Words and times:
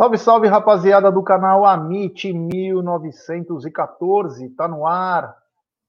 Salve, 0.00 0.16
salve, 0.16 0.48
rapaziada 0.48 1.12
do 1.12 1.22
canal 1.22 1.66
Amit 1.66 2.32
1914. 2.32 4.48
Tá 4.56 4.66
no 4.66 4.86
ar 4.86 5.36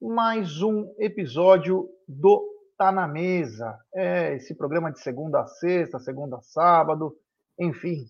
mais 0.02 0.62
um 0.62 0.94
episódio 1.00 1.88
do 2.06 2.46
Tá 2.78 2.92
na 2.92 3.08
Mesa. 3.08 3.80
É 3.96 4.36
esse 4.36 4.54
programa 4.54 4.92
de 4.92 5.00
segunda 5.00 5.40
a 5.40 5.48
sexta, 5.48 5.98
segunda 5.98 6.36
a 6.36 6.42
sábado, 6.42 7.16
enfim, 7.58 8.04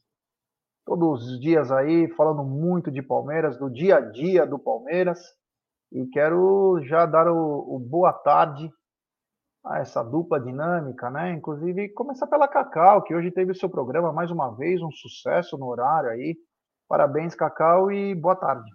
todos 0.87 1.23
os 1.23 1.39
dias 1.39 1.71
aí 1.71 2.07
falando 2.15 2.43
muito 2.43 2.89
de 2.89 3.03
Palmeiras, 3.03 3.59
do 3.59 3.69
dia 3.69 3.97
a 3.97 4.01
dia 4.01 4.43
do 4.43 4.57
Palmeiras. 4.57 5.19
E 5.91 6.07
quero 6.07 6.79
já 6.81 7.05
dar 7.05 7.27
o, 7.27 7.75
o 7.75 7.77
boa 7.77 8.11
tarde 8.11 8.73
a 9.63 9.79
essa 9.79 10.03
dupla 10.03 10.39
dinâmica, 10.39 11.09
né? 11.09 11.31
Inclusive, 11.31 11.89
começar 11.89 12.27
pela 12.27 12.47
Cacau, 12.47 13.03
que 13.03 13.13
hoje 13.13 13.31
teve 13.31 13.51
o 13.51 13.55
seu 13.55 13.69
programa 13.69 14.11
mais 14.11 14.31
uma 14.31 14.49
vez, 14.55 14.81
um 14.81 14.91
sucesso 14.91 15.57
no 15.57 15.67
horário 15.67 16.09
aí. 16.09 16.35
Parabéns, 16.87 17.35
Cacau, 17.35 17.91
e 17.91 18.15
boa 18.15 18.35
tarde. 18.35 18.69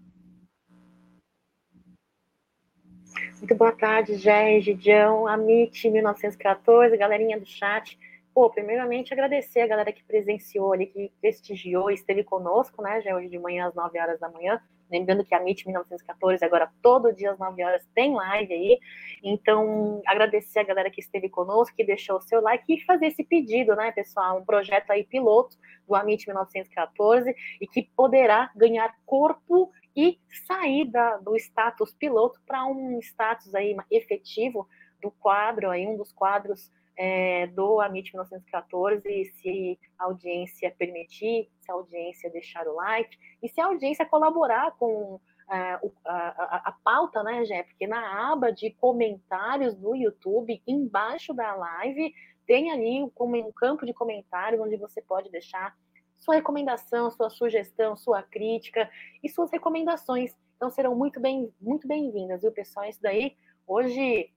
Muito 3.38 3.54
boa 3.54 3.72
tarde, 3.72 4.16
Jé, 4.16 4.60
Gidião, 4.60 5.26
Amit 5.26 5.90
1914, 5.90 6.96
galerinha 6.96 7.38
do 7.38 7.44
chat. 7.44 7.98
Pô, 8.32 8.48
primeiramente 8.48 9.12
agradecer 9.12 9.60
a 9.60 9.66
galera 9.66 9.92
que 9.92 10.04
presenciou 10.04 10.72
ali, 10.72 10.86
que 10.86 11.12
prestigiou, 11.20 11.90
esteve 11.90 12.24
conosco, 12.24 12.82
né, 12.82 13.00
já 13.02 13.14
hoje 13.14 13.28
de 13.28 13.38
manhã 13.38 13.68
às 13.68 13.74
9 13.74 13.98
horas 13.98 14.20
da 14.20 14.28
manhã. 14.28 14.60
Lembrando 14.90 15.24
que 15.24 15.34
a 15.34 15.40
MIT 15.40 15.66
1914 15.66 16.44
agora 16.44 16.70
todo 16.80 17.12
dia 17.12 17.32
às 17.32 17.38
9 17.38 17.62
horas 17.64 17.86
tem 17.94 18.14
live 18.14 18.52
aí. 18.52 18.78
Então, 19.22 20.00
agradecer 20.06 20.60
a 20.60 20.64
galera 20.64 20.90
que 20.90 21.00
esteve 21.00 21.28
conosco, 21.28 21.76
que 21.76 21.84
deixou 21.84 22.16
o 22.16 22.22
seu 22.22 22.40
like 22.40 22.64
e 22.72 22.84
fazer 22.84 23.06
esse 23.06 23.24
pedido, 23.24 23.74
né, 23.74 23.92
pessoal? 23.92 24.38
Um 24.38 24.44
projeto 24.44 24.90
aí 24.90 25.04
piloto 25.04 25.56
do 25.86 25.94
Amit 25.94 26.26
1914 26.26 27.34
e 27.60 27.66
que 27.66 27.82
poderá 27.96 28.50
ganhar 28.54 28.94
corpo 29.04 29.70
e 29.94 30.18
sair 30.46 30.84
da, 30.84 31.16
do 31.16 31.34
status 31.36 31.94
piloto 31.94 32.40
para 32.46 32.64
um 32.66 32.98
status 33.00 33.54
aí 33.54 33.76
efetivo 33.90 34.68
do 35.00 35.10
quadro 35.10 35.70
aí, 35.70 35.86
um 35.86 35.96
dos 35.96 36.12
quadros 36.12 36.70
é, 36.96 37.46
do 37.48 37.80
Amit 37.80 38.12
1914, 38.12 39.24
se 39.36 39.78
a 39.98 40.04
audiência 40.04 40.74
permitir, 40.78 41.50
se 41.60 41.70
a 41.70 41.74
audiência 41.74 42.30
deixar 42.30 42.66
o 42.66 42.74
like, 42.74 43.16
e 43.42 43.48
se 43.48 43.60
a 43.60 43.66
audiência 43.66 44.06
colaborar 44.06 44.72
com 44.78 45.20
é, 45.50 45.54
a, 45.54 45.80
a, 46.06 46.62
a, 46.68 46.72
pauta, 46.82 47.22
né, 47.22 47.44
Jé? 47.44 47.62
Porque 47.64 47.86
na 47.86 48.32
aba 48.32 48.50
de 48.50 48.70
comentários 48.70 49.74
do 49.74 49.94
YouTube, 49.94 50.62
embaixo 50.66 51.32
da 51.34 51.54
live, 51.54 52.12
tem 52.46 52.70
ali 52.70 53.02
um 53.02 53.52
campo 53.52 53.84
de 53.84 53.92
comentários 53.92 54.60
onde 54.60 54.76
você 54.76 55.02
pode 55.02 55.30
deixar 55.30 55.76
sua 56.16 56.36
recomendação, 56.36 57.10
sua 57.10 57.28
sugestão, 57.28 57.96
sua 57.96 58.22
crítica 58.22 58.90
e 59.22 59.28
suas 59.28 59.50
recomendações. 59.50 60.34
Então 60.56 60.70
serão 60.70 60.94
muito 60.94 61.20
bem, 61.20 61.52
muito 61.60 61.86
bem-vindas, 61.86 62.40
viu, 62.40 62.52
pessoal? 62.52 62.88
Isso 62.88 63.02
daí, 63.02 63.36
hoje 63.66 64.30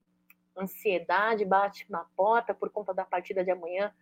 ansiedade 0.58 1.45
bate 1.45 1.86
na 1.89 2.05
porta 2.16 2.53
por 2.53 2.69
conta 2.69 2.94
da 2.94 3.05
partida 3.05 3.44
de 3.44 3.52
amanhã 3.52 3.94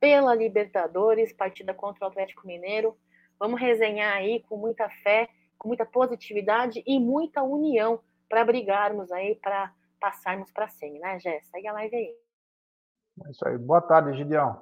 pela 0.00 0.34
Libertadores, 0.34 1.32
partida 1.32 1.74
contra 1.74 2.04
o 2.04 2.08
Atlético 2.08 2.46
Mineiro. 2.46 2.96
Vamos 3.38 3.60
resenhar 3.60 4.14
aí 4.14 4.42
com 4.48 4.56
muita 4.56 4.88
fé, 4.88 5.28
com 5.58 5.68
muita 5.68 5.84
positividade 5.84 6.82
e 6.86 6.98
muita 6.98 7.42
união 7.42 8.00
para 8.28 8.44
brigarmos 8.44 9.10
aí, 9.10 9.34
para 9.36 9.72
passarmos 10.00 10.50
para 10.52 10.66
a 10.66 10.68
semi, 10.68 10.98
né, 10.98 11.18
Jé? 11.18 11.40
Segue 11.50 11.66
a 11.66 11.72
live 11.72 11.96
aí. 11.96 12.14
É 13.26 13.30
isso 13.30 13.46
aí. 13.46 13.58
Boa 13.58 13.80
tarde, 13.80 14.16
Gideão. 14.16 14.60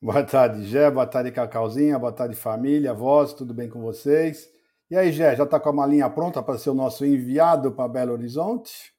Boa 0.00 0.24
tarde, 0.24 0.64
Gé. 0.64 0.90
Boa 0.90 1.06
tarde, 1.06 1.32
Cacauzinha. 1.32 1.98
Boa 1.98 2.12
tarde, 2.12 2.34
família, 2.34 2.94
voz. 2.94 3.32
Tudo 3.34 3.52
bem 3.52 3.68
com 3.68 3.80
vocês? 3.80 4.48
E 4.90 4.96
aí, 4.96 5.12
Gé, 5.12 5.36
já 5.36 5.44
está 5.44 5.60
com 5.60 5.68
a 5.68 5.72
malinha 5.72 6.08
pronta 6.08 6.42
para 6.42 6.56
ser 6.56 6.70
o 6.70 6.74
nosso 6.74 7.04
enviado 7.04 7.72
para 7.72 7.88
Belo 7.88 8.12
Horizonte? 8.12 8.94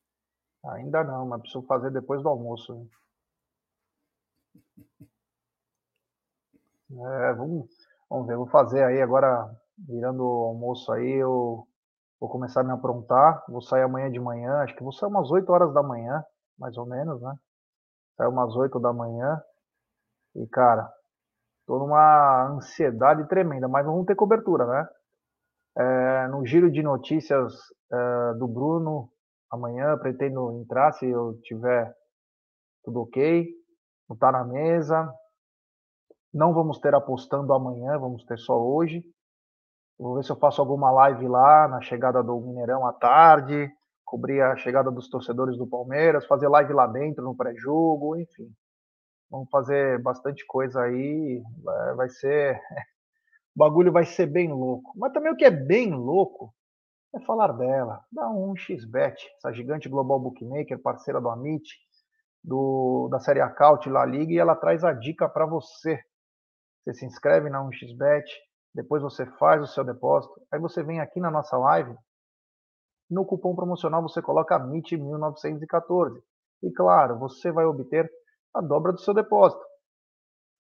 Ainda 0.64 1.04
não, 1.04 1.26
mas 1.28 1.42
preciso 1.42 1.66
fazer 1.66 1.92
depois 1.92 2.22
do 2.24 2.30
almoço. 2.30 2.74
Né? 2.74 2.88
É, 6.92 7.34
vamos, 7.34 7.70
vamos 8.10 8.28
ver, 8.28 8.36
vou 8.36 8.48
fazer 8.48 8.84
aí 8.84 9.02
agora, 9.02 9.48
virando 9.78 10.24
o 10.24 10.46
almoço 10.46 10.92
aí, 10.92 11.22
eu 11.22 11.68
vou 12.20 12.30
começar 12.30 12.62
a 12.62 12.64
me 12.64 12.72
aprontar, 12.72 13.44
vou 13.48 13.62
sair 13.62 13.84
amanhã 13.84 14.12
de 14.12 14.20
manhã, 14.20 14.62
acho 14.62 14.76
que 14.76 14.84
vou 14.84 14.92
sair 14.92 15.10
umas 15.10 15.30
8 15.32 15.52
horas 15.52 15.74
da 15.74 15.84
manhã, 15.84 16.24
mais 16.58 16.78
ou 16.78 16.86
menos, 16.88 17.22
né? 17.22 17.36
Sair 18.18 18.28
umas 18.30 18.56
8 18.56 18.80
da 18.80 18.94
manhã, 18.94 19.42
e 20.36 20.48
cara, 20.48 20.92
tô 21.68 21.80
numa 21.80 22.48
ansiedade 22.50 23.28
tremenda, 23.30 23.68
mas 23.68 23.86
não 23.86 23.94
vamos 23.94 24.08
ter 24.08 24.16
cobertura, 24.16 24.66
né? 24.68 24.90
É, 25.78 26.28
no 26.28 26.46
giro 26.46 26.72
de 26.72 26.84
notícias 26.84 27.54
é, 27.92 28.34
do 28.36 28.48
Bruno, 28.48 29.10
Amanhã 29.52 29.98
pretendo 29.98 30.52
entrar 30.62 30.92
se 30.94 31.08
eu 31.08 31.40
tiver 31.42 31.94
tudo 32.84 33.02
ok. 33.02 33.48
Botar 34.08 34.32
na 34.32 34.44
mesa. 34.44 35.12
Não 36.34 36.54
vamos 36.54 36.80
ter 36.80 36.94
apostando 36.94 37.54
amanhã, 37.54 37.98
vamos 37.98 38.24
ter 38.26 38.38
só 38.38 38.62
hoje. 38.62 39.04
Vou 39.98 40.16
ver 40.16 40.24
se 40.24 40.32
eu 40.32 40.38
faço 40.38 40.62
alguma 40.62 40.92
live 40.92 41.28
lá 41.28 41.68
na 41.68 41.82
chegada 41.82 42.24
do 42.24 42.40
Mineirão 42.40 42.88
à 42.88 42.94
tarde, 42.94 43.70
cobrir 44.06 44.42
a 44.42 44.56
chegada 44.56 44.92
dos 44.92 45.10
torcedores 45.10 45.58
do 45.58 45.68
Palmeiras, 45.68 46.26
fazer 46.26 46.48
live 46.48 46.72
lá 46.72 46.88
dentro 46.88 47.24
no 47.24 47.36
pré-jogo, 47.36 48.16
enfim. 48.16 48.50
Vamos 49.30 49.50
fazer 49.50 50.02
bastante 50.02 50.46
coisa 50.46 50.82
aí, 50.82 51.44
vai 51.96 52.10
ser 52.10 52.60
o 53.56 53.60
bagulho 53.60 53.92
vai 53.92 54.06
ser 54.06 54.28
bem 54.28 54.52
louco. 54.52 54.94
Mas 54.96 55.12
também 55.12 55.32
o 55.32 55.36
que 55.36 55.46
é 55.46 55.52
bem 55.52 55.94
louco 55.94 56.54
é 57.14 57.20
falar 57.22 57.52
dela. 57.54 58.04
Dá 58.12 58.30
um 58.30 58.56
xbet, 58.56 59.16
essa 59.38 59.52
gigante 59.52 59.90
global 59.90 60.20
bookmaker, 60.20 60.82
parceira 60.82 61.20
do 61.20 61.30
Amit, 61.30 61.68
do, 62.44 63.08
da 63.12 63.20
série 63.20 63.42
Acaut 63.42 63.90
La 63.90 64.06
Liga, 64.06 64.34
e 64.34 64.38
ela 64.38 64.56
traz 64.56 64.84
a 64.84 64.94
dica 64.94 65.28
para 65.28 65.46
você. 65.46 66.00
Você 66.84 66.94
se 66.94 67.06
inscreve 67.06 67.50
na 67.50 67.64
1xBet, 67.64 68.26
depois 68.74 69.02
você 69.02 69.26
faz 69.38 69.62
o 69.62 69.68
seu 69.68 69.84
depósito, 69.84 70.34
aí 70.52 70.60
você 70.60 70.84
vem 70.84 71.00
aqui 71.00 71.20
na 71.20 71.32
nossa 71.32 71.58
live, 71.58 71.96
no 73.10 73.26
cupom 73.26 73.56
promocional 73.56 74.02
você 74.02 74.22
coloca 74.22 74.60
MIT1914. 74.60 76.22
E 76.62 76.72
claro, 76.72 77.18
você 77.18 77.52
vai 77.52 77.66
obter 77.66 78.10
a 78.54 78.62
dobra 78.62 78.92
do 78.92 79.00
seu 79.00 79.14
depósito. 79.14 79.64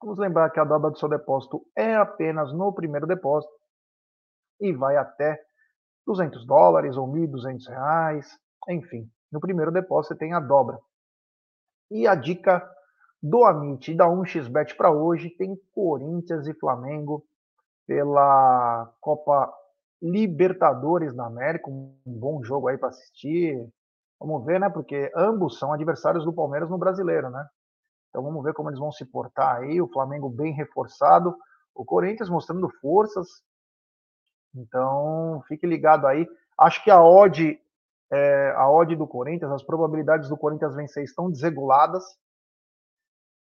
Vamos 0.01 0.17
lembrar 0.17 0.49
que 0.49 0.59
a 0.59 0.63
dobra 0.63 0.89
do 0.89 0.97
seu 0.97 1.09
depósito 1.09 1.61
é 1.75 1.95
apenas 1.95 2.53
no 2.53 2.73
primeiro 2.73 3.05
depósito 3.05 3.53
e 4.59 4.73
vai 4.73 4.97
até 4.97 5.39
200 6.09 6.43
dólares 6.43 6.97
ou 6.97 7.07
1.200 7.07 7.67
reais, 7.69 8.39
enfim. 8.67 9.07
No 9.31 9.39
primeiro 9.39 9.71
depósito 9.71 10.15
você 10.15 10.19
tem 10.19 10.33
a 10.33 10.39
dobra. 10.39 10.79
E 11.91 12.07
a 12.07 12.15
dica 12.15 12.67
do 13.21 13.43
Amit 13.45 13.91
e 13.91 13.95
da 13.95 14.07
1xBet 14.07 14.75
para 14.75 14.91
hoje 14.91 15.29
tem 15.29 15.55
Corinthians 15.71 16.47
e 16.47 16.53
Flamengo 16.55 17.23
pela 17.85 18.91
Copa 18.99 19.53
Libertadores 20.01 21.13
da 21.13 21.25
América, 21.25 21.69
um 21.69 21.93
bom 22.05 22.43
jogo 22.43 22.69
aí 22.69 22.77
para 22.77 22.89
assistir. 22.89 23.63
Vamos 24.19 24.43
ver, 24.45 24.59
né? 24.59 24.69
Porque 24.69 25.11
ambos 25.15 25.59
são 25.59 25.73
adversários 25.73 26.25
do 26.25 26.33
Palmeiras 26.33 26.69
no 26.69 26.77
Brasileiro, 26.77 27.29
né? 27.29 27.45
Então 28.09 28.23
vamos 28.23 28.43
ver 28.43 28.53
como 28.53 28.69
eles 28.69 28.79
vão 28.79 28.91
se 28.91 29.05
portar 29.05 29.57
aí. 29.57 29.79
O 29.79 29.89
Flamengo 29.89 30.29
bem 30.29 30.53
reforçado, 30.53 31.35
o 31.75 31.85
Corinthians 31.85 32.29
mostrando 32.29 32.67
forças, 32.81 33.27
então, 34.55 35.41
fique 35.47 35.65
ligado 35.65 36.07
aí. 36.07 36.27
Acho 36.57 36.83
que 36.83 36.91
a 36.91 37.03
odd, 37.03 37.59
é, 38.11 38.53
a 38.55 38.69
odd 38.69 38.95
do 38.95 39.07
Corinthians, 39.07 39.51
as 39.51 39.63
probabilidades 39.63 40.29
do 40.29 40.37
Corinthians 40.37 40.75
vencer 40.75 41.03
estão 41.03 41.29
desreguladas. 41.29 42.03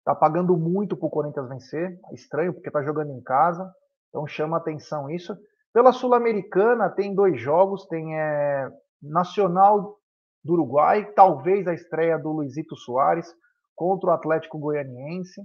Tá 0.04 0.14
pagando 0.14 0.56
muito 0.56 0.96
para 0.96 1.06
o 1.06 1.10
Corinthians 1.10 1.48
vencer. 1.48 1.98
Estranho, 2.12 2.52
porque 2.52 2.70
tá 2.70 2.82
jogando 2.82 3.12
em 3.12 3.22
casa. 3.22 3.72
Então 4.08 4.26
chama 4.26 4.56
atenção 4.56 5.10
isso. 5.10 5.36
Pela 5.72 5.92
Sul-Americana 5.92 6.90
tem 6.90 7.14
dois 7.14 7.40
jogos, 7.40 7.86
tem 7.86 8.18
é, 8.18 8.70
Nacional 9.02 9.98
do 10.44 10.52
Uruguai, 10.54 11.12
talvez 11.12 11.66
a 11.66 11.74
estreia 11.74 12.18
do 12.18 12.32
Luizito 12.32 12.76
Soares 12.76 13.32
contra 13.74 14.10
o 14.10 14.12
Atlético 14.12 14.58
Goianiense. 14.58 15.40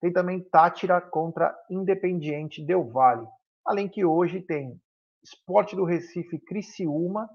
Tem 0.00 0.12
também 0.12 0.42
Tátira 0.42 1.00
contra 1.00 1.56
Independiente 1.70 2.64
Del 2.64 2.90
Valle. 2.90 3.26
Além 3.64 3.88
que 3.88 4.04
hoje 4.04 4.42
tem 4.42 4.78
Esporte 5.24 5.74
do 5.74 5.84
Recife 5.84 6.38
Criciúma, 6.38 7.28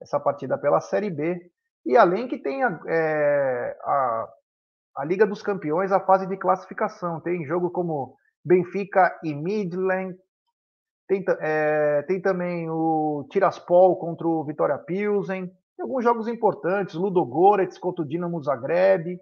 essa 0.00 0.18
partida 0.18 0.56
pela 0.56 0.80
Série 0.80 1.10
B. 1.10 1.38
E 1.84 1.96
além 1.96 2.26
que 2.26 2.38
tem 2.38 2.64
a, 2.64 2.80
é, 2.88 3.76
a, 3.82 4.28
a, 4.96 5.04
Liga 5.04 5.26
dos 5.26 5.42
Campeões, 5.42 5.92
a 5.92 6.00
fase 6.00 6.26
de 6.26 6.36
classificação. 6.36 7.20
Tem 7.20 7.44
jogo 7.44 7.70
como 7.70 8.16
Benfica 8.44 9.14
e 9.22 9.34
Midland. 9.34 10.16
Tem, 11.06 11.22
é, 11.40 12.02
tem 12.04 12.22
também 12.22 12.70
o 12.70 13.26
Tiraspol 13.30 13.98
contra 13.98 14.26
o 14.26 14.44
Vitória 14.44 14.78
Pilsen. 14.78 15.46
Tem 15.46 15.82
alguns 15.82 16.02
jogos 16.02 16.26
importantes, 16.28 16.94
Ludogorets 16.94 17.76
contra 17.76 18.02
o 18.02 18.08
Dinamo 18.08 18.42
Zagreb. 18.42 19.18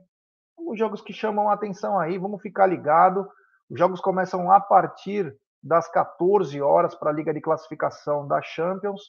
Alguns 0.56 0.78
jogos 0.78 1.02
que 1.02 1.12
chamam 1.12 1.48
a 1.48 1.54
atenção 1.54 1.98
aí, 1.98 2.19
vamos 2.19 2.40
ficar 2.40 2.66
ligado. 2.66 3.26
Os 3.69 3.78
jogos 3.78 4.00
começam 4.00 4.52
a 4.52 4.60
partir 4.60 5.34
das 5.62 5.88
14 5.90 6.60
horas 6.60 6.94
para 6.94 7.10
a 7.10 7.12
Liga 7.12 7.32
de 7.32 7.40
Classificação 7.40 8.26
da 8.26 8.42
Champions. 8.42 9.00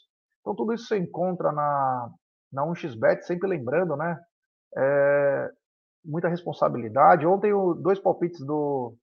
Então, 0.41 0.55
tudo 0.55 0.73
isso 0.73 0.87
você 0.87 0.97
encontra 0.97 1.51
na, 1.51 2.09
na 2.51 2.63
1xBet, 2.63 3.21
sempre 3.21 3.47
lembrando, 3.47 3.95
né? 3.95 4.19
É, 4.77 5.49
muita 6.03 6.27
responsabilidade. 6.27 7.25
Ontem, 7.25 7.51
dois 7.81 7.99
palpites 7.99 8.45
do, 8.45 8.95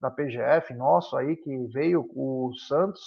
da 0.00 0.10
PGF 0.10 0.74
nosso 0.74 1.16
aí, 1.16 1.36
que 1.36 1.56
veio 1.68 2.08
o 2.14 2.52
Santos, 2.66 3.00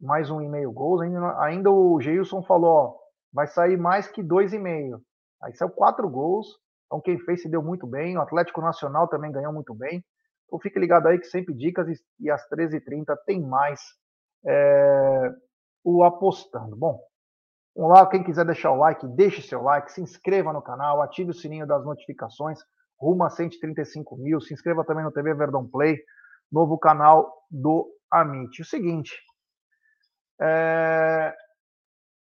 mais 0.00 0.30
um 0.30 0.40
e 0.40 0.48
meio 0.48 0.70
gols. 0.70 1.00
Ainda, 1.00 1.40
ainda 1.40 1.70
o 1.70 2.00
Geilson 2.00 2.42
falou, 2.42 2.70
ó, 2.70 2.96
vai 3.32 3.46
sair 3.48 3.76
mais 3.76 4.06
que 4.06 4.22
dois 4.22 4.52
e 4.52 4.58
meio. 4.58 5.02
Aí 5.42 5.54
saiu 5.54 5.70
quatro 5.70 6.08
gols. 6.08 6.46
Então 6.86 7.00
quem 7.00 7.18
fez 7.18 7.42
se 7.42 7.48
deu 7.48 7.62
muito 7.62 7.86
bem. 7.86 8.16
O 8.16 8.20
Atlético 8.20 8.60
Nacional 8.60 9.08
também 9.08 9.32
ganhou 9.32 9.52
muito 9.52 9.74
bem. 9.74 10.04
Então 10.46 10.58
fique 10.58 10.78
ligado 10.78 11.08
aí 11.08 11.18
que 11.18 11.26
sempre 11.26 11.54
dicas 11.54 11.86
e, 12.20 12.30
às 12.30 12.48
13h30 12.48 13.16
tem 13.26 13.40
mais 13.42 13.80
é, 14.46 15.32
o 15.82 16.04
apostando. 16.04 16.76
Bom, 16.76 17.00
vamos 17.74 17.92
lá, 17.92 18.06
quem 18.08 18.22
quiser 18.22 18.44
deixar 18.44 18.72
o 18.72 18.76
like, 18.76 19.06
deixe 19.08 19.42
seu 19.42 19.62
like, 19.62 19.92
se 19.92 20.00
inscreva 20.00 20.52
no 20.52 20.62
canal, 20.62 21.02
ative 21.02 21.30
o 21.30 21.34
sininho 21.34 21.66
das 21.66 21.84
notificações, 21.84 22.58
rumo 22.98 23.24
a 23.24 23.30
135 23.30 24.16
mil. 24.16 24.40
Se 24.40 24.54
inscreva 24.54 24.84
também 24.84 25.04
no 25.04 25.12
TV 25.12 25.34
Verdão 25.34 25.66
Play, 25.66 25.98
novo 26.50 26.78
canal 26.78 27.32
do 27.50 27.90
Amit. 28.10 28.62
O 28.62 28.64
seguinte, 28.64 29.12
é, 30.40 31.34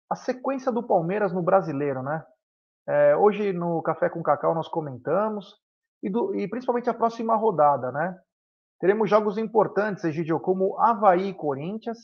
a 0.09 0.15
sequência 0.15 0.71
do 0.71 0.83
Palmeiras 0.83 1.33
no 1.33 1.41
brasileiro, 1.41 2.01
né? 2.03 2.23
É, 2.87 3.15
hoje 3.15 3.53
no 3.53 3.81
Café 3.81 4.09
com 4.09 4.21
Cacau 4.21 4.53
nós 4.53 4.67
comentamos, 4.67 5.55
e, 6.03 6.09
do, 6.09 6.35
e, 6.35 6.47
principalmente 6.49 6.89
a 6.89 6.93
próxima 6.93 7.35
rodada, 7.35 7.91
né? 7.91 8.19
Teremos 8.79 9.09
jogos 9.09 9.37
importantes, 9.37 10.03
Egidio, 10.03 10.39
como 10.41 10.77
Havaí 10.77 11.29
e 11.29 11.33
Corinthians. 11.33 11.97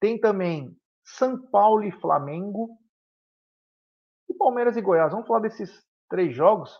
Tem 0.00 0.20
também 0.20 0.70
São 1.04 1.36
Paulo 1.50 1.82
e 1.82 1.90
Flamengo. 1.90 2.78
E 4.28 4.34
Palmeiras 4.34 4.76
e 4.76 4.80
Goiás. 4.80 5.10
Vamos 5.10 5.26
falar 5.26 5.40
desses 5.40 5.70
três 6.08 6.34
jogos. 6.34 6.72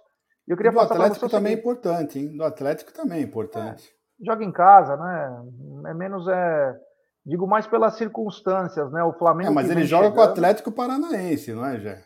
Eu 0.46 0.56
queria 0.56 0.70
do 0.70 0.78
Atlético 0.78 1.28
também 1.28 1.54
é 1.54 1.56
importante, 1.58 2.20
hein? 2.20 2.36
Do 2.36 2.44
Atlético 2.44 2.92
também 2.92 3.18
é 3.18 3.22
importante. 3.22 3.88
É, 4.20 4.24
joga 4.24 4.44
em 4.44 4.52
casa, 4.52 4.96
né? 4.96 5.44
É 5.90 5.94
menos 5.94 6.28
é. 6.28 6.80
Digo 7.24 7.48
mais 7.48 7.66
pelas 7.66 7.96
circunstâncias, 7.96 8.92
né? 8.92 9.02
O 9.02 9.12
Flamengo. 9.14 9.50
É, 9.50 9.54
mas 9.54 9.68
ele 9.68 9.84
joga 9.84 10.04
chegando... 10.04 10.14
com 10.14 10.20
o 10.20 10.30
Atlético 10.30 10.70
Paranaense, 10.70 11.52
não 11.52 11.66
é, 11.66 11.80
Jé? 11.80 12.04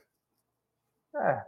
É, 1.14 1.44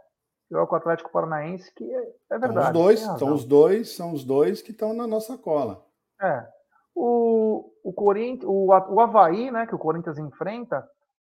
joga 0.51 0.67
com 0.67 0.75
o 0.75 0.77
Atlético 0.77 1.11
Paranaense, 1.11 1.73
que 1.73 1.83
é, 1.83 2.11
é 2.31 2.37
verdade. 2.37 2.53
São 2.53 2.63
os 2.65 2.73
dois, 2.73 2.99
são 2.99 3.33
os 3.33 3.45
dois, 3.45 3.95
são 3.95 4.13
os 4.13 4.23
dois 4.23 4.61
que 4.61 4.71
estão 4.71 4.93
na 4.93 5.07
nossa 5.07 5.37
cola. 5.37 5.83
É. 6.21 6.47
O, 6.95 7.71
o 7.83 7.93
Corinthians, 7.93 8.45
o, 8.45 8.67
o 8.67 8.99
Havaí, 8.99 9.49
né, 9.49 9.65
que 9.65 9.75
o 9.75 9.79
Corinthians 9.79 10.17
enfrenta, 10.17 10.87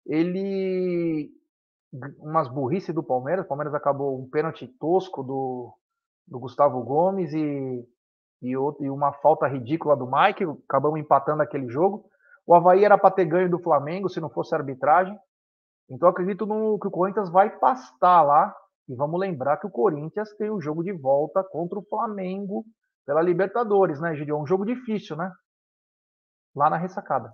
ele 0.06 1.32
umas 2.20 2.48
burrice 2.48 2.94
do 2.94 3.04
Palmeiras. 3.04 3.46
O 3.46 3.48
Palmeiras 3.48 3.74
acabou 3.74 4.20
um 4.20 4.30
pênalti 4.30 4.68
tosco 4.68 5.24
do, 5.24 5.74
do 6.28 6.40
Gustavo 6.40 6.82
Gomes 6.84 7.34
e, 7.34 7.88
e, 8.42 8.56
outro, 8.56 8.84
e 8.84 8.90
uma 8.90 9.12
falta 9.14 9.48
ridícula 9.48 9.96
do 9.96 10.10
Mike. 10.10 10.46
Acabamos 10.68 11.00
empatando 11.00 11.42
aquele 11.42 11.68
jogo. 11.70 12.06
O 12.46 12.54
Havaí 12.54 12.84
era 12.84 12.98
para 12.98 13.12
ter 13.12 13.26
ganho 13.26 13.50
do 13.50 13.60
Flamengo 13.60 14.10
se 14.10 14.20
não 14.20 14.30
fosse 14.30 14.56
arbitragem. 14.56 15.18
Então 15.90 16.10
acredito 16.10 16.46
no, 16.46 16.80
que 16.80 16.88
o 16.88 16.92
Corinthians 16.92 17.30
vai 17.30 17.50
pastar 17.60 18.22
lá. 18.22 18.56
E 18.89 18.95
vamos 18.95 19.19
lembrar 19.19 19.57
que 19.57 19.68
o 19.68 19.71
Corinthians 19.71 20.33
tem 20.36 20.50
o 20.50 20.56
um 20.56 20.62
jogo 20.62 20.83
de 20.83 20.91
volta 20.91 21.44
contra 21.44 21.77
o 21.77 21.86
Flamengo 21.86 22.65
pela 23.06 23.21
Libertadores, 23.21 24.01
né, 24.01 24.15
Gideon? 24.15 24.41
Um 24.41 24.47
jogo 24.47 24.65
difícil, 24.65 25.15
né? 25.15 25.31
Lá 26.56 26.71
na 26.71 26.77
ressacada. 26.77 27.31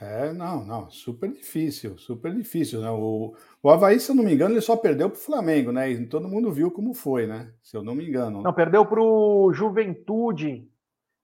É, 0.00 0.32
não, 0.32 0.64
não, 0.64 0.90
super 0.90 1.30
difícil, 1.32 1.98
super 1.98 2.32
difícil. 2.32 2.80
Né? 2.80 2.90
O, 2.90 3.34
o 3.60 3.70
Havaí, 3.70 3.98
se 3.98 4.10
eu 4.10 4.14
não 4.14 4.22
me 4.22 4.34
engano, 4.34 4.54
ele 4.54 4.60
só 4.60 4.76
perdeu 4.76 5.10
para 5.10 5.18
o 5.18 5.20
Flamengo, 5.20 5.72
né? 5.72 5.90
E 5.90 6.06
todo 6.06 6.28
mundo 6.28 6.52
viu 6.52 6.70
como 6.70 6.94
foi, 6.94 7.26
né? 7.26 7.52
Se 7.60 7.76
eu 7.76 7.82
não 7.82 7.94
me 7.94 8.08
engano. 8.08 8.42
Não, 8.42 8.52
perdeu 8.52 8.86
para 8.86 9.00
o 9.00 9.52
Juventude. 9.52 10.68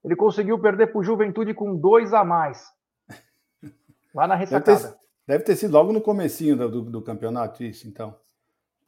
Ele 0.03 0.15
conseguiu 0.17 0.59
perder 0.59 0.87
para 0.87 0.99
o 0.99 1.03
Juventude 1.03 1.53
com 1.53 1.77
dois 1.77 2.13
a 2.13 2.25
mais. 2.25 2.65
Lá 4.13 4.27
na 4.27 4.35
ressacada. 4.35 4.77
Deve 4.77 4.89
ter, 4.89 4.99
deve 5.27 5.43
ter 5.45 5.55
sido 5.55 5.71
logo 5.71 5.93
no 5.93 6.01
comecinho 6.01 6.57
do, 6.57 6.69
do, 6.69 6.81
do 6.91 7.01
campeonato 7.01 7.63
isso, 7.63 7.87
então. 7.87 8.17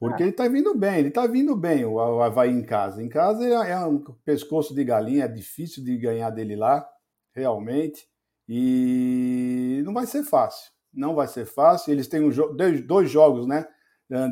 Porque 0.03 0.21
é. 0.21 0.25
ele 0.25 0.31
está 0.31 0.49
vindo 0.49 0.75
bem, 0.75 0.99
ele 0.99 1.07
está 1.07 1.25
vindo 1.25 1.55
bem, 1.55 1.85
o, 1.85 1.97
Havaí 2.21 2.51
em 2.51 2.61
casa. 2.61 3.01
Em 3.01 3.07
casa 3.07 3.45
é, 3.45 3.71
é 3.71 3.79
um 3.85 3.99
pescoço 4.25 4.75
de 4.75 4.83
galinha, 4.83 5.23
é 5.23 5.27
difícil 5.29 5.81
de 5.81 5.97
ganhar 5.97 6.29
dele 6.29 6.57
lá, 6.57 6.85
realmente. 7.33 8.05
E 8.47 9.81
não 9.85 9.93
vai 9.93 10.05
ser 10.05 10.23
fácil. 10.23 10.71
Não 10.93 11.15
vai 11.15 11.27
ser 11.27 11.45
fácil. 11.45 11.93
Eles 11.93 12.09
têm 12.09 12.21
um 12.21 12.31
jo 12.31 12.53
dois, 12.53 12.85
dois 12.85 13.09
jogos, 13.09 13.47
né? 13.47 13.65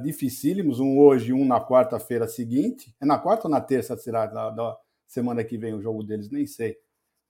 dificílimos, 0.04 0.80
um 0.80 1.00
hoje 1.00 1.30
e 1.30 1.34
um 1.34 1.46
na 1.46 1.66
quarta-feira 1.66 2.28
seguinte. 2.28 2.94
É 3.02 3.06
na 3.06 3.18
quarta 3.18 3.48
ou 3.48 3.52
na 3.52 3.62
terça 3.62 3.96
será 3.96 4.26
da, 4.26 4.50
da, 4.50 4.78
semana 5.08 5.42
que 5.42 5.58
vem 5.58 5.74
o 5.74 5.82
jogo 5.82 6.04
deles? 6.04 6.30
Nem 6.30 6.46
sei. 6.46 6.76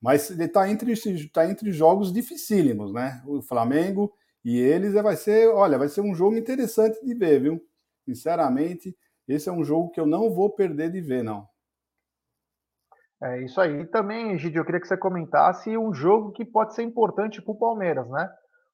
Mas 0.02 0.32
ele 0.32 0.46
está 0.46 0.68
entre, 0.68 0.94
tá 1.30 1.50
entre 1.50 1.72
jogos 1.72 2.12
dificílimos, 2.12 2.92
né? 2.92 3.22
O 3.28 3.40
Flamengo 3.42 4.12
e 4.44 4.58
eles 4.58 4.94
vai 4.94 5.16
ser, 5.16 5.48
olha, 5.50 5.78
vai 5.78 5.88
ser 5.88 6.02
um 6.02 6.16
jogo 6.16 6.36
interessante 6.36 7.00
de 7.06 7.14
ver, 7.14 7.40
viu? 7.40 7.64
Sinceramente, 8.16 8.96
esse 9.28 9.48
é 9.48 9.52
um 9.52 9.64
jogo 9.64 9.92
que 9.92 10.00
eu 10.00 10.06
não 10.06 10.30
vou 10.34 10.50
perder 10.50 10.92
de 10.92 11.00
ver, 11.00 11.24
não. 11.24 11.48
É 13.24 13.44
isso 13.44 13.62
aí. 13.62 13.82
E 13.82 13.86
também, 13.86 14.38
Gide, 14.38 14.58
eu 14.58 14.66
queria 14.66 14.82
que 14.82 14.88
você 14.88 14.98
comentasse 14.98 15.78
um 15.78 15.94
jogo 15.94 16.32
que 16.32 16.44
pode 16.44 16.74
ser 16.74 16.84
importante 16.84 17.42
para 17.42 17.52
o 17.52 17.58
Palmeiras, 17.58 18.10
né? 18.10 18.30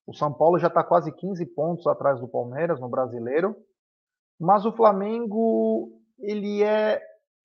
O 0.06 0.14
São 0.14 0.34
Paulo 0.34 0.58
já 0.58 0.68
está 0.68 0.84
quase 0.84 1.12
15 1.12 1.46
pontos 1.48 1.86
atrás 1.86 2.20
do 2.20 2.28
Palmeiras 2.28 2.80
no 2.80 2.90
brasileiro, 2.90 3.56
mas 4.40 4.66
o 4.66 4.72
Flamengo 4.72 5.92
ele 6.18 6.64
é 6.64 7.02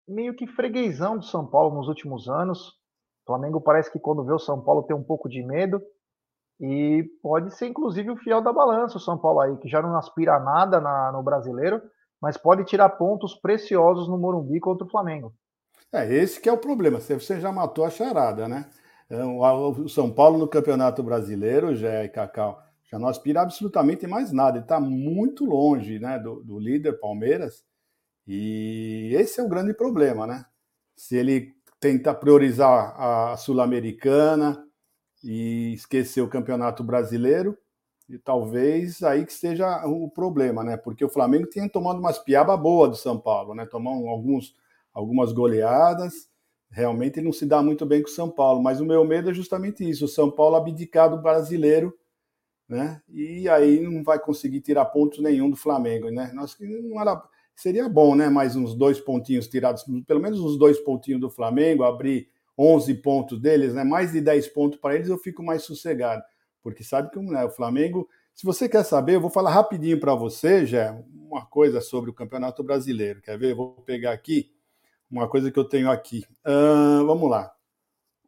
meio 0.06 0.34
que 0.34 0.46
freguesão 0.46 1.18
do 1.18 1.24
São 1.24 1.46
Paulo 1.46 1.74
nos 1.74 1.88
últimos 1.88 2.28
anos. 2.28 2.68
O 2.68 3.26
Flamengo 3.26 3.60
parece 3.60 3.90
que 3.92 3.98
quando 3.98 4.24
vê 4.24 4.32
o 4.32 4.38
São 4.38 4.62
Paulo 4.62 4.84
tem 4.84 4.96
um 4.96 5.02
pouco 5.02 5.28
de 5.28 5.42
medo. 5.42 5.82
E 6.62 7.02
pode 7.20 7.52
ser, 7.56 7.66
inclusive, 7.66 8.08
o 8.08 8.16
fiel 8.16 8.40
da 8.40 8.52
balança, 8.52 8.96
o 8.96 9.00
São 9.00 9.18
Paulo 9.18 9.40
aí, 9.40 9.56
que 9.56 9.68
já 9.68 9.82
não 9.82 9.96
aspira 9.96 10.36
a 10.36 10.40
nada 10.40 10.80
na, 10.80 11.10
no 11.10 11.20
brasileiro, 11.20 11.82
mas 12.20 12.36
pode 12.36 12.64
tirar 12.64 12.88
pontos 12.90 13.34
preciosos 13.34 14.08
no 14.08 14.16
Morumbi 14.16 14.60
contra 14.60 14.86
o 14.86 14.88
Flamengo. 14.90 15.34
É, 15.92 16.14
esse 16.14 16.40
que 16.40 16.48
é 16.48 16.52
o 16.52 16.58
problema. 16.58 17.00
Você 17.00 17.40
já 17.40 17.50
matou 17.50 17.84
a 17.84 17.90
charada, 17.90 18.46
né? 18.46 18.70
É, 19.10 19.24
o 19.24 19.88
São 19.88 20.08
Paulo 20.08 20.38
no 20.38 20.46
Campeonato 20.46 21.02
Brasileiro, 21.02 21.74
já 21.74 22.04
e 22.04 22.08
Cacau, 22.08 22.62
já 22.88 22.96
não 22.96 23.08
aspira 23.08 23.42
absolutamente 23.42 24.06
mais 24.06 24.30
nada. 24.30 24.58
Ele 24.58 24.64
está 24.64 24.78
muito 24.78 25.44
longe 25.44 25.98
né, 25.98 26.16
do, 26.20 26.44
do 26.44 26.60
líder 26.60 27.00
Palmeiras. 27.00 27.64
E 28.24 29.10
esse 29.16 29.40
é 29.40 29.42
o 29.42 29.48
grande 29.48 29.74
problema, 29.74 30.28
né? 30.28 30.46
Se 30.96 31.16
ele 31.16 31.56
tenta 31.80 32.14
priorizar 32.14 32.94
a 32.96 33.36
Sul-Americana, 33.36 34.61
e 35.22 35.72
esquecer 35.74 36.20
o 36.20 36.28
Campeonato 36.28 36.82
Brasileiro, 36.82 37.56
e 38.08 38.18
talvez 38.18 39.02
aí 39.02 39.24
que 39.24 39.32
seja 39.32 39.86
o 39.86 40.10
problema, 40.10 40.62
né? 40.62 40.76
Porque 40.76 41.04
o 41.04 41.08
Flamengo 41.08 41.46
tinha 41.46 41.68
tomado 41.68 41.98
umas 41.98 42.18
piaba 42.18 42.56
boa 42.56 42.88
do 42.88 42.96
São 42.96 43.18
Paulo, 43.18 43.54
né? 43.54 43.64
Tomou 43.64 44.08
alguns, 44.08 44.54
algumas 44.92 45.32
goleadas. 45.32 46.28
Realmente 46.70 47.18
ele 47.18 47.26
não 47.26 47.32
se 47.32 47.46
dá 47.46 47.62
muito 47.62 47.86
bem 47.86 48.02
com 48.02 48.08
o 48.08 48.12
São 48.12 48.30
Paulo, 48.30 48.62
mas 48.62 48.80
o 48.80 48.86
meu 48.86 49.04
medo 49.04 49.30
é 49.30 49.34
justamente 49.34 49.88
isso: 49.88 50.06
o 50.06 50.08
São 50.08 50.30
Paulo 50.30 50.56
abdicar 50.56 51.08
do 51.08 51.22
brasileiro, 51.22 51.96
né? 52.68 53.00
E 53.08 53.48
aí 53.48 53.80
não 53.80 54.02
vai 54.02 54.18
conseguir 54.18 54.60
tirar 54.60 54.86
pontos 54.86 55.20
nenhum 55.20 55.48
do 55.48 55.56
Flamengo, 55.56 56.10
né? 56.10 56.32
Nós 56.34 56.56
não 56.60 57.00
era, 57.00 57.22
seria 57.54 57.88
bom, 57.88 58.14
né? 58.14 58.28
Mais 58.28 58.56
uns 58.56 58.74
dois 58.74 59.00
pontinhos 59.00 59.46
tirados, 59.46 59.84
pelo 60.06 60.20
menos 60.20 60.40
uns 60.40 60.58
dois 60.58 60.78
pontinhos 60.80 61.20
do 61.20 61.30
Flamengo, 61.30 61.84
abrir 61.84 62.28
11 62.58 62.94
pontos 62.94 63.40
deles, 63.40 63.74
né, 63.74 63.84
mais 63.84 64.12
de 64.12 64.20
10 64.20 64.48
pontos 64.48 64.78
para 64.78 64.94
eles, 64.94 65.08
eu 65.08 65.18
fico 65.18 65.42
mais 65.42 65.62
sossegado. 65.62 66.22
Porque 66.62 66.84
sabe 66.84 67.10
que 67.10 67.18
né, 67.18 67.44
o 67.44 67.50
Flamengo. 67.50 68.08
Se 68.34 68.46
você 68.46 68.68
quer 68.68 68.84
saber, 68.84 69.16
eu 69.16 69.20
vou 69.20 69.30
falar 69.30 69.50
rapidinho 69.50 70.00
para 70.00 70.14
você, 70.14 70.64
já 70.64 70.96
uma 71.32 71.44
coisa 71.44 71.80
sobre 71.80 72.10
o 72.10 72.14
Campeonato 72.14 72.62
Brasileiro. 72.62 73.20
Quer 73.20 73.38
ver? 73.38 73.52
Eu 73.52 73.56
vou 73.56 73.72
pegar 73.84 74.12
aqui 74.12 74.50
uma 75.10 75.28
coisa 75.28 75.50
que 75.50 75.58
eu 75.58 75.64
tenho 75.64 75.90
aqui. 75.90 76.24
Uh, 76.46 77.04
vamos 77.06 77.30
lá. 77.30 77.52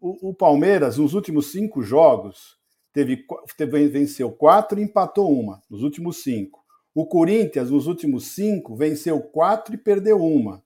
O, 0.01 0.31
o, 0.31 0.35
Palmeiras, 0.35 0.99
nos 0.99 1.15
últimos 1.15 1.51
cinco 1.51 1.83
jogos, 1.83 2.59
teve, 2.93 3.25
teve, 3.57 3.89
venceu 3.89 4.31
quatro 4.31 4.79
e 4.79 4.83
empatou 4.83 5.33
uma, 5.33 5.63
nos 5.71 5.83
últimos 5.83 6.23
cinco. 6.23 6.63
O 6.95 7.07
Corinthians, 7.07 7.71
nos 7.71 7.87
últimos 7.87 8.29
cinco, 8.29 8.77
venceu 8.77 9.21
quatro 9.21 9.75
e 9.75 9.79
perdeu 9.79 10.23
uma. 10.23 10.63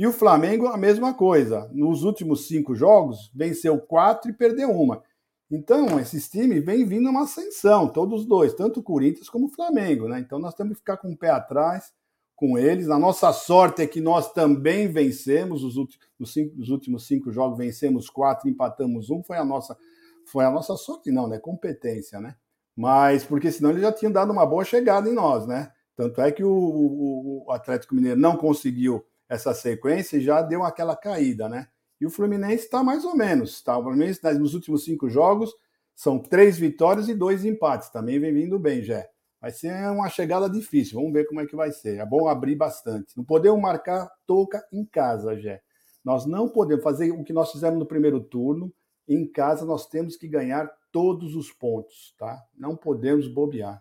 E 0.00 0.06
o 0.06 0.14
Flamengo, 0.14 0.66
a 0.68 0.78
mesma 0.78 1.12
coisa. 1.12 1.68
Nos 1.74 2.04
últimos 2.04 2.48
cinco 2.48 2.74
jogos, 2.74 3.30
venceu 3.34 3.78
quatro 3.78 4.30
e 4.30 4.32
perdeu 4.32 4.70
uma. 4.70 5.02
Então, 5.50 6.00
esses 6.00 6.26
times 6.26 6.64
vêm 6.64 6.86
vindo 6.86 7.10
uma 7.10 7.24
ascensão, 7.24 7.86
todos 7.86 8.24
dois, 8.24 8.54
tanto 8.54 8.80
o 8.80 8.82
Corinthians 8.82 9.28
como 9.28 9.44
o 9.44 9.50
Flamengo, 9.50 10.08
né? 10.08 10.18
Então, 10.18 10.38
nós 10.38 10.54
temos 10.54 10.72
que 10.72 10.78
ficar 10.78 10.96
com 10.96 11.12
o 11.12 11.16
pé 11.18 11.28
atrás 11.28 11.92
com 12.34 12.56
eles. 12.56 12.88
A 12.88 12.98
nossa 12.98 13.30
sorte 13.34 13.82
é 13.82 13.86
que 13.86 14.00
nós 14.00 14.32
também 14.32 14.88
vencemos 14.88 15.62
os 15.62 15.76
últimos, 15.76 16.08
os 16.18 16.32
cinco, 16.32 16.58
os 16.58 16.70
últimos 16.70 17.06
cinco 17.06 17.30
jogos, 17.30 17.58
vencemos 17.58 18.08
quatro, 18.08 18.48
empatamos 18.48 19.10
um. 19.10 19.22
Foi 19.22 19.36
a 19.36 19.44
nossa 19.44 19.76
foi 20.24 20.46
a 20.46 20.50
nossa 20.50 20.78
sorte, 20.78 21.12
não, 21.12 21.28
né? 21.28 21.38
Competência, 21.38 22.18
né? 22.22 22.36
Mas 22.74 23.22
porque 23.22 23.52
senão 23.52 23.68
ele 23.68 23.82
já 23.82 23.92
tinha 23.92 24.10
dado 24.10 24.32
uma 24.32 24.46
boa 24.46 24.64
chegada 24.64 25.10
em 25.10 25.12
nós, 25.12 25.46
né? 25.46 25.70
Tanto 25.94 26.22
é 26.22 26.32
que 26.32 26.42
o, 26.42 26.50
o, 26.50 27.44
o 27.46 27.52
Atlético 27.52 27.94
Mineiro 27.94 28.18
não 28.18 28.34
conseguiu 28.34 29.04
essa 29.30 29.54
sequência 29.54 30.16
e 30.16 30.20
já 30.20 30.42
deu 30.42 30.64
aquela 30.64 30.96
caída, 30.96 31.48
né? 31.48 31.68
E 32.00 32.04
o 32.04 32.10
Fluminense 32.10 32.64
está 32.64 32.82
mais 32.82 33.04
ou 33.04 33.14
menos, 33.14 33.62
tá? 33.62 33.78
O 33.78 33.82
Fluminense 33.84 34.20
nos 34.34 34.54
últimos 34.54 34.84
cinco 34.84 35.08
jogos 35.08 35.54
são 35.94 36.18
três 36.18 36.58
vitórias 36.58 37.08
e 37.08 37.14
dois 37.14 37.44
empates. 37.44 37.90
Também 37.90 38.18
vem 38.18 38.34
vindo 38.34 38.58
bem, 38.58 38.82
já. 38.82 39.06
Vai 39.40 39.52
ser 39.52 39.72
uma 39.90 40.08
chegada 40.08 40.50
difícil. 40.50 40.98
Vamos 40.98 41.12
ver 41.12 41.26
como 41.26 41.40
é 41.40 41.46
que 41.46 41.54
vai 41.54 41.70
ser. 41.70 41.98
É 41.98 42.04
bom 42.06 42.26
abrir 42.26 42.56
bastante. 42.56 43.16
Não 43.16 43.22
podemos 43.22 43.60
marcar 43.60 44.10
toca 44.26 44.66
em 44.72 44.84
casa, 44.84 45.38
Jé. 45.38 45.62
Nós 46.04 46.26
não 46.26 46.48
podemos 46.48 46.82
fazer 46.82 47.12
o 47.12 47.22
que 47.22 47.32
nós 47.32 47.52
fizemos 47.52 47.78
no 47.78 47.86
primeiro 47.86 48.20
turno. 48.20 48.72
Em 49.06 49.30
casa 49.30 49.64
nós 49.64 49.86
temos 49.86 50.16
que 50.16 50.26
ganhar 50.26 50.68
todos 50.90 51.36
os 51.36 51.52
pontos, 51.52 52.14
tá? 52.18 52.36
Não 52.58 52.74
podemos 52.74 53.28
bobear. 53.28 53.80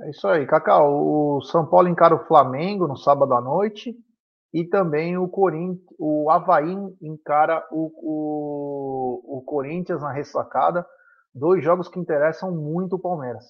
É 0.00 0.10
isso 0.10 0.26
aí, 0.26 0.46
Cacau. 0.46 1.36
O 1.36 1.40
São 1.42 1.66
Paulo 1.66 1.88
encara 1.88 2.14
o 2.14 2.26
Flamengo 2.26 2.88
no 2.88 2.96
sábado 2.96 3.34
à 3.34 3.40
noite 3.40 3.96
e 4.52 4.64
também 4.64 5.16
o 5.16 5.28
Corinthians, 5.28 5.86
o 5.98 6.30
Havaí 6.30 6.74
encara 7.02 7.66
o, 7.70 7.92
o, 8.02 9.38
o 9.38 9.42
Corinthians 9.42 10.02
na 10.02 10.12
ressacada. 10.12 10.86
Dois 11.34 11.62
jogos 11.62 11.88
que 11.88 12.00
interessam 12.00 12.50
muito 12.50 12.96
o 12.96 12.98
Palmeiras. 12.98 13.44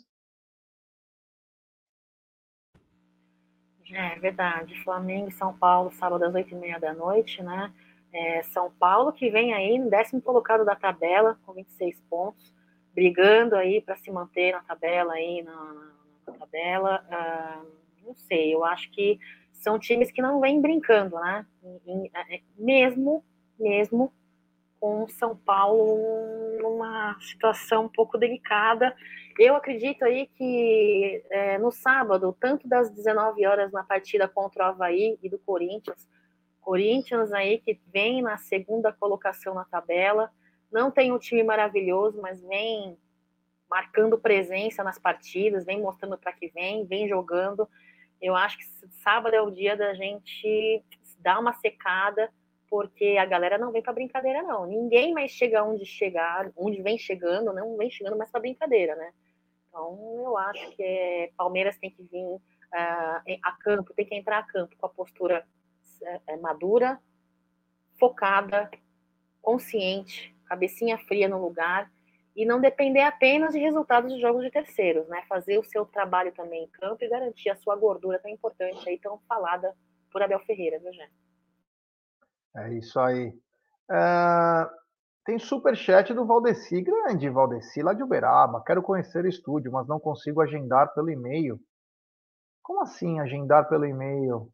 É 3.92 4.18
verdade. 4.18 4.82
Flamengo 4.82 5.28
e 5.28 5.32
São 5.32 5.56
Paulo, 5.56 5.90
sábado 5.92 6.24
às 6.24 6.34
oito 6.34 6.54
e 6.54 6.58
meia 6.58 6.78
da 6.78 6.92
noite, 6.92 7.42
né? 7.42 7.72
É, 8.12 8.42
São 8.42 8.70
Paulo 8.72 9.12
que 9.12 9.30
vem 9.30 9.54
aí 9.54 9.78
no 9.78 9.88
décimo 9.88 10.20
colocado 10.20 10.64
da 10.64 10.74
tabela, 10.74 11.38
com 11.44 11.52
26 11.52 12.00
pontos, 12.10 12.54
brigando 12.94 13.54
aí 13.54 13.80
para 13.80 13.96
se 13.96 14.10
manter 14.10 14.52
na 14.52 14.60
tabela 14.60 15.12
aí, 15.14 15.42
na, 15.42 15.92
na 16.26 16.32
tabela. 16.34 17.04
Ah, 17.10 17.62
não 18.04 18.14
sei, 18.14 18.54
eu 18.54 18.64
acho 18.64 18.90
que 18.90 19.18
são 19.58 19.78
times 19.78 20.10
que 20.10 20.22
não 20.22 20.40
vêm 20.40 20.60
brincando, 20.60 21.16
né? 21.16 21.46
É, 22.30 22.40
mesmo, 22.56 23.24
mesmo 23.58 24.12
com 24.80 25.08
São 25.08 25.36
Paulo 25.36 25.98
numa 26.60 27.18
situação 27.20 27.86
um 27.86 27.88
pouco 27.88 28.16
delicada. 28.16 28.94
Eu 29.38 29.54
acredito 29.54 30.04
aí 30.04 30.26
que 30.26 31.22
é, 31.30 31.58
no 31.58 31.70
sábado, 31.70 32.36
tanto 32.40 32.68
das 32.68 32.90
19 32.90 33.46
horas 33.46 33.72
na 33.72 33.84
partida 33.84 34.28
contra 34.28 34.64
o 34.64 34.68
Havaí 34.68 35.18
e 35.22 35.28
do 35.28 35.38
Corinthians, 35.38 36.08
Corinthians 36.60 37.32
aí 37.32 37.58
que 37.58 37.80
vem 37.92 38.20
na 38.20 38.36
segunda 38.36 38.92
colocação 38.92 39.54
na 39.54 39.64
tabela, 39.64 40.30
não 40.70 40.90
tem 40.90 41.12
um 41.12 41.18
time 41.18 41.42
maravilhoso, 41.42 42.20
mas 42.20 42.42
vem 42.42 42.96
marcando 43.70 44.18
presença 44.18 44.84
nas 44.84 44.98
partidas, 44.98 45.64
vem 45.64 45.80
mostrando 45.80 46.18
para 46.18 46.32
que 46.32 46.48
vem, 46.48 46.84
vem 46.84 47.08
jogando. 47.08 47.68
Eu 48.20 48.34
acho 48.34 48.58
que 48.58 48.64
sábado 49.02 49.34
é 49.34 49.40
o 49.40 49.50
dia 49.50 49.76
da 49.76 49.94
gente 49.94 50.82
dar 51.20 51.38
uma 51.38 51.52
secada, 51.54 52.30
porque 52.68 53.16
a 53.18 53.24
galera 53.24 53.58
não 53.58 53.72
vem 53.72 53.82
para 53.82 53.92
brincadeira, 53.92 54.42
não. 54.42 54.66
Ninguém 54.66 55.14
mais 55.14 55.30
chega 55.30 55.64
onde 55.64 55.84
chegar, 55.86 56.50
onde 56.56 56.82
vem 56.82 56.98
chegando, 56.98 57.52
não 57.52 57.76
vem 57.76 57.90
chegando 57.90 58.16
mais 58.16 58.30
para 58.30 58.40
brincadeira, 58.40 58.94
né? 58.94 59.12
Então, 59.68 60.22
eu 60.24 60.36
acho 60.36 60.70
que 60.72 60.82
é, 60.82 61.30
Palmeiras 61.36 61.78
tem 61.78 61.90
que 61.90 62.02
vir 62.02 62.24
uh, 62.24 63.38
a 63.42 63.52
campo, 63.60 63.94
tem 63.94 64.06
que 64.06 64.14
entrar 64.14 64.38
a 64.38 64.42
campo 64.42 64.76
com 64.76 64.86
a 64.86 64.90
postura 64.90 65.46
uh, 66.02 66.42
madura, 66.42 67.00
focada, 67.98 68.70
consciente, 69.40 70.34
cabecinha 70.46 70.98
fria 70.98 71.28
no 71.28 71.40
lugar 71.40 71.90
e 72.38 72.46
não 72.46 72.60
depender 72.60 73.00
apenas 73.00 73.52
de 73.52 73.58
resultados 73.58 74.14
de 74.14 74.20
jogos 74.20 74.44
de 74.44 74.50
terceiros, 74.52 75.08
né? 75.08 75.24
Fazer 75.28 75.58
o 75.58 75.64
seu 75.64 75.84
trabalho 75.84 76.32
também 76.32 76.62
em 76.62 76.68
campo 76.68 77.02
e 77.02 77.08
garantir 77.08 77.50
a 77.50 77.56
sua 77.56 77.74
gordura 77.74 78.20
tão 78.20 78.30
importante 78.30 78.88
aí, 78.88 78.96
tão 78.96 79.18
falada 79.28 79.74
por 80.12 80.22
Abel 80.22 80.38
Ferreira, 80.46 80.78
viu, 80.78 80.92
Jé? 80.92 81.08
É 82.58 82.74
isso 82.74 83.00
aí. 83.00 83.30
Uh, 83.90 84.70
tem 85.24 85.36
superchat 85.36 86.14
do 86.14 86.24
Valdeci, 86.24 86.80
grande 86.80 87.28
Valdeci, 87.28 87.82
lá 87.82 87.92
de 87.92 88.04
Uberaba. 88.04 88.62
Quero 88.64 88.84
conhecer 88.84 89.24
o 89.24 89.28
estúdio, 89.28 89.72
mas 89.72 89.88
não 89.88 89.98
consigo 89.98 90.40
agendar 90.40 90.94
pelo 90.94 91.10
e-mail. 91.10 91.58
Como 92.62 92.82
assim 92.82 93.18
agendar 93.18 93.68
pelo 93.68 93.84
e-mail? 93.84 94.48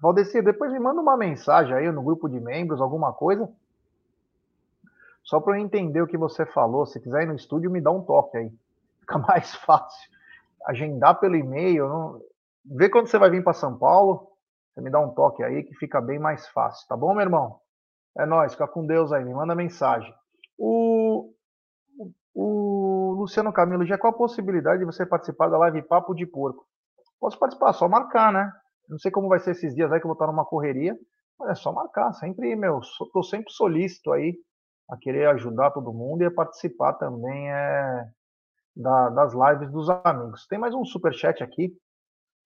Valdeci, 0.00 0.42
depois 0.42 0.72
me 0.72 0.80
manda 0.80 1.00
uma 1.00 1.16
mensagem 1.16 1.76
aí 1.76 1.92
no 1.92 2.02
grupo 2.02 2.28
de 2.28 2.40
membros, 2.40 2.80
alguma 2.80 3.12
coisa 3.12 3.48
só 5.24 5.40
para 5.40 5.56
eu 5.58 5.62
entender 5.62 6.02
o 6.02 6.06
que 6.06 6.18
você 6.18 6.44
falou, 6.44 6.84
se 6.84 7.00
quiser 7.00 7.22
ir 7.22 7.26
no 7.26 7.34
estúdio, 7.34 7.70
me 7.70 7.80
dá 7.80 7.90
um 7.90 8.02
toque 8.02 8.36
aí. 8.36 8.52
Fica 9.00 9.18
mais 9.18 9.54
fácil. 9.54 10.10
Agendar 10.66 11.18
pelo 11.18 11.34
e-mail. 11.34 11.88
Não... 11.88 12.20
Vê 12.64 12.90
quando 12.90 13.06
você 13.06 13.18
vai 13.18 13.30
vir 13.30 13.42
para 13.42 13.54
São 13.54 13.76
Paulo. 13.76 14.30
Você 14.72 14.82
me 14.82 14.90
dá 14.90 15.00
um 15.00 15.10
toque 15.10 15.42
aí 15.42 15.62
que 15.62 15.74
fica 15.74 16.00
bem 16.00 16.18
mais 16.18 16.48
fácil. 16.48 16.86
Tá 16.88 16.96
bom, 16.96 17.14
meu 17.14 17.22
irmão? 17.22 17.60
É 18.18 18.26
nóis, 18.26 18.52
fica 18.52 18.66
com 18.66 18.84
Deus 18.84 19.12
aí. 19.12 19.24
Me 19.24 19.32
manda 19.32 19.54
mensagem. 19.54 20.12
O, 20.58 21.32
o 22.34 23.14
Luciano 23.18 23.52
Camilo, 23.52 23.86
já 23.86 23.96
qual 23.96 24.12
a 24.12 24.16
possibilidade 24.16 24.80
de 24.80 24.84
você 24.84 25.06
participar 25.06 25.48
da 25.48 25.58
live 25.58 25.82
Papo 25.82 26.14
de 26.14 26.26
Porco? 26.26 26.66
Posso 27.20 27.38
participar, 27.38 27.72
só 27.72 27.88
marcar, 27.88 28.32
né? 28.32 28.52
Não 28.88 28.98
sei 28.98 29.10
como 29.10 29.28
vai 29.28 29.38
ser 29.38 29.52
esses 29.52 29.74
dias 29.74 29.92
aí 29.92 30.00
que 30.00 30.06
eu 30.06 30.08
vou 30.08 30.14
estar 30.14 30.26
numa 30.26 30.44
correria. 30.44 30.98
Mas 31.38 31.50
é 31.50 31.54
só 31.54 31.72
marcar. 31.72 32.12
Sempre, 32.14 32.56
meu, 32.56 32.80
tô 33.12 33.22
sempre 33.22 33.52
solícito 33.52 34.12
aí 34.12 34.36
a 34.90 34.96
querer 34.96 35.26
ajudar 35.28 35.70
todo 35.70 35.92
mundo 35.92 36.22
e 36.22 36.26
a 36.26 36.30
participar 36.30 36.94
também 36.94 37.50
é, 37.50 38.08
da, 38.76 39.10
das 39.10 39.32
lives 39.32 39.70
dos 39.70 39.88
amigos. 40.04 40.46
Tem 40.46 40.58
mais 40.58 40.74
um 40.74 40.84
super 40.84 41.12
chat 41.12 41.42
aqui 41.42 41.72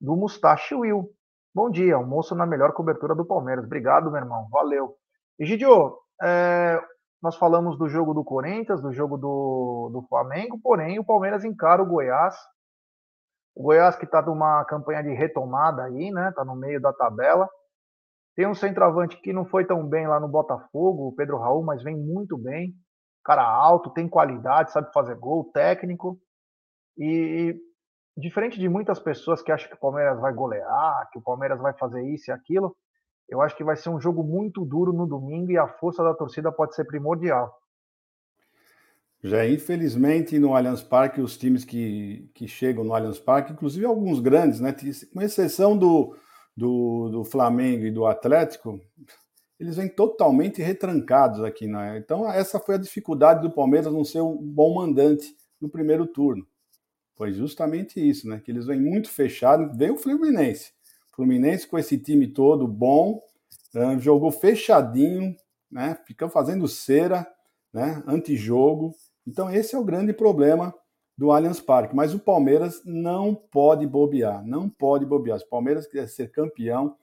do 0.00 0.16
Mustache 0.16 0.75
Will. 0.75 1.11
Bom 1.54 1.71
dia, 1.71 1.97
almoço 1.97 2.35
na 2.35 2.47
melhor 2.47 2.73
cobertura 2.73 3.14
do 3.14 3.25
Palmeiras. 3.25 3.64
Obrigado, 3.64 4.11
meu 4.11 4.21
irmão. 4.21 4.49
Valeu. 4.50 4.95
Egidio, 5.38 5.99
é, 6.23 6.80
nós 7.23 7.37
falamos 7.37 7.76
do 7.76 7.88
jogo 7.88 8.14
do 8.14 8.23
Corinthians, 8.23 8.80
do 8.80 8.92
jogo 8.92 9.16
do, 9.16 9.90
do 9.92 10.07
Flamengo, 10.09 10.59
porém 10.62 10.99
o 10.99 11.04
Palmeiras 11.04 11.45
encara 11.45 11.83
o 11.83 11.87
Goiás. 11.87 12.37
O 13.57 13.62
Goiás 13.64 13.97
que 13.97 14.04
está 14.04 14.23
numa 14.23 14.64
campanha 14.66 15.02
de 15.02 15.12
retomada 15.12 15.83
aí, 15.83 16.12
né? 16.12 16.28
Está 16.28 16.45
no 16.45 16.54
meio 16.54 16.80
da 16.80 16.92
tabela. 16.92 17.49
Tem 18.38 18.47
um 18.47 18.54
centroavante 18.54 19.21
que 19.21 19.33
não 19.33 19.45
foi 19.45 19.64
tão 19.64 19.85
bem 19.85 20.07
lá 20.07 20.21
no 20.21 20.28
Botafogo, 20.28 21.09
o 21.09 21.12
Pedro 21.12 21.38
Raul, 21.38 21.64
mas 21.64 21.83
vem 21.83 21.97
muito 21.97 22.38
bem. 22.38 22.73
Cara 23.25 23.42
alto, 23.42 23.90
tem 23.90 24.09
qualidade, 24.09 24.71
sabe 24.71 24.92
fazer 24.92 25.16
gol, 25.16 25.50
técnico. 25.52 26.16
E 26.97 27.57
diferente 28.16 28.57
de 28.57 28.68
muitas 28.68 29.00
pessoas 29.00 29.42
que 29.42 29.50
acham 29.50 29.68
que 29.68 29.75
o 29.75 29.80
Palmeiras 29.80 30.21
vai 30.21 30.33
golear, 30.33 31.09
que 31.11 31.18
o 31.18 31.21
Palmeiras 31.21 31.61
vai 31.61 31.73
fazer 31.73 32.00
isso 32.14 32.30
e 32.30 32.33
aquilo, 32.33 32.76
eu 33.28 33.42
acho 33.42 33.57
que 33.57 33.64
vai 33.64 33.75
ser 33.75 33.90
um 33.90 34.00
jogo 34.00 34.23
muito 34.23 34.64
duro 34.64 34.92
no 34.92 35.04
domingo 35.04 35.50
e 35.50 35.59
a 35.59 35.66
força 35.66 36.04
da 36.04 36.14
torcida 36.14 36.52
pode 36.52 36.76
ser 36.76 36.85
primordial. 36.85 37.52
Já 39.21 39.45
infelizmente 39.49 40.38
no 40.38 40.54
Allianz 40.54 40.80
Parque, 40.80 41.21
os 41.21 41.37
times 41.37 41.64
que, 41.64 42.30
que 42.33 42.47
chegam 42.47 42.85
no 42.85 42.95
Allianz 42.95 43.18
Parque, 43.18 43.52
inclusive 43.52 43.85
alguns 43.85 44.21
grandes, 44.21 44.61
né, 44.61 44.73
com 45.12 45.21
exceção 45.21 45.76
do, 45.76 46.14
do, 46.59 47.09
do 47.09 47.25
Flamengo 47.25 47.87
e 47.87 47.91
do 47.91 48.05
Atlético, 48.05 48.81
eles 49.61 49.77
vêm 49.77 49.88
totalmente 49.88 50.61
retrancados 50.61 51.41
aqui. 51.45 51.69
Né? 51.69 51.99
Então, 51.99 52.31
essa 52.31 52.59
foi 52.59 52.75
a 52.75 52.79
dificuldade 52.79 53.43
do 53.43 53.50
Palmeiras 53.50 53.93
não 53.93 54.05
ser 54.05 54.21
um 54.21 54.37
bom 54.37 54.75
mandante 54.75 55.37
no 55.61 55.69
primeiro 55.69 56.05
turno. 56.05 56.45
Foi 57.15 57.33
justamente 57.33 58.00
isso, 58.00 58.29
né? 58.29 58.41
Que 58.45 58.50
eles 58.50 58.67
vêm 58.67 58.81
muito 58.81 59.09
fechados. 59.09 59.77
Veio 59.77 59.95
o 59.95 59.99
Fluminense. 59.99 60.73
Fluminense 61.15 61.67
com 61.67 61.79
esse 61.79 61.99
time 61.99 62.29
todo 62.29 62.67
bom, 62.67 63.21
uh, 63.75 63.99
jogou 63.99 64.31
fechadinho, 64.31 65.35
né? 65.71 65.99
Ficou 66.07 66.29
fazendo 66.29 66.69
cera, 66.69 67.27
né? 67.73 68.03
Antijogo. 68.07 68.95
Então, 69.27 69.50
esse 69.50 69.75
é 69.75 69.79
o 69.79 69.85
grande 69.85 70.12
problema 70.12 70.73
do 71.19 71.33
Allianz 71.33 71.61
Parque. 71.61 71.97
Mas 71.97 72.15
o 72.15 72.19
Palmeiras 72.21 72.81
não 72.85 73.35
pode 73.35 73.85
bobear, 73.85 74.47
não 74.47 74.69
pode 74.69 75.05
bobear. 75.05 75.41
Se 75.41 75.45
o 75.45 75.49
Palmeiras 75.49 75.89
quer 75.89 76.09
ser 76.09 76.31
campeão, 76.31 76.95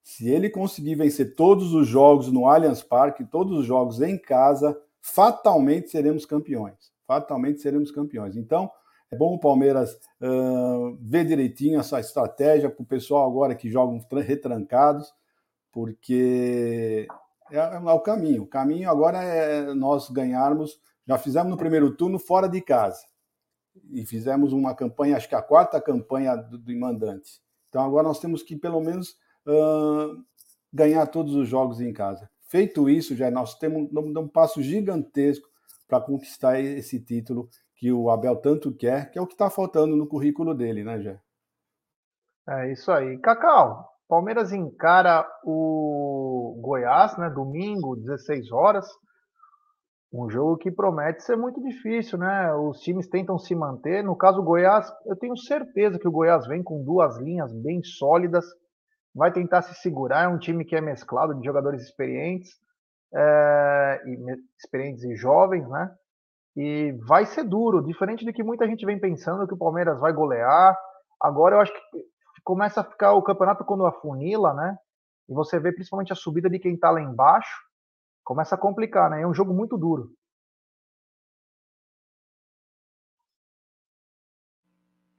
se 0.00 0.30
ele 0.30 0.48
conseguir 0.48 0.94
vencer 0.94 1.34
todos 1.34 1.74
os 1.74 1.88
jogos 1.88 2.30
no 2.30 2.46
Allianz 2.46 2.84
Parque, 2.84 3.24
todos 3.24 3.58
os 3.58 3.66
jogos 3.66 4.00
em 4.00 4.16
casa, 4.16 4.80
fatalmente 5.00 5.90
seremos 5.90 6.24
campeões. 6.24 6.92
Fatalmente 7.04 7.60
seremos 7.60 7.90
campeões. 7.90 8.36
Então, 8.36 8.70
é 9.10 9.16
bom 9.16 9.34
o 9.34 9.40
Palmeiras 9.40 9.98
uh, 10.20 10.96
ver 11.00 11.24
direitinho 11.24 11.80
essa 11.80 11.98
estratégia 11.98 12.70
para 12.70 12.82
o 12.82 12.86
pessoal 12.86 13.28
agora 13.28 13.56
que 13.56 13.68
jogam 13.68 13.98
retrancados, 14.22 15.12
porque 15.72 17.08
é, 17.50 17.56
é 17.56 17.78
o 17.78 18.00
caminho. 18.00 18.44
O 18.44 18.46
caminho 18.46 18.88
agora 18.88 19.20
é 19.22 19.74
nós 19.74 20.08
ganharmos. 20.10 20.78
Já 21.06 21.18
fizemos 21.18 21.50
no 21.50 21.56
primeiro 21.56 21.96
turno 21.96 22.18
fora 22.18 22.48
de 22.48 22.60
casa 22.60 23.04
e 23.90 24.04
fizemos 24.04 24.52
uma 24.52 24.74
campanha, 24.74 25.16
acho 25.16 25.28
que 25.28 25.34
a 25.34 25.42
quarta 25.42 25.80
campanha 25.80 26.36
do, 26.36 26.58
do. 26.58 26.72
Então 27.68 27.82
agora 27.82 28.06
nós 28.06 28.20
temos 28.20 28.42
que 28.42 28.56
pelo 28.56 28.80
menos 28.80 29.10
uh, 29.46 30.22
ganhar 30.72 31.06
todos 31.06 31.34
os 31.34 31.48
jogos 31.48 31.80
em 31.80 31.92
casa. 31.92 32.28
Feito 32.48 32.88
isso, 32.88 33.16
já 33.16 33.30
nós 33.30 33.58
temos 33.58 33.90
um, 33.92 34.20
um 34.20 34.28
passo 34.28 34.62
gigantesco 34.62 35.48
para 35.88 36.00
conquistar 36.00 36.60
esse 36.60 37.00
título 37.00 37.48
que 37.76 37.92
o 37.92 38.10
Abel 38.10 38.36
tanto 38.36 38.74
quer, 38.74 39.10
que 39.10 39.18
é 39.18 39.22
o 39.22 39.26
que 39.26 39.34
está 39.34 39.50
faltando 39.50 39.96
no 39.96 40.06
currículo 40.06 40.54
dele, 40.54 40.84
né, 40.84 41.00
Jé? 41.00 41.20
É 42.48 42.72
isso 42.72 42.92
aí. 42.92 43.18
Cacau, 43.18 43.88
Palmeiras 44.08 44.52
encara 44.52 45.26
o 45.44 46.58
Goiás, 46.60 47.16
né, 47.18 47.30
domingo, 47.30 47.96
16 47.96 48.52
horas. 48.52 48.86
Um 50.16 50.30
jogo 50.30 50.56
que 50.56 50.70
promete 50.70 51.24
ser 51.24 51.36
muito 51.36 51.60
difícil, 51.60 52.16
né? 52.16 52.54
Os 52.54 52.78
times 52.78 53.08
tentam 53.08 53.36
se 53.36 53.52
manter. 53.52 54.04
No 54.04 54.14
caso 54.14 54.36
do 54.36 54.44
Goiás, 54.44 54.88
eu 55.06 55.16
tenho 55.16 55.36
certeza 55.36 55.98
que 55.98 56.06
o 56.06 56.12
Goiás 56.12 56.46
vem 56.46 56.62
com 56.62 56.84
duas 56.84 57.18
linhas 57.18 57.52
bem 57.52 57.82
sólidas, 57.82 58.44
vai 59.12 59.32
tentar 59.32 59.62
se 59.62 59.74
segurar. 59.74 60.22
É 60.22 60.28
um 60.28 60.38
time 60.38 60.64
que 60.64 60.76
é 60.76 60.80
mesclado 60.80 61.34
de 61.34 61.44
jogadores 61.44 61.82
experientes, 61.82 62.52
é, 63.12 64.02
e, 64.06 64.16
experientes 64.56 65.02
e 65.02 65.16
jovens, 65.16 65.68
né? 65.68 65.92
E 66.56 66.92
vai 67.08 67.26
ser 67.26 67.42
duro, 67.42 67.82
diferente 67.82 68.24
do 68.24 68.32
que 68.32 68.44
muita 68.44 68.68
gente 68.68 68.86
vem 68.86 69.00
pensando 69.00 69.48
que 69.48 69.54
o 69.54 69.58
Palmeiras 69.58 69.98
vai 69.98 70.12
golear. 70.12 70.78
Agora 71.20 71.56
eu 71.56 71.60
acho 71.60 71.72
que 71.72 72.04
começa 72.44 72.82
a 72.82 72.84
ficar 72.84 73.14
o 73.14 73.22
campeonato 73.22 73.64
quando 73.64 73.84
afunila, 73.84 74.54
né? 74.54 74.76
E 75.28 75.34
você 75.34 75.58
vê 75.58 75.72
principalmente 75.72 76.12
a 76.12 76.16
subida 76.16 76.48
de 76.48 76.60
quem 76.60 76.78
tá 76.78 76.92
lá 76.92 77.02
embaixo 77.02 77.63
começa 78.24 78.54
a 78.54 78.58
complicar, 78.58 79.10
né? 79.10 79.22
É 79.22 79.26
um 79.26 79.34
jogo 79.34 79.52
muito 79.52 79.76
duro. 79.76 80.12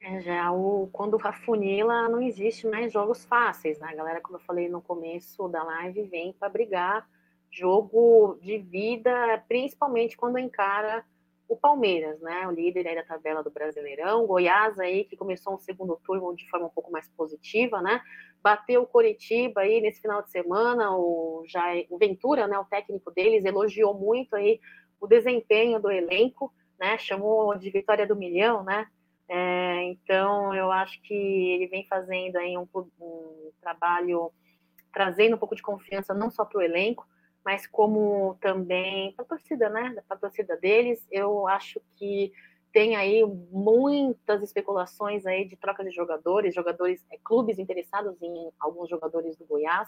É, 0.01 0.21
já 0.21 0.51
o, 0.51 0.87
quando 0.91 1.17
afunila, 1.23 2.07
não 2.09 2.21
existe 2.21 2.67
mais 2.67 2.91
jogos 2.91 3.25
fáceis, 3.25 3.79
né? 3.79 3.87
A 3.89 3.95
galera, 3.95 4.21
como 4.21 4.37
eu 4.37 4.41
falei 4.41 4.69
no 4.69 4.81
começo 4.81 5.47
da 5.47 5.63
live, 5.63 6.03
vem 6.03 6.33
para 6.33 6.49
brigar 6.49 7.09
jogo 7.49 8.37
de 8.41 8.57
vida, 8.57 9.11
principalmente 9.47 10.17
quando 10.17 10.37
encara 10.37 11.05
o 11.47 11.55
Palmeiras, 11.55 12.19
né? 12.21 12.47
O 12.47 12.51
líder 12.51 12.87
aí 12.87 12.95
da 12.95 13.03
tabela 13.03 13.43
do 13.43 13.51
Brasileirão, 13.51 14.25
Goiás 14.25 14.79
aí 14.79 15.03
que 15.03 15.15
começou 15.15 15.53
um 15.53 15.59
segundo 15.59 15.99
turno 16.03 16.35
de 16.35 16.49
forma 16.49 16.67
um 16.67 16.71
pouco 16.71 16.91
mais 16.91 17.07
positiva, 17.09 17.81
né? 17.81 18.01
bateu 18.45 18.83
o 18.83 18.85
Coritiba 18.85 19.61
aí 19.61 19.81
nesse 19.81 19.99
final 19.99 20.21
de 20.21 20.29
semana, 20.29 20.95
o, 20.95 21.43
já, 21.47 21.63
o 21.89 21.97
Ventura, 21.97 22.45
né, 22.45 22.55
o 22.59 22.65
técnico 22.65 23.09
deles, 23.09 23.43
elogiou 23.43 23.95
muito 23.95 24.35
aí 24.35 24.59
o 25.01 25.07
desempenho 25.07 25.79
do 25.79 25.89
elenco, 25.89 26.53
né, 26.79 26.95
chamou 26.99 27.57
de 27.57 27.71
vitória 27.71 28.05
do 28.05 28.15
milhão, 28.15 28.63
né, 28.63 28.85
é, 29.27 29.85
então 29.85 30.53
eu 30.53 30.71
acho 30.71 31.01
que 31.01 31.15
ele 31.15 31.65
vem 31.65 31.87
fazendo 31.87 32.35
aí 32.35 32.55
um, 32.55 32.67
um 33.01 33.49
trabalho 33.59 34.31
trazendo 34.93 35.35
um 35.35 35.39
pouco 35.39 35.55
de 35.55 35.63
confiança 35.63 36.13
não 36.13 36.29
só 36.29 36.45
para 36.45 36.59
o 36.59 36.61
elenco, 36.61 37.07
mas 37.45 37.67
como 37.67 38.35
também 38.41 39.13
para 39.13 39.23
a 39.23 39.27
torcida, 39.27 39.69
né, 39.69 39.95
para 40.07 40.17
a 40.17 40.19
torcida 40.19 40.57
deles, 40.57 41.05
eu 41.11 41.47
acho 41.47 41.79
que 41.95 42.33
tem 42.73 42.95
aí 42.95 43.23
muitas 43.51 44.41
especulações 44.41 45.25
aí 45.25 45.45
de 45.45 45.55
troca 45.55 45.83
de 45.83 45.91
jogadores, 45.91 46.53
jogadores, 46.53 47.05
é, 47.11 47.17
clubes 47.23 47.59
interessados 47.59 48.21
em 48.21 48.51
alguns 48.59 48.89
jogadores 48.89 49.37
do 49.37 49.45
Goiás, 49.45 49.87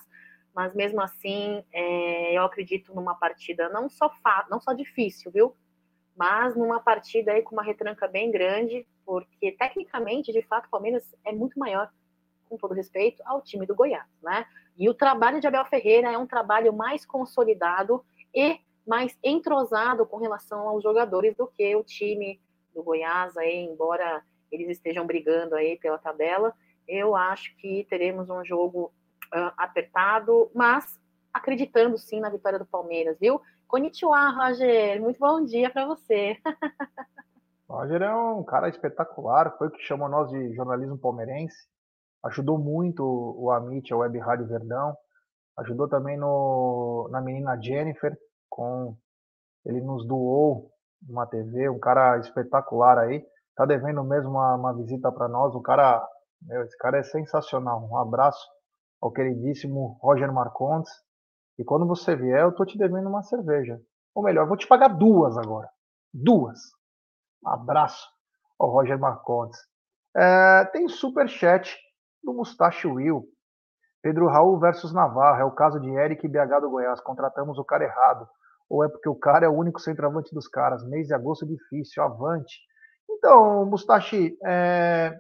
mas 0.56 0.74
mesmo 0.74 1.02
assim 1.02 1.64
é, 1.74 2.38
eu 2.38 2.44
acredito 2.44 2.94
numa 2.94 3.16
partida 3.16 3.68
não 3.70 3.90
só 3.90 4.10
não 4.50 4.62
só 4.62 4.72
difícil, 4.72 5.32
viu? 5.32 5.56
Mas 6.16 6.56
numa 6.56 6.80
partida 6.80 7.32
aí 7.34 7.42
com 7.42 7.56
uma 7.56 7.64
retranca 7.64 8.08
bem 8.08 8.32
grande, 8.32 8.88
porque 9.06 9.52
tecnicamente, 9.52 10.32
de 10.32 10.42
fato, 10.44 10.66
o 10.68 10.70
Palmeiras 10.70 11.04
é 11.26 11.32
muito 11.32 11.60
maior, 11.60 11.92
com 12.48 12.58
todo 12.58 12.74
respeito, 12.74 13.22
ao 13.26 13.42
time 13.42 13.66
do 13.66 13.76
Goiás, 13.76 14.08
né? 14.22 14.46
E 14.78 14.90
o 14.90 14.94
trabalho 14.94 15.40
de 15.40 15.48
Abel 15.48 15.66
Ferreira 15.66 16.12
é 16.12 16.18
um 16.18 16.28
trabalho 16.28 16.74
mais 16.74 17.06
consolidado 17.06 18.04
e 18.34 18.60
mais 18.88 19.18
entrosado 19.24 20.06
com 20.06 20.18
relação 20.18 20.68
aos 20.68 20.82
jogadores 20.82 21.36
do 21.36 21.48
que 21.48 21.76
o 21.76 21.84
time 21.84 22.40
do 22.74 22.84
Goiás, 22.84 23.36
aí, 23.36 23.66
embora 23.66 24.24
eles 24.52 24.70
estejam 24.70 25.06
brigando 25.06 25.56
aí 25.56 25.78
pela 25.78 25.98
tabela, 25.98 26.54
eu 26.88 27.16
acho 27.16 27.56
que 27.58 27.86
teremos 27.90 28.30
um 28.30 28.46
jogo 28.46 28.94
uh, 29.34 29.52
apertado, 29.58 30.50
mas 30.56 31.00
acreditando 31.34 31.98
sim 31.98 32.20
na 32.20 32.30
vitória 32.30 32.58
do 32.58 32.66
Palmeiras, 32.66 33.18
viu? 33.20 33.42
Konnichiwa, 33.68 34.30
Roger, 34.30 35.02
muito 35.02 35.20
bom 35.20 35.44
dia 35.44 35.70
para 35.70 35.86
você. 35.86 36.38
Roger 37.68 38.02
é 38.02 38.16
um 38.16 38.44
cara 38.44 38.70
espetacular, 38.70 39.58
foi 39.58 39.68
o 39.68 39.72
que 39.72 39.84
chamou 39.84 40.08
nós 40.08 40.30
de 40.30 40.54
jornalismo 40.54 40.98
palmeirense, 40.98 41.68
ajudou 42.28 42.58
muito 42.58 43.04
o 43.04 43.52
Amit, 43.52 43.92
a 43.94 43.98
Web 43.98 44.18
Rádio 44.20 44.48
Verdão, 44.48 44.96
ajudou 45.58 45.88
também 45.88 46.18
no, 46.18 47.08
na 47.12 47.22
menina 47.22 47.60
Jennifer, 47.60 48.16
com 48.50 48.96
ele 49.66 49.82
nos 49.82 50.06
doou 50.08 50.72
uma 51.08 51.26
TV, 51.26 51.70
um 51.70 51.80
cara 51.80 52.18
espetacular 52.20 52.98
aí. 52.98 53.26
Tá 53.56 53.66
devendo 53.66 54.04
mesmo 54.04 54.32
uma, 54.32 54.56
uma 54.56 54.74
visita 54.74 55.12
para 55.12 55.28
nós. 55.28 55.54
O 55.56 55.62
cara, 55.62 56.06
meu, 56.42 56.64
esse 56.64 56.78
cara 56.78 57.00
é 57.00 57.04
sensacional. 57.04 57.88
Um 57.90 57.98
abraço 57.98 58.48
ao 59.02 59.12
queridíssimo 59.12 59.98
Roger 60.02 60.32
Marcontes. 60.32 60.92
E 61.60 61.64
quando 61.64 61.88
você 61.88 62.16
vier, 62.16 62.42
eu 62.42 62.54
tô 62.54 62.66
te 62.66 62.78
devendo 62.78 63.10
uma 63.10 63.24
cerveja. 63.24 63.80
Ou 64.14 64.24
melhor, 64.24 64.48
vou 64.48 64.58
te 64.58 64.68
pagar 64.68 64.90
duas 64.90 65.38
agora. 65.38 65.70
Duas. 66.14 66.60
Um 67.44 67.50
abraço 67.50 68.08
ao 68.60 68.70
Roger 68.70 68.98
Marcontes. 69.00 69.60
É, 70.16 70.66
tem 70.66 70.88
super 70.88 71.28
chat 71.28 71.78
do 72.24 72.34
Mustache 72.34 72.88
Will. 72.88 73.26
Pedro 74.02 74.28
Raul 74.28 74.60
versus 74.60 74.94
Navarro. 74.94 75.42
É 75.42 75.46
o 75.46 75.52
caso 75.52 75.80
de 75.80 75.90
Eric 75.90 76.28
BH 76.28 76.62
do 76.62 76.70
Goiás. 76.70 77.02
Contratamos 77.02 77.58
o 77.58 77.66
cara 77.66 77.84
errado 77.84 78.28
ou 78.70 78.84
é 78.84 78.90
porque 78.90 79.08
o 79.08 79.16
cara 79.16 79.46
é 79.46 79.50
o 79.50 79.56
único 79.56 79.80
centroavante 79.80 80.34
dos 80.34 80.48
caras? 80.48 80.86
Mês 80.86 81.08
de 81.08 81.14
agosto 81.14 81.46
é 81.46 81.48
difícil, 81.48 82.04
avante. 82.04 82.60
Então, 83.10 83.66
Mustachi, 83.66 84.38
é, 84.46 85.18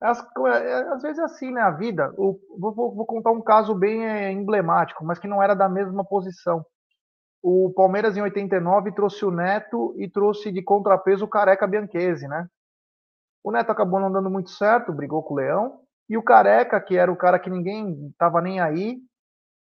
às, 0.00 0.18
é, 0.18 0.74
às, 0.92 1.02
vezes 1.02 1.18
é 1.18 1.24
assim, 1.24 1.52
né? 1.52 1.60
A 1.60 1.70
vida. 1.70 2.12
Vou, 2.16 2.40
vou, 2.58 3.06
contar 3.06 3.30
um 3.30 3.40
caso 3.40 3.74
bem 3.74 4.04
é, 4.04 4.32
emblemático, 4.32 5.04
mas 5.04 5.18
que 5.18 5.28
não 5.28 5.42
era 5.42 5.54
da 5.54 5.68
mesma 5.68 6.04
posição. 6.04 6.64
O 7.40 7.72
Palmeiras 7.74 8.16
em 8.16 8.22
89 8.22 8.92
trouxe 8.92 9.24
o 9.24 9.30
Neto 9.30 9.94
e 9.96 10.10
trouxe 10.10 10.50
de 10.50 10.62
contrapeso 10.62 11.24
o 11.24 11.28
Careca 11.28 11.68
Bianchese, 11.68 12.26
né? 12.26 12.48
O 13.44 13.52
Neto 13.52 13.70
acabou 13.70 14.00
não 14.00 14.10
dando 14.10 14.28
muito 14.28 14.50
certo, 14.50 14.92
brigou 14.92 15.22
com 15.22 15.34
o 15.34 15.36
Leão. 15.36 15.80
E 16.08 16.16
o 16.16 16.22
Careca, 16.22 16.80
que 16.80 16.96
era 16.96 17.12
o 17.12 17.16
cara 17.16 17.38
que 17.38 17.50
ninguém 17.50 18.12
tava 18.18 18.40
nem 18.40 18.60
aí, 18.60 18.98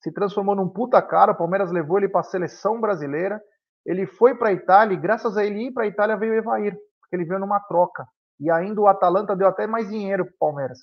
se 0.00 0.12
transformou 0.12 0.54
num 0.54 0.68
puta 0.68 1.00
cara. 1.00 1.32
O 1.32 1.36
Palmeiras 1.36 1.70
levou 1.70 1.98
ele 1.98 2.08
para 2.08 2.20
a 2.20 2.24
seleção 2.24 2.80
brasileira. 2.80 3.40
Ele 3.86 4.06
foi 4.06 4.34
para 4.34 4.50
a 4.50 4.52
Itália 4.52 4.94
e, 4.94 5.00
graças 5.00 5.36
a 5.36 5.44
ele 5.44 5.68
ir 5.68 5.72
para 5.72 5.84
a 5.84 5.86
Itália, 5.86 6.16
veio 6.16 6.32
o 6.32 6.36
Evair, 6.36 6.76
porque 7.00 7.16
ele 7.16 7.24
veio 7.24 7.40
numa 7.40 7.60
troca. 7.60 8.06
E 8.38 8.50
ainda 8.50 8.80
o 8.80 8.86
Atalanta 8.86 9.34
deu 9.34 9.48
até 9.48 9.66
mais 9.66 9.88
dinheiro 9.88 10.24
para 10.24 10.34
o 10.34 10.38
Palmeiras. 10.38 10.78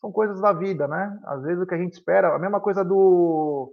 São 0.00 0.12
coisas 0.12 0.40
da 0.40 0.52
vida, 0.52 0.86
né? 0.86 1.18
Às 1.24 1.42
vezes 1.42 1.62
o 1.62 1.66
que 1.66 1.74
a 1.74 1.78
gente 1.78 1.94
espera, 1.94 2.34
a 2.34 2.38
mesma 2.38 2.60
coisa 2.60 2.84
do 2.84 3.72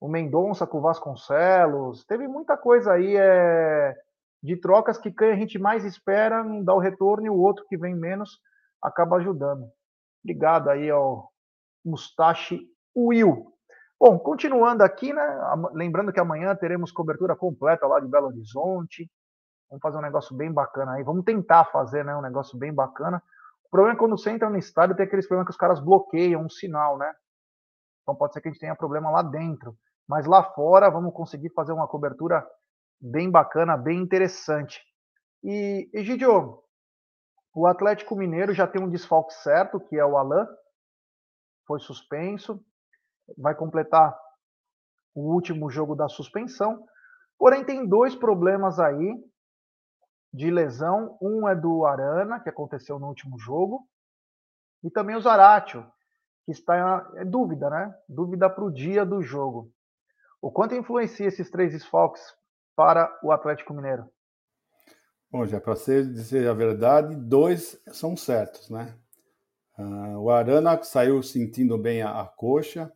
o 0.00 0.08
Mendonça 0.08 0.66
com 0.66 0.78
o 0.78 0.80
Vasconcelos. 0.80 2.04
Teve 2.04 2.26
muita 2.28 2.56
coisa 2.56 2.92
aí 2.92 3.16
é, 3.16 3.94
de 4.42 4.56
trocas 4.56 4.98
que 4.98 5.12
a 5.24 5.34
gente 5.34 5.58
mais 5.58 5.84
espera 5.84 6.44
não 6.44 6.62
dá 6.62 6.74
o 6.74 6.78
retorno 6.78 7.26
e 7.26 7.30
o 7.30 7.38
outro 7.38 7.64
que 7.68 7.76
vem 7.76 7.94
menos 7.94 8.40
acaba 8.82 9.16
ajudando. 9.16 9.66
Obrigado 10.22 10.68
aí 10.70 10.90
ao 10.90 11.30
Mustache 11.84 12.60
Will. 12.96 13.52
Bom, 14.00 14.18
continuando 14.18 14.84
aqui, 14.84 15.12
né? 15.12 15.22
Lembrando 15.72 16.12
que 16.12 16.20
amanhã 16.20 16.54
teremos 16.54 16.92
cobertura 16.92 17.34
completa 17.34 17.86
lá 17.86 17.98
de 17.98 18.06
Belo 18.06 18.28
Horizonte. 18.28 19.10
Vamos 19.68 19.82
fazer 19.82 19.98
um 19.98 20.02
negócio 20.02 20.36
bem 20.36 20.52
bacana 20.52 20.94
aí. 20.94 21.02
Vamos 21.02 21.24
tentar 21.24 21.64
fazer 21.66 22.04
né, 22.04 22.16
um 22.16 22.22
negócio 22.22 22.56
bem 22.58 22.72
bacana. 22.72 23.22
O 23.64 23.70
problema 23.70 23.96
é 23.96 23.98
quando 23.98 24.16
você 24.16 24.30
entra 24.30 24.48
no 24.48 24.56
estádio, 24.56 24.96
tem 24.96 25.04
aqueles 25.04 25.26
problemas 25.26 25.46
que 25.46 25.52
os 25.52 25.58
caras 25.58 25.80
bloqueiam 25.80 26.42
um 26.42 26.48
sinal, 26.48 26.96
né? 26.96 27.12
Então 28.02 28.14
pode 28.14 28.32
ser 28.32 28.40
que 28.40 28.48
a 28.48 28.50
gente 28.50 28.60
tenha 28.60 28.74
problema 28.74 29.10
lá 29.10 29.22
dentro. 29.22 29.76
Mas 30.08 30.26
lá 30.26 30.42
fora, 30.42 30.88
vamos 30.88 31.12
conseguir 31.12 31.50
fazer 31.50 31.72
uma 31.72 31.86
cobertura 31.86 32.46
bem 32.98 33.30
bacana, 33.30 33.76
bem 33.76 33.98
interessante. 33.98 34.80
E, 35.44 35.90
Egidio, 35.92 36.62
o 37.58 37.66
Atlético 37.66 38.14
Mineiro 38.14 38.52
já 38.52 38.66
tem 38.66 38.82
um 38.82 38.88
desfalque 38.88 39.34
certo, 39.34 39.80
que 39.80 39.96
é 39.96 40.04
o 40.04 40.16
Alain. 40.16 40.46
Foi 41.66 41.80
suspenso 41.80 42.64
vai 43.36 43.54
completar 43.54 44.18
o 45.14 45.32
último 45.34 45.68
jogo 45.68 45.94
da 45.94 46.08
suspensão. 46.08 46.86
Porém, 47.38 47.64
tem 47.64 47.86
dois 47.86 48.14
problemas 48.14 48.78
aí 48.78 49.22
de 50.32 50.50
lesão. 50.50 51.18
Um 51.20 51.48
é 51.48 51.54
do 51.54 51.84
Arana, 51.84 52.40
que 52.40 52.48
aconteceu 52.48 52.98
no 52.98 53.08
último 53.08 53.38
jogo, 53.38 53.86
e 54.82 54.90
também 54.90 55.16
o 55.16 55.20
Zaratio, 55.20 55.84
que 56.44 56.52
está 56.52 56.76
em 57.16 57.20
é 57.20 57.24
dúvida, 57.24 57.68
né? 57.68 57.94
Dúvida 58.08 58.48
para 58.48 58.64
o 58.64 58.72
dia 58.72 59.04
do 59.04 59.20
jogo. 59.20 59.70
O 60.40 60.50
quanto 60.50 60.74
influencia 60.74 61.26
esses 61.26 61.50
três 61.50 61.72
desfalques 61.72 62.22
para 62.76 63.12
o 63.22 63.32
Atlético 63.32 63.74
Mineiro? 63.74 64.08
Bom, 65.30 65.44
já 65.46 65.60
para 65.60 65.74
dizer 65.74 66.48
a 66.48 66.54
verdade, 66.54 67.14
dois 67.14 67.78
são 67.92 68.16
certos, 68.16 68.70
né? 68.70 68.94
Uh, 69.78 70.18
o 70.18 70.30
Arana 70.30 70.82
saiu 70.82 71.22
sentindo 71.22 71.76
bem 71.78 72.02
a, 72.02 72.20
a 72.22 72.26
coxa, 72.26 72.90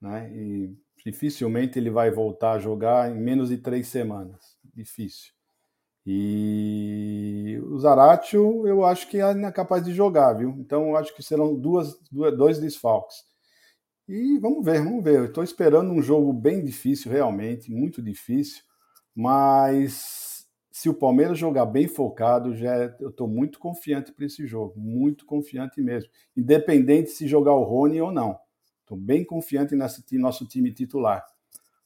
né? 0.00 0.30
E 0.32 0.76
dificilmente 1.04 1.78
ele 1.78 1.90
vai 1.90 2.10
voltar 2.10 2.52
a 2.52 2.58
jogar 2.58 3.10
em 3.10 3.20
menos 3.20 3.48
de 3.48 3.58
três 3.58 3.88
semanas. 3.88 4.56
Difícil. 4.74 5.32
E 6.06 7.60
o 7.64 7.78
Zaratio, 7.78 8.66
eu 8.66 8.84
acho 8.84 9.08
que 9.08 9.20
ainda 9.20 9.48
é 9.48 9.52
capaz 9.52 9.84
de 9.84 9.92
jogar, 9.92 10.34
viu? 10.34 10.50
Então, 10.58 10.90
eu 10.90 10.96
acho 10.96 11.14
que 11.14 11.22
serão 11.22 11.54
duas, 11.54 11.96
dois 12.10 12.58
desfalques. 12.58 13.16
E 14.08 14.38
vamos 14.38 14.64
ver, 14.64 14.82
vamos 14.82 15.04
ver. 15.04 15.16
Eu 15.16 15.26
estou 15.26 15.44
esperando 15.44 15.90
um 15.92 16.02
jogo 16.02 16.32
bem 16.32 16.64
difícil, 16.64 17.10
realmente, 17.12 17.70
muito 17.70 18.02
difícil. 18.02 18.62
Mas 19.14 20.31
se 20.72 20.88
o 20.88 20.94
Palmeiras 20.94 21.38
jogar 21.38 21.66
bem 21.66 21.86
focado, 21.86 22.56
já 22.56 22.74
é, 22.74 22.96
eu 22.98 23.10
estou 23.10 23.28
muito 23.28 23.58
confiante 23.58 24.10
para 24.10 24.24
esse 24.24 24.46
jogo, 24.46 24.72
muito 24.80 25.26
confiante 25.26 25.82
mesmo. 25.82 26.10
Independente 26.34 27.10
se 27.10 27.28
jogar 27.28 27.52
o 27.52 27.62
Rony 27.62 28.00
ou 28.00 28.10
não. 28.10 28.38
Estou 28.80 28.96
bem 28.96 29.22
confiante 29.22 29.76
nesse 29.76 30.16
nosso 30.16 30.46
time 30.46 30.72
titular. 30.72 31.24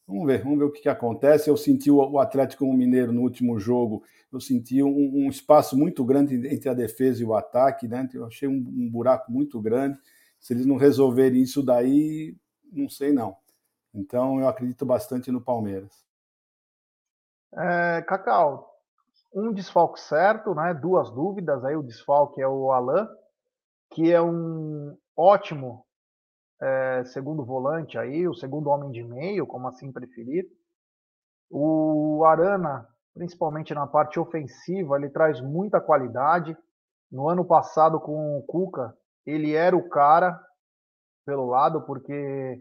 Vamos 0.07 0.25
ver, 0.25 0.41
vamos 0.45 0.59
ver 0.59 0.65
o 0.67 0.71
que, 0.71 0.83
que 0.83 0.89
acontece. 0.89 1.51
Eu 1.51 1.57
senti 1.57 1.91
o, 1.91 1.97
o 1.97 2.21
Atlético 2.21 2.65
Mineiro 2.73 3.13
no 3.13 3.23
último 3.23 3.59
jogo, 3.59 4.05
eu 4.33 4.41
senti 4.41 4.81
um, 4.81 4.89
um, 4.89 5.29
espaço 5.29 5.77
muito 5.77 6.05
grande 6.05 6.37
entre 6.47 6.69
a 6.69 6.75
defesa 6.75 7.21
e 7.21 7.27
o 7.27 7.35
ataque, 7.35 7.89
né? 7.89 8.09
Eu 8.15 8.25
achei 8.27 8.47
um, 8.49 8.53
um, 8.53 8.89
buraco 8.89 9.33
muito 9.33 9.61
grande. 9.61 9.99
Se 10.39 10.55
eles 10.55 10.65
não 10.65 10.77
resolverem 10.77 11.43
isso 11.43 11.61
daí, 11.61 12.37
não 12.73 12.89
sei 12.89 13.13
não. 13.13 13.37
Então 13.93 14.39
eu 14.39 14.47
acredito 14.47 14.87
bastante 14.87 15.33
no 15.33 15.41
Palmeiras. 15.41 16.07
É, 17.53 18.03
Cacau, 18.03 18.76
um 19.33 19.53
desfalque 19.53 20.01
certo, 20.01 20.55
né? 20.55 20.75
Duas 20.75 21.11
dúvidas. 21.11 21.65
Aí 21.65 21.77
o 21.77 21.83
desfalque 21.83 22.41
é 22.41 22.49
o 22.49 22.73
Alain, 22.73 23.07
que 23.91 24.13
é 24.13 24.21
um 24.21 24.97
ótimo 25.17 25.85
é, 26.61 27.05
segundo 27.07 27.45
volante 27.45 27.99
aí, 27.99 28.27
o 28.27 28.35
segundo 28.35 28.71
homem 28.71 28.91
de 28.91 29.03
meio, 29.03 29.47
como 29.47 29.69
assim 29.69 29.93
preferir. 29.93 30.47
O 31.51 32.25
Arana, 32.25 32.87
principalmente 33.15 33.75
na 33.75 33.87
parte 33.87 34.19
ofensiva, 34.19 34.97
ele 34.97 35.11
traz 35.11 35.41
muita 35.41 35.81
qualidade. 35.81 36.57
No 37.11 37.29
ano 37.29 37.45
passado 37.45 38.01
com 38.01 38.39
o 38.39 38.43
Cuca, 38.43 38.95
ele 39.25 39.55
era 39.55 39.77
o 39.77 39.89
cara 39.89 40.41
pelo 41.25 41.47
lado, 41.47 41.83
porque 41.83 42.61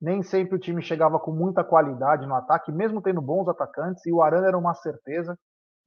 nem 0.00 0.22
sempre 0.22 0.56
o 0.56 0.58
time 0.58 0.82
chegava 0.82 1.18
com 1.18 1.32
muita 1.32 1.64
qualidade 1.64 2.26
no 2.26 2.34
ataque, 2.34 2.70
mesmo 2.70 3.02
tendo 3.02 3.20
bons 3.20 3.48
atacantes, 3.48 4.04
e 4.06 4.12
o 4.12 4.22
Arana 4.22 4.46
era 4.48 4.58
uma 4.58 4.74
certeza 4.74 5.38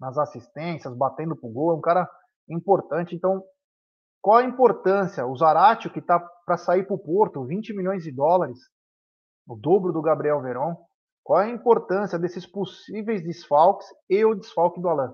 nas 0.01 0.17
assistências, 0.17 0.97
batendo 0.97 1.35
pro 1.35 1.47
gol, 1.47 1.71
é 1.71 1.75
um 1.75 1.81
cara 1.81 2.09
importante, 2.49 3.15
então 3.15 3.41
qual 4.21 4.37
a 4.37 4.43
importância? 4.43 5.25
O 5.25 5.35
Zaratio, 5.35 5.91
que 5.91 5.99
está 5.99 6.19
para 6.45 6.57
sair 6.57 6.85
para 6.85 6.95
o 6.95 6.99
Porto, 6.99 7.45
20 7.45 7.75
milhões 7.75 8.03
de 8.03 8.11
dólares, 8.11 8.59
o 9.47 9.55
dobro 9.55 9.91
do 9.91 10.01
Gabriel 10.01 10.41
Verón. 10.41 10.75
Qual 11.23 11.39
a 11.39 11.49
importância 11.49 12.17
desses 12.17 12.45
possíveis 12.45 13.23
desfalques 13.23 13.87
e 14.09 14.25
o 14.25 14.35
desfalque 14.35 14.81
do 14.81 14.89
Alain? 14.89 15.13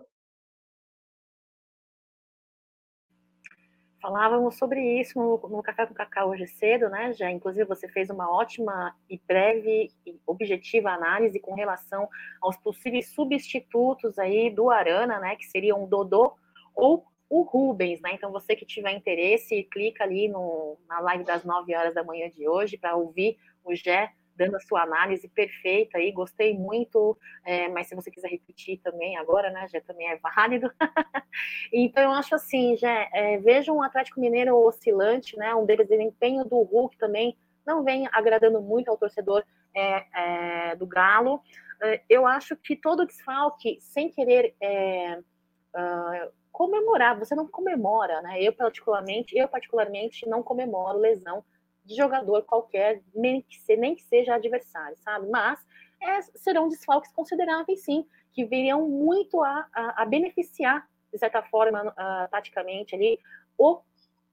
Falávamos 3.99 4.57
sobre 4.57 4.79
isso 4.99 5.17
no, 5.17 5.37
no 5.49 5.63
Café 5.63 5.85
com 5.87 5.93
Cacau 5.93 6.29
hoje 6.29 6.47
cedo, 6.47 6.89
né, 6.89 7.13
já. 7.13 7.31
Inclusive, 7.31 7.65
você 7.65 7.87
fez 7.87 8.09
uma 8.09 8.31
ótima 8.31 8.95
e 9.09 9.19
breve 9.27 9.91
e 10.05 10.19
objetiva 10.25 10.91
análise 10.91 11.39
com 11.39 11.55
relação 11.55 12.07
aos 12.41 12.55
possíveis 12.57 13.09
substitutos 13.09 14.19
aí 14.19 14.49
do 14.49 14.69
Arana, 14.69 15.19
né, 15.19 15.35
que 15.35 15.45
seriam 15.45 15.83
o 15.83 15.87
Dodô 15.87 16.35
ou 16.75 17.05
o 17.29 17.41
Rubens, 17.41 17.99
né? 17.99 18.11
Então, 18.13 18.31
você 18.31 18.55
que 18.55 18.65
tiver 18.65 18.91
interesse, 18.91 19.63
clica 19.63 20.03
ali 20.03 20.29
no, 20.29 20.77
na 20.87 20.99
live 20.99 21.25
das 21.25 21.43
9 21.43 21.75
horas 21.75 21.93
da 21.93 22.03
manhã 22.03 22.29
de 22.29 22.47
hoje 22.47 22.77
para 22.77 22.95
ouvir 22.95 23.37
o 23.65 23.75
Gé 23.75 24.13
dando 24.37 24.55
a 24.55 24.59
sua 24.59 24.83
análise 24.83 25.27
perfeita 25.27 25.97
aí, 25.97 26.11
gostei 26.11 26.57
muito, 26.57 27.17
é, 27.43 27.67
mas 27.69 27.87
se 27.87 27.95
você 27.95 28.11
quiser 28.11 28.29
repetir 28.29 28.79
também 28.81 29.17
agora, 29.17 29.49
né, 29.49 29.67
já 29.67 29.81
também 29.81 30.09
é 30.09 30.17
válido. 30.17 30.71
então, 31.73 32.03
eu 32.03 32.11
acho 32.11 32.35
assim, 32.35 32.77
já 32.77 33.09
é, 33.13 33.37
vejo 33.37 33.73
um 33.73 33.81
Atlético 33.81 34.21
Mineiro 34.21 34.55
oscilante, 34.55 35.35
né, 35.37 35.53
um 35.55 35.65
desempenho 35.65 36.45
do 36.45 36.61
Hulk 36.61 36.97
também 36.97 37.35
não 37.65 37.83
vem 37.83 38.07
agradando 38.13 38.61
muito 38.61 38.89
ao 38.89 38.97
torcedor 38.97 39.43
é, 39.75 40.69
é 40.71 40.75
do 40.77 40.87
Galo. 40.87 41.41
É, 41.83 42.01
eu 42.09 42.25
acho 42.25 42.55
que 42.55 42.77
todo 42.77 43.05
desfalque, 43.05 43.77
sem 43.81 44.09
querer 44.09 44.55
uh, 44.63 46.31
comemorar, 46.49 47.19
você 47.19 47.35
não 47.35 47.45
comemora, 47.45 48.21
né? 48.21 48.41
Eu 48.41 48.53
particularmente, 48.53 49.37
eu 49.37 49.47
particularmente 49.47 50.27
não 50.27 50.41
comemoro 50.41 50.97
lesão 50.97 51.43
de 51.87 51.95
jogador 51.95 52.43
qualquer, 52.43 53.01
nem 53.15 53.41
que, 53.41 53.59
se, 53.61 53.77
nem 53.77 53.95
que 53.95 54.03
seja 54.03 54.35
adversário, 54.35 54.97
sabe? 54.97 55.27
Mas 55.29 55.59
é, 56.01 56.21
serão 56.35 56.67
desfalques 56.67 57.11
consideráveis, 57.13 57.81
sim, 57.83 58.05
que 58.33 58.43
viriam 58.43 58.87
muito 58.87 59.41
a, 59.41 59.65
a, 59.73 60.03
a 60.03 60.05
beneficiar, 60.05 60.87
de 61.11 61.17
certa 61.17 61.41
forma, 61.41 61.91
taticamente 62.29 62.93
ali, 62.93 63.17
o 63.57 63.81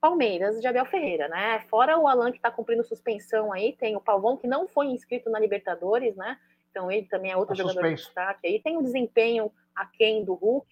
Palmeiras 0.00 0.60
de 0.60 0.66
Abel 0.66 0.84
Ferreira, 0.84 1.28
né? 1.28 1.60
Fora 1.70 1.96
o 1.96 2.06
Alan 2.06 2.30
que 2.30 2.36
está 2.36 2.50
cumprindo 2.50 2.84
suspensão 2.84 3.52
aí, 3.52 3.72
tem 3.72 3.96
o 3.96 4.00
Palvão 4.00 4.36
que 4.36 4.46
não 4.46 4.68
foi 4.68 4.88
inscrito 4.88 5.30
na 5.30 5.38
Libertadores, 5.38 6.14
né? 6.16 6.38
Então 6.70 6.90
ele 6.90 7.06
também 7.06 7.30
é 7.30 7.36
outro 7.36 7.56
tá 7.56 7.62
jogador 7.62 7.80
suspenso. 7.80 8.02
de 8.02 8.06
destaque 8.08 8.46
aí. 8.46 8.60
Tem 8.60 8.76
o 8.76 8.82
desempenho 8.82 9.50
aquém 9.74 10.24
do 10.24 10.34
Hulk, 10.34 10.68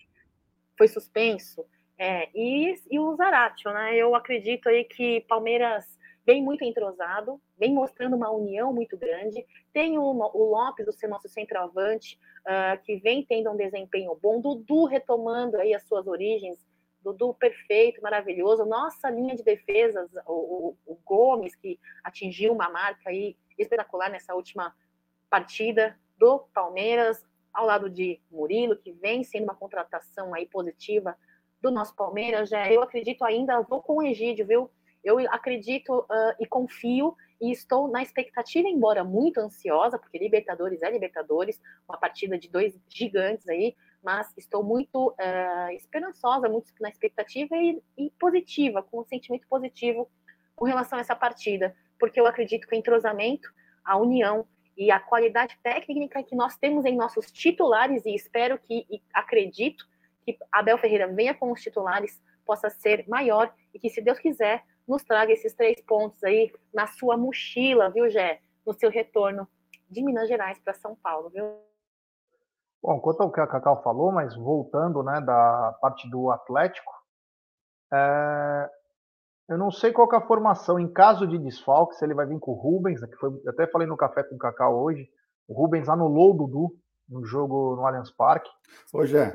foi 0.76 0.88
suspenso. 0.88 1.64
É, 1.96 2.28
e, 2.34 2.74
e 2.90 2.98
o 2.98 3.14
Zaratio, 3.14 3.72
né? 3.72 3.96
Eu 3.96 4.14
acredito 4.14 4.68
aí 4.68 4.84
que 4.84 5.20
Palmeiras 5.22 5.98
vem 6.24 6.42
muito 6.42 6.64
entrosado, 6.64 7.40
vem 7.58 7.74
mostrando 7.74 8.16
uma 8.16 8.30
união 8.30 8.72
muito 8.72 8.96
grande. 8.96 9.44
Tem 9.72 9.98
o, 9.98 10.02
o 10.02 10.44
Lopes, 10.50 10.86
o 10.86 11.08
nosso 11.08 11.28
centroavante, 11.28 12.18
uh, 12.40 12.82
que 12.84 12.96
vem 12.96 13.24
tendo 13.24 13.50
um 13.50 13.56
desempenho 13.56 14.16
bom. 14.20 14.40
Dudu 14.40 14.84
retomando 14.84 15.58
aí 15.58 15.74
as 15.74 15.82
suas 15.84 16.06
origens. 16.06 16.58
Dudu 17.02 17.34
perfeito, 17.34 18.00
maravilhoso. 18.00 18.64
Nossa 18.64 19.10
linha 19.10 19.34
de 19.34 19.42
defesas, 19.42 20.08
o, 20.26 20.76
o, 20.86 20.92
o 20.92 20.98
Gomes, 21.04 21.54
que 21.56 21.78
atingiu 22.04 22.52
uma 22.52 22.70
marca 22.70 23.10
aí 23.10 23.36
espetacular 23.58 24.10
nessa 24.10 24.34
última 24.34 24.74
partida 25.28 25.98
do 26.16 26.40
Palmeiras 26.54 27.24
ao 27.52 27.66
lado 27.66 27.90
de 27.90 28.20
Murilo, 28.30 28.76
que 28.76 28.92
vem 28.92 29.22
sendo 29.24 29.44
uma 29.44 29.54
contratação 29.54 30.32
aí 30.32 30.46
positiva 30.46 31.16
do 31.60 31.70
nosso 31.70 31.94
Palmeiras, 31.94 32.48
já 32.48 32.70
eu 32.70 32.82
acredito 32.82 33.24
ainda, 33.24 33.60
vou 33.62 33.80
com 33.82 33.98
o 33.98 34.02
Egídio, 34.02 34.46
viu? 34.46 34.70
Eu 35.04 35.18
acredito 35.30 36.00
uh, 36.00 36.34
e 36.38 36.46
confio 36.46 37.16
e 37.40 37.50
estou 37.50 37.88
na 37.88 38.02
expectativa, 38.02 38.68
embora 38.68 39.02
muito 39.02 39.40
ansiosa, 39.40 39.98
porque 39.98 40.16
Libertadores 40.16 40.80
é 40.80 40.90
Libertadores, 40.90 41.60
uma 41.88 41.98
partida 41.98 42.38
de 42.38 42.48
dois 42.48 42.78
gigantes 42.88 43.48
aí, 43.48 43.74
mas 44.02 44.32
estou 44.36 44.62
muito 44.62 45.08
uh, 45.10 45.70
esperançosa, 45.72 46.48
muito 46.48 46.72
na 46.80 46.88
expectativa 46.88 47.56
e, 47.56 47.82
e, 47.98 48.10
positiva, 48.18 48.82
com 48.82 49.00
um 49.00 49.04
sentimento 49.04 49.46
positivo 49.48 50.08
com 50.54 50.66
relação 50.66 50.98
a 50.98 51.00
essa 51.00 51.16
partida, 51.16 51.74
porque 51.98 52.20
eu 52.20 52.26
acredito 52.26 52.68
que 52.68 52.76
o 52.76 52.78
entrosamento, 52.78 53.52
a 53.84 53.96
união 53.96 54.46
e 54.76 54.90
a 54.90 55.00
qualidade 55.00 55.58
técnica 55.62 56.22
que 56.22 56.36
nós 56.36 56.56
temos 56.56 56.84
em 56.84 56.96
nossos 56.96 57.30
titulares, 57.32 58.06
e 58.06 58.14
espero 58.14 58.58
que, 58.58 58.86
e 58.88 59.02
acredito, 59.12 59.84
que 60.24 60.38
Abel 60.52 60.78
Ferreira 60.78 61.08
venha 61.08 61.34
com 61.34 61.50
os 61.50 61.60
titulares, 61.60 62.22
possa 62.44 62.70
ser 62.70 63.04
maior 63.08 63.52
e 63.74 63.78
que, 63.78 63.90
se 63.90 64.00
Deus 64.00 64.18
quiser, 64.18 64.64
nos 64.86 65.02
traga 65.04 65.32
esses 65.32 65.54
três 65.54 65.80
pontos 65.82 66.22
aí 66.24 66.52
na 66.72 66.86
sua 66.86 67.16
mochila, 67.16 67.90
viu, 67.90 68.08
Gé? 68.10 68.40
No 68.66 68.72
seu 68.72 68.90
retorno 68.90 69.48
de 69.90 70.02
Minas 70.02 70.28
Gerais 70.28 70.58
para 70.58 70.74
São 70.74 70.96
Paulo, 70.96 71.30
viu? 71.30 71.44
Bom, 72.82 72.98
quanto 73.00 73.22
ao 73.22 73.30
que 73.30 73.40
a 73.40 73.46
Cacau 73.46 73.82
falou, 73.82 74.10
mas 74.10 74.34
voltando, 74.34 75.02
né, 75.02 75.20
da 75.20 75.76
parte 75.80 76.08
do 76.10 76.30
Atlético, 76.30 76.92
é, 77.92 78.70
eu 79.48 79.58
não 79.58 79.70
sei 79.70 79.92
qual 79.92 80.08
é 80.12 80.16
a 80.16 80.26
formação 80.26 80.80
em 80.80 80.92
caso 80.92 81.26
de 81.26 81.38
desfalque, 81.38 81.94
se 81.94 82.04
ele 82.04 82.14
vai 82.14 82.26
vir 82.26 82.38
com 82.40 82.52
o 82.52 82.54
Rubens, 82.54 83.04
que 83.04 83.16
foi, 83.16 83.30
eu 83.44 83.50
até 83.50 83.66
falei 83.66 83.86
no 83.86 83.96
café 83.96 84.22
com 84.24 84.34
o 84.34 84.38
Cacau 84.38 84.82
hoje. 84.82 85.08
O 85.46 85.54
Rubens 85.54 85.88
anulou 85.88 86.30
o 86.30 86.34
Dudu 86.34 86.74
no 87.08 87.24
jogo 87.24 87.76
no 87.76 87.86
Allianz 87.86 88.10
Parque. 88.10 88.50
Hoje 88.92 89.16
é. 89.16 89.30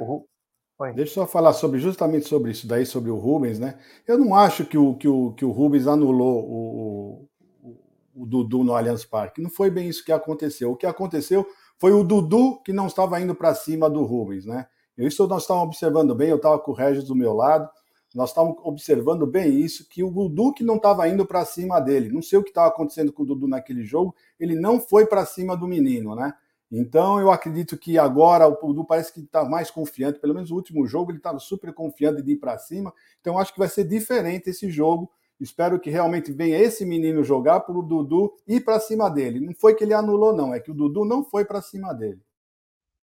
Ru... 0.79 0.93
Deixa 0.93 1.19
eu 1.19 1.25
só 1.25 1.27
falar 1.27 1.53
sobre 1.53 1.79
justamente 1.79 2.27
sobre 2.27 2.51
isso 2.51 2.67
daí, 2.67 2.85
sobre 2.85 3.09
o 3.09 3.17
Rubens, 3.17 3.59
né? 3.59 3.79
Eu 4.07 4.17
não 4.17 4.35
acho 4.35 4.65
que 4.65 4.77
o, 4.77 4.95
que 4.95 5.07
o, 5.07 5.33
que 5.33 5.43
o 5.43 5.51
Rubens 5.51 5.87
anulou 5.87 6.43
o, 6.43 7.29
o, 7.63 8.23
o 8.23 8.25
Dudu 8.25 8.63
no 8.63 8.75
Allianz 8.75 9.05
Parque. 9.05 9.41
Não 9.41 9.49
foi 9.49 9.69
bem 9.69 9.89
isso 9.89 10.05
que 10.05 10.11
aconteceu. 10.11 10.71
O 10.71 10.75
que 10.75 10.85
aconteceu 10.85 11.45
foi 11.79 11.91
o 11.91 12.03
Dudu 12.03 12.61
que 12.63 12.71
não 12.71 12.87
estava 12.87 13.19
indo 13.19 13.35
para 13.35 13.53
cima 13.55 13.89
do 13.89 14.03
Rubens, 14.03 14.45
né? 14.45 14.67
Isso 14.97 15.27
nós 15.27 15.43
estávamos 15.43 15.67
observando 15.67 16.15
bem, 16.15 16.29
eu 16.29 16.37
estava 16.37 16.57
com 16.57 16.71
o 16.71 16.73
Regis 16.73 17.03
do 17.03 17.15
meu 17.15 17.33
lado. 17.33 17.69
Nós 18.15 18.29
estávamos 18.29 18.57
observando 18.63 19.27
bem 19.27 19.59
isso, 19.59 19.87
que 19.87 20.01
o 20.01 20.09
Dudu 20.09 20.53
que 20.53 20.63
não 20.63 20.77
estava 20.77 21.07
indo 21.07 21.25
para 21.25 21.45
cima 21.45 21.79
dele. 21.79 22.09
Não 22.09 22.21
sei 22.21 22.39
o 22.39 22.43
que 22.43 22.49
estava 22.49 22.67
acontecendo 22.67 23.13
com 23.13 23.21
o 23.23 23.25
Dudu 23.25 23.47
naquele 23.47 23.83
jogo, 23.83 24.15
ele 24.39 24.55
não 24.55 24.79
foi 24.79 25.05
para 25.05 25.25
cima 25.25 25.55
do 25.55 25.67
menino, 25.67 26.15
né? 26.15 26.33
Então 26.71 27.19
eu 27.19 27.31
acredito 27.31 27.77
que 27.77 27.97
agora 27.97 28.47
o 28.47 28.55
Dudu 28.55 28.85
parece 28.85 29.13
que 29.13 29.21
está 29.21 29.45
mais 29.45 29.71
confiante, 29.71 30.19
pelo 30.19 30.33
menos 30.33 30.49
no 30.49 30.57
último 30.57 30.85
jogo 30.85 31.11
ele 31.11 31.17
estava 31.17 31.39
super 31.39 31.73
confiante 31.73 32.21
de 32.21 32.33
ir 32.33 32.37
para 32.37 32.57
cima. 32.57 32.93
Então 33.21 33.37
acho 33.39 33.53
que 33.53 33.59
vai 33.59 33.69
ser 33.69 33.85
diferente 33.85 34.49
esse 34.49 34.69
jogo. 34.69 35.09
Espero 35.39 35.79
que 35.79 35.89
realmente 35.89 36.31
venha 36.31 36.57
esse 36.57 36.85
menino 36.85 37.23
jogar 37.23 37.61
para 37.61 37.77
o 37.77 37.83
Dudu 37.83 38.33
ir 38.47 38.61
para 38.61 38.79
cima 38.79 39.09
dele. 39.09 39.39
Não 39.39 39.53
foi 39.53 39.75
que 39.75 39.83
ele 39.83 39.93
anulou, 39.93 40.35
não, 40.35 40.53
é 40.53 40.59
que 40.59 40.71
o 40.71 40.73
Dudu 40.73 41.05
não 41.05 41.23
foi 41.23 41.45
para 41.45 41.61
cima 41.61 41.93
dele. 41.93 42.19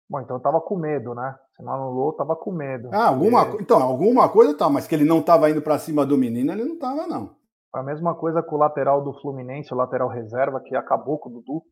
Bom, 0.10 0.20
então 0.20 0.38
estava 0.38 0.60
com 0.60 0.76
medo, 0.76 1.14
né? 1.14 1.36
Você 1.56 1.62
anulou, 1.62 2.14
tava 2.14 2.36
com 2.36 2.52
medo. 2.52 2.90
Ah, 2.92 3.08
alguma, 3.08 3.44
então, 3.60 3.82
alguma 3.82 4.28
coisa 4.28 4.58
tá, 4.58 4.68
mas 4.68 4.88
que 4.88 4.96
ele 4.96 5.06
não 5.06 5.22
tava 5.22 5.50
indo 5.50 5.62
para 5.62 5.78
cima 5.78 6.06
do 6.06 6.18
menino, 6.18 6.52
ele 6.52 6.64
não 6.66 6.78
tava, 6.78 7.06
não. 7.06 7.36
A 7.72 7.84
mesma 7.84 8.16
coisa 8.16 8.42
com 8.42 8.56
o 8.56 8.60
lateral 8.60 9.04
do 9.04 9.14
Fluminense, 9.14 9.72
o 9.72 9.78
lateral 9.78 10.10
reserva, 10.10 10.60
que 10.60 10.76
acabou 10.76 11.20
com 11.20 11.30
o 11.30 11.34
Dudu. 11.34 11.64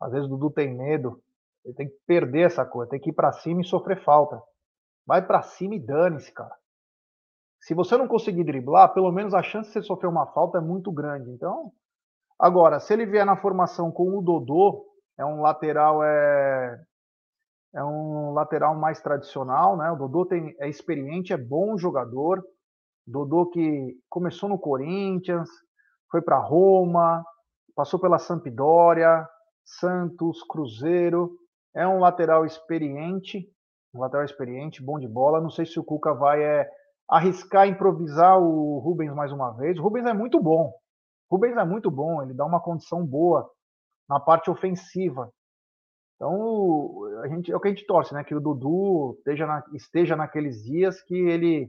Às 0.00 0.12
vezes 0.12 0.26
o 0.26 0.30
Dudu 0.30 0.50
tem 0.50 0.74
medo, 0.76 1.22
ele 1.64 1.74
tem 1.74 1.88
que 1.88 1.96
perder 2.06 2.46
essa 2.46 2.64
coisa, 2.64 2.90
tem 2.90 3.00
que 3.00 3.10
ir 3.10 3.14
para 3.14 3.32
cima 3.32 3.60
e 3.60 3.64
sofrer 3.64 4.02
falta. 4.04 4.40
Vai 5.06 5.24
para 5.24 5.42
cima 5.42 5.74
e 5.74 5.80
dane-se, 5.80 6.32
cara. 6.32 6.54
Se 7.60 7.74
você 7.74 7.96
não 7.96 8.06
conseguir 8.06 8.44
driblar, 8.44 8.92
pelo 8.92 9.10
menos 9.10 9.34
a 9.34 9.42
chance 9.42 9.68
de 9.68 9.74
você 9.74 9.82
sofrer 9.82 10.08
uma 10.08 10.26
falta 10.26 10.58
é 10.58 10.60
muito 10.60 10.92
grande. 10.92 11.30
Então, 11.30 11.72
agora, 12.38 12.78
se 12.78 12.92
ele 12.92 13.06
vier 13.06 13.26
na 13.26 13.36
formação 13.36 13.90
com 13.90 14.16
o 14.16 14.22
Dodô, 14.22 14.86
é 15.18 15.24
um 15.24 15.40
lateral 15.40 16.02
é 16.04 16.84
é 17.74 17.84
um 17.84 18.32
lateral 18.32 18.74
mais 18.74 19.00
tradicional, 19.02 19.76
né? 19.76 19.90
O 19.90 19.96
Dodô 19.96 20.24
tem, 20.24 20.56
é 20.58 20.68
experiente, 20.68 21.32
é 21.32 21.36
bom 21.36 21.76
jogador. 21.76 22.42
Dodô 23.06 23.46
que 23.46 23.94
começou 24.08 24.48
no 24.48 24.58
Corinthians, 24.58 25.48
foi 26.10 26.22
para 26.22 26.38
Roma, 26.38 27.22
passou 27.74 28.00
pela 28.00 28.18
Sampdoria, 28.18 29.28
Santos, 29.66 30.42
Cruzeiro. 30.44 31.36
É 31.74 31.86
um 31.86 31.98
lateral 31.98 32.46
experiente, 32.46 33.46
um 33.92 34.00
lateral 34.00 34.24
experiente, 34.24 34.82
bom 34.82 34.98
de 34.98 35.08
bola. 35.08 35.40
Não 35.40 35.50
sei 35.50 35.66
se 35.66 35.78
o 35.78 35.84
Cuca 35.84 36.14
vai 36.14 36.42
é, 36.42 36.70
arriscar 37.08 37.68
improvisar 37.68 38.40
o 38.40 38.78
Rubens 38.78 39.12
mais 39.12 39.32
uma 39.32 39.50
vez. 39.50 39.78
O 39.78 39.82
Rubens 39.82 40.06
é 40.06 40.14
muito 40.14 40.40
bom. 40.40 40.72
O 41.28 41.36
Rubens 41.36 41.56
é 41.56 41.64
muito 41.64 41.90
bom, 41.90 42.22
ele 42.22 42.32
dá 42.32 42.44
uma 42.44 42.60
condição 42.60 43.04
boa 43.04 43.50
na 44.08 44.20
parte 44.20 44.48
ofensiva. 44.48 45.30
Então, 46.14 47.04
a 47.22 47.28
gente, 47.28 47.52
é 47.52 47.56
o 47.56 47.60
que 47.60 47.68
a 47.68 47.70
gente 47.70 47.86
torce, 47.86 48.14
né? 48.14 48.24
Que 48.24 48.34
o 48.34 48.40
Dudu 48.40 49.16
esteja, 49.18 49.46
na, 49.46 49.64
esteja 49.74 50.16
naqueles 50.16 50.62
dias 50.62 51.02
que 51.02 51.14
ele 51.14 51.68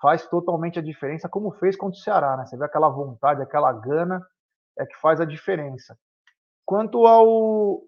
faz 0.00 0.28
totalmente 0.28 0.78
a 0.78 0.82
diferença, 0.82 1.28
como 1.28 1.52
fez 1.52 1.76
contra 1.76 1.98
o 1.98 2.02
Ceará, 2.02 2.36
né? 2.36 2.44
Você 2.44 2.56
vê 2.56 2.64
aquela 2.64 2.88
vontade, 2.90 3.40
aquela 3.40 3.72
gana, 3.72 4.20
é 4.78 4.84
que 4.84 4.96
faz 5.00 5.20
a 5.20 5.24
diferença. 5.24 5.96
Quanto 6.66 7.06
ao 7.06 7.80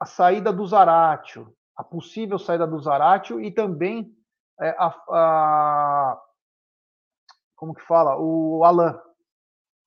a 0.00 0.06
saída 0.06 0.52
do 0.52 0.66
Zaratio, 0.66 1.52
a 1.76 1.84
possível 1.84 2.38
saída 2.38 2.66
do 2.66 2.78
Zaratio 2.78 3.40
e 3.40 3.52
também 3.52 4.14
é, 4.60 4.70
a, 4.78 4.86
a, 5.10 6.22
como 7.56 7.74
que 7.74 7.82
fala, 7.82 8.16
o 8.18 8.64
Alan. 8.64 8.98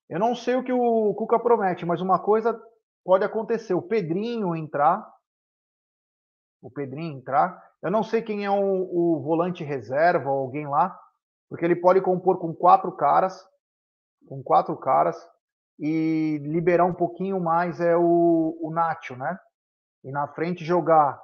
Eu 0.07 0.19
não 0.19 0.35
sei 0.35 0.55
o 0.55 0.63
que 0.63 0.73
o 0.73 1.13
Cuca 1.15 1.39
promete, 1.39 1.85
mas 1.85 2.01
uma 2.01 2.19
coisa 2.19 2.59
pode 3.03 3.23
acontecer: 3.23 3.73
o 3.73 3.81
Pedrinho 3.81 4.55
entrar 4.55 5.07
o 6.61 6.69
Pedrinho 6.69 7.17
entrar. 7.17 7.61
Eu 7.81 7.91
não 7.91 8.03
sei 8.03 8.21
quem 8.21 8.43
é 8.43 8.51
o, 8.51 8.55
o 8.55 9.21
volante 9.21 9.63
reserva 9.63 10.29
ou 10.29 10.39
alguém 10.39 10.67
lá, 10.67 10.97
porque 11.49 11.63
ele 11.63 11.75
pode 11.75 12.01
compor 12.01 12.39
com 12.39 12.53
quatro 12.53 12.91
caras, 12.91 13.41
com 14.27 14.43
quatro 14.43 14.75
caras, 14.77 15.17
e 15.79 16.37
liberar 16.43 16.85
um 16.85 16.93
pouquinho 16.93 17.39
mais 17.39 17.79
é 17.79 17.95
o, 17.95 18.57
o 18.61 18.71
Nacho, 18.71 19.15
né? 19.15 19.37
E 20.03 20.11
na 20.11 20.27
frente 20.27 20.63
jogar 20.63 21.19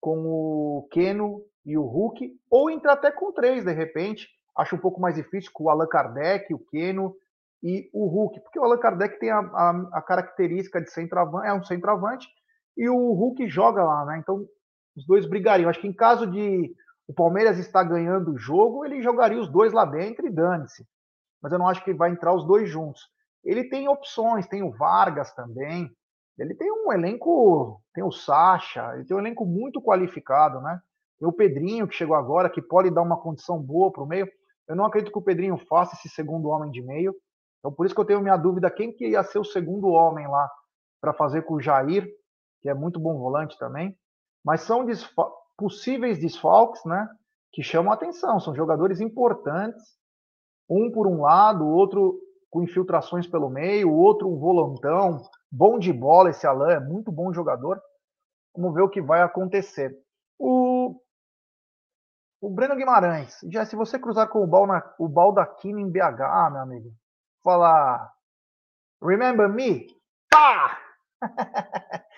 com 0.00 0.18
o 0.26 0.88
Keno 0.90 1.42
e 1.64 1.76
o 1.76 1.84
Hulk, 1.84 2.32
ou 2.50 2.70
entrar 2.70 2.94
até 2.94 3.12
com 3.12 3.32
três, 3.32 3.64
de 3.64 3.72
repente. 3.72 4.28
Acho 4.56 4.74
um 4.74 4.80
pouco 4.80 5.00
mais 5.00 5.14
difícil 5.14 5.50
com 5.54 5.64
o 5.64 5.70
Allan 5.70 5.86
Kardec, 5.86 6.52
o 6.52 6.58
Keno 6.58 7.14
e 7.62 7.88
o 7.92 8.06
Hulk, 8.06 8.40
porque 8.40 8.58
o 8.58 8.64
Allan 8.64 8.78
Kardec 8.78 9.18
tem 9.20 9.30
a, 9.30 9.38
a, 9.38 9.88
a 9.94 10.02
característica 10.02 10.80
de 10.80 10.90
centroavante, 10.90 11.46
é 11.46 11.52
um 11.52 11.62
centroavante, 11.62 12.26
e 12.76 12.88
o 12.88 13.12
Hulk 13.12 13.48
joga 13.48 13.84
lá, 13.84 14.04
né? 14.06 14.18
Então 14.18 14.44
os 14.96 15.06
dois 15.06 15.26
brigariam. 15.26 15.70
Acho 15.70 15.80
que 15.80 15.88
em 15.88 15.92
caso 15.92 16.26
de 16.26 16.74
o 17.06 17.14
Palmeiras 17.14 17.58
estar 17.58 17.84
ganhando 17.84 18.32
o 18.32 18.38
jogo, 18.38 18.84
ele 18.84 19.02
jogaria 19.02 19.40
os 19.40 19.48
dois 19.48 19.72
lá 19.72 19.84
dentro 19.84 20.26
e 20.26 20.30
dane-se. 20.30 20.84
Mas 21.42 21.52
eu 21.52 21.58
não 21.58 21.68
acho 21.68 21.84
que 21.84 21.94
vai 21.94 22.10
entrar 22.10 22.34
os 22.34 22.46
dois 22.46 22.68
juntos. 22.68 23.00
Ele 23.44 23.68
tem 23.68 23.88
opções, 23.88 24.46
tem 24.46 24.62
o 24.62 24.70
Vargas 24.72 25.32
também. 25.34 25.90
Ele 26.38 26.54
tem 26.54 26.70
um 26.70 26.92
elenco, 26.92 27.82
tem 27.94 28.02
o 28.02 28.10
Sacha, 28.10 28.94
ele 28.94 29.04
tem 29.04 29.16
um 29.16 29.20
elenco 29.20 29.44
muito 29.44 29.80
qualificado, 29.82 30.60
né? 30.60 30.80
Tem 31.18 31.28
o 31.28 31.32
Pedrinho, 31.32 31.86
que 31.86 31.94
chegou 31.94 32.16
agora, 32.16 32.48
que 32.48 32.62
pode 32.62 32.90
dar 32.90 33.02
uma 33.02 33.20
condição 33.20 33.60
boa 33.60 33.92
para 33.92 34.02
o 34.02 34.06
meio. 34.06 34.28
Eu 34.66 34.74
não 34.74 34.86
acredito 34.86 35.12
que 35.12 35.18
o 35.18 35.22
Pedrinho 35.22 35.58
faça 35.68 35.94
esse 35.94 36.08
segundo 36.08 36.48
homem 36.48 36.70
de 36.70 36.80
meio. 36.80 37.14
Então, 37.58 37.72
por 37.72 37.84
isso 37.84 37.94
que 37.94 38.00
eu 38.00 38.06
tenho 38.06 38.22
minha 38.22 38.36
dúvida 38.36 38.70
quem 38.70 38.92
que 38.92 39.08
ia 39.08 39.22
ser 39.22 39.38
o 39.38 39.44
segundo 39.44 39.88
homem 39.88 40.26
lá 40.26 40.50
para 41.00 41.12
fazer 41.12 41.42
com 41.42 41.54
o 41.54 41.60
Jair, 41.60 42.08
que 42.62 42.68
é 42.70 42.74
muito 42.74 42.98
bom 42.98 43.18
volante 43.18 43.58
também 43.58 43.94
mas 44.44 44.62
são 44.62 44.86
possíveis 45.56 46.18
desfalques, 46.18 46.84
né? 46.84 47.08
Que 47.52 47.62
chamam 47.62 47.92
a 47.92 47.94
atenção. 47.94 48.40
São 48.40 48.54
jogadores 48.54 49.00
importantes, 49.00 49.82
um 50.68 50.90
por 50.90 51.06
um 51.06 51.22
lado, 51.22 51.64
o 51.64 51.72
outro 51.72 52.18
com 52.50 52.62
infiltrações 52.62 53.26
pelo 53.26 53.48
meio, 53.48 53.92
outro 53.92 54.28
um 54.28 54.38
volantão, 54.38 55.22
bom 55.50 55.78
de 55.78 55.92
bola. 55.92 56.30
Esse 56.30 56.46
Alain 56.46 56.74
é 56.74 56.80
muito 56.80 57.12
bom 57.12 57.32
jogador. 57.32 57.80
Vamos 58.54 58.74
ver 58.74 58.82
o 58.82 58.88
que 58.88 59.00
vai 59.00 59.22
acontecer. 59.22 59.96
O, 60.38 61.00
o 62.40 62.50
Breno 62.50 62.76
Guimarães, 62.76 63.38
já 63.50 63.64
se 63.64 63.76
você 63.76 63.98
cruzar 63.98 64.28
com 64.28 64.42
o, 64.42 64.46
bal 64.46 64.66
na, 64.66 64.82
o 64.98 65.08
Baldaquino 65.08 65.78
em 65.78 65.90
BH, 65.90 66.50
meu 66.50 66.60
amigo, 66.60 66.92
falar 67.44 68.12
Remember 69.02 69.48
me? 69.48 69.86
Pá! 70.30 70.78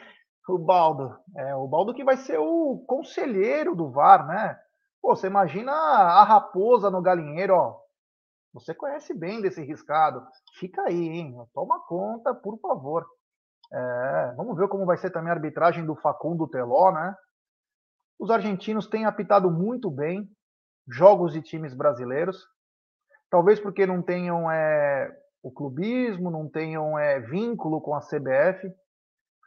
O 0.48 0.58
Baldo. 0.58 1.16
É, 1.36 1.54
o 1.54 1.66
Baldo 1.68 1.94
que 1.94 2.04
vai 2.04 2.16
ser 2.16 2.38
o 2.38 2.84
conselheiro 2.86 3.74
do 3.74 3.90
VAR, 3.90 4.26
né? 4.26 4.58
Pô, 5.00 5.14
você 5.14 5.28
imagina 5.28 5.72
a 5.72 6.24
raposa 6.24 6.90
no 6.90 7.00
galinheiro, 7.00 7.54
ó. 7.54 7.81
Você 8.52 8.74
conhece 8.74 9.14
bem 9.14 9.40
desse 9.40 9.62
riscado. 9.62 10.26
Fica 10.58 10.82
aí, 10.82 11.08
hein? 11.08 11.34
Toma 11.54 11.80
conta, 11.86 12.34
por 12.34 12.58
favor. 12.60 13.06
É, 13.72 14.34
vamos 14.36 14.56
ver 14.56 14.68
como 14.68 14.84
vai 14.84 14.98
ser 14.98 15.10
também 15.10 15.30
a 15.30 15.34
arbitragem 15.34 15.86
do 15.86 15.96
Facundo 15.96 16.48
Teló, 16.48 16.92
né? 16.92 17.14
Os 18.18 18.30
argentinos 18.30 18.86
têm 18.86 19.06
apitado 19.06 19.50
muito 19.50 19.90
bem 19.90 20.28
jogos 20.88 21.32
de 21.32 21.42
times 21.42 21.74
brasileiros. 21.74 22.36
Talvez 23.30 23.58
porque 23.58 23.86
não 23.86 24.02
tenham 24.02 24.50
é, 24.50 25.10
o 25.42 25.50
clubismo, 25.50 26.30
não 26.30 26.48
tenham 26.48 26.98
é, 26.98 27.20
vínculo 27.20 27.80
com 27.80 27.94
a 27.94 28.00
CBF 28.00 28.70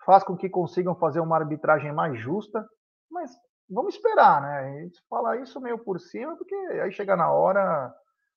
faz 0.05 0.23
com 0.23 0.37
que 0.37 0.47
consigam 0.47 0.95
fazer 0.95 1.19
uma 1.19 1.35
arbitragem 1.35 1.91
mais 1.91 2.17
justa, 2.19 2.65
mas 3.09 3.31
vamos 3.67 3.95
esperar, 3.95 4.41
né? 4.41 4.59
A 4.59 4.83
gente 4.83 5.01
fala 5.09 5.37
isso 5.37 5.59
meio 5.59 5.79
por 5.79 5.99
cima, 5.99 6.37
porque 6.37 6.55
aí 6.55 6.91
chega 6.91 7.15
na 7.15 7.31
hora, 7.31 7.93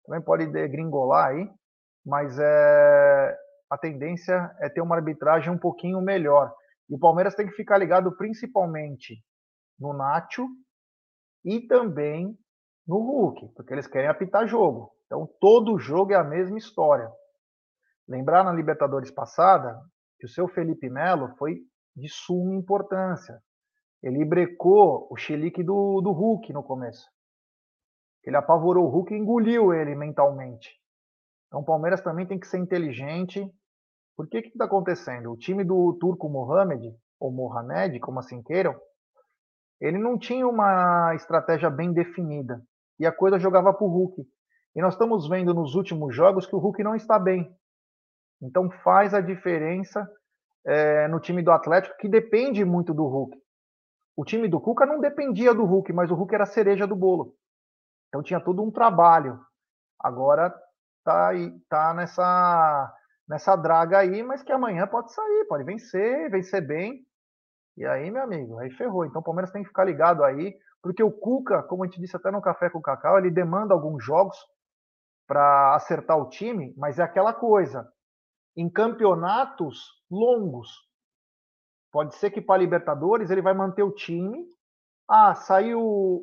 também 0.08 0.22
pode 0.22 0.46
degringolar 0.46 1.28
aí, 1.28 1.50
mas 2.04 2.38
é, 2.38 3.38
a 3.70 3.76
tendência 3.76 4.50
é 4.58 4.70
ter 4.70 4.80
uma 4.80 4.96
arbitragem 4.96 5.52
um 5.52 5.58
pouquinho 5.58 6.00
melhor. 6.00 6.50
E 6.88 6.94
o 6.94 6.98
Palmeiras 6.98 7.34
tem 7.34 7.46
que 7.46 7.52
ficar 7.52 7.76
ligado 7.76 8.16
principalmente 8.16 9.22
no 9.78 9.92
Nacho 9.92 10.48
e 11.44 11.60
também 11.66 12.34
no 12.86 12.96
Hulk, 13.00 13.52
porque 13.54 13.74
eles 13.74 13.86
querem 13.86 14.08
apitar 14.08 14.48
jogo. 14.48 14.90
Então 15.04 15.28
todo 15.38 15.78
jogo 15.78 16.12
é 16.12 16.16
a 16.16 16.24
mesma 16.24 16.56
história. 16.56 17.10
Lembrar 18.08 18.42
na 18.42 18.52
Libertadores 18.52 19.10
passada, 19.10 19.78
que 20.18 20.24
o 20.24 20.30
seu 20.30 20.48
Felipe 20.48 20.88
Melo 20.88 21.36
foi 21.36 21.58
de 21.94 22.08
suma 22.08 22.54
importância. 22.54 23.38
Ele 24.02 24.24
brecou 24.24 25.06
o 25.10 25.16
chilique 25.18 25.62
do, 25.62 26.00
do 26.00 26.12
Hulk 26.12 26.50
no 26.54 26.62
começo. 26.62 27.06
Ele 28.24 28.36
apavorou 28.36 28.86
o 28.86 28.90
Hulk 28.90 29.12
e 29.12 29.16
engoliu 29.16 29.72
ele 29.72 29.94
mentalmente. 29.94 30.70
Então 31.46 31.60
o 31.60 31.64
Palmeiras 31.64 32.00
também 32.00 32.26
tem 32.26 32.38
que 32.38 32.46
ser 32.46 32.58
inteligente. 32.58 33.50
Por 34.16 34.28
que 34.28 34.42
que 34.42 34.48
está 34.48 34.64
acontecendo? 34.64 35.32
O 35.32 35.36
time 35.36 35.64
do 35.64 35.94
Turco 35.94 36.28
Mohamed, 36.28 36.94
ou 37.18 37.32
Mohamed, 37.32 37.98
como 38.00 38.18
assim 38.18 38.42
queiram, 38.42 38.78
ele 39.80 39.98
não 39.98 40.18
tinha 40.18 40.46
uma 40.46 41.14
estratégia 41.14 41.70
bem 41.70 41.92
definida. 41.92 42.62
E 42.98 43.06
a 43.06 43.12
coisa 43.12 43.38
jogava 43.38 43.72
para 43.72 43.86
o 43.86 43.90
Hulk. 43.90 44.26
E 44.74 44.82
nós 44.82 44.94
estamos 44.94 45.28
vendo 45.28 45.54
nos 45.54 45.74
últimos 45.74 46.14
jogos 46.14 46.46
que 46.46 46.54
o 46.54 46.58
Hulk 46.58 46.82
não 46.82 46.94
está 46.94 47.18
bem. 47.18 47.50
Então 48.42 48.70
faz 48.82 49.14
a 49.14 49.20
diferença 49.20 50.08
é, 50.66 51.08
no 51.08 51.20
time 51.20 51.42
do 51.42 51.50
Atlético, 51.50 51.96
que 51.96 52.08
depende 52.08 52.64
muito 52.64 52.92
do 52.92 53.06
Hulk. 53.06 53.36
O 54.16 54.24
time 54.24 54.48
do 54.48 54.60
Cuca 54.60 54.84
não 54.84 55.00
dependia 55.00 55.54
do 55.54 55.64
Hulk, 55.64 55.92
mas 55.92 56.10
o 56.10 56.14
Hulk 56.14 56.34
era 56.34 56.44
a 56.44 56.46
cereja 56.46 56.86
do 56.86 56.96
bolo. 56.96 57.34
Então 58.08 58.22
tinha 58.22 58.40
todo 58.40 58.62
um 58.62 58.70
trabalho. 58.70 59.40
Agora 60.00 60.50
tá, 61.04 61.30
tá 61.68 61.94
nessa, 61.94 62.94
nessa 63.28 63.56
draga 63.56 63.98
aí, 63.98 64.22
mas 64.22 64.42
que 64.42 64.52
amanhã 64.52 64.86
pode 64.86 65.12
sair, 65.12 65.46
pode 65.48 65.64
vencer, 65.64 66.30
vencer 66.30 66.66
bem. 66.66 67.06
E 67.76 67.86
aí, 67.86 68.10
meu 68.10 68.22
amigo, 68.22 68.58
aí 68.58 68.70
ferrou. 68.70 69.04
Então 69.04 69.20
o 69.20 69.24
Palmeiras 69.24 69.52
tem 69.52 69.62
que 69.62 69.68
ficar 69.68 69.84
ligado 69.84 70.24
aí, 70.24 70.56
porque 70.82 71.02
o 71.02 71.12
Cuca, 71.12 71.62
como 71.62 71.84
a 71.84 71.86
gente 71.86 72.00
disse 72.00 72.16
até 72.16 72.30
no 72.30 72.42
Café 72.42 72.70
com 72.70 72.78
o 72.78 72.82
Cacau, 72.82 73.18
ele 73.18 73.30
demanda 73.30 73.74
alguns 73.74 74.04
jogos 74.04 74.36
para 75.26 75.74
acertar 75.74 76.18
o 76.18 76.28
time, 76.28 76.74
mas 76.76 76.98
é 76.98 77.02
aquela 77.02 77.34
coisa 77.34 77.86
em 78.56 78.68
campeonatos 78.68 80.02
longos. 80.10 80.68
Pode 81.92 82.14
ser 82.16 82.30
que 82.30 82.40
para 82.40 82.60
Libertadores 82.60 83.30
ele 83.30 83.42
vai 83.42 83.54
manter 83.54 83.82
o 83.82 83.92
time 83.92 84.44
Ah, 85.08 85.34
saiu 85.34 85.80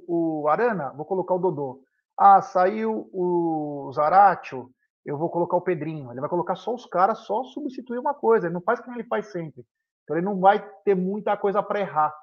o 0.07 0.47
Arana, 0.47 0.93
vou 0.93 1.05
colocar 1.05 1.33
o 1.33 1.39
Dodô. 1.39 1.81
Ah, 2.17 2.41
saiu 2.41 3.09
o 3.11 3.91
Zaratio, 3.93 4.69
eu 5.05 5.17
vou 5.17 5.29
colocar 5.29 5.57
o 5.57 5.61
Pedrinho. 5.61 6.11
Ele 6.11 6.19
vai 6.19 6.29
colocar 6.29 6.55
só 6.55 6.73
os 6.73 6.85
caras, 6.85 7.19
só 7.19 7.43
substituir 7.45 7.99
uma 7.99 8.13
coisa. 8.13 8.47
Ele 8.47 8.53
não 8.53 8.61
faz 8.61 8.79
como 8.79 8.95
ele 8.95 9.07
faz 9.07 9.31
sempre. 9.31 9.65
Então 10.03 10.15
ele 10.15 10.25
não 10.25 10.39
vai 10.39 10.59
ter 10.83 10.95
muita 10.95 11.35
coisa 11.35 11.63
para 11.63 11.79
errar. 11.79 12.13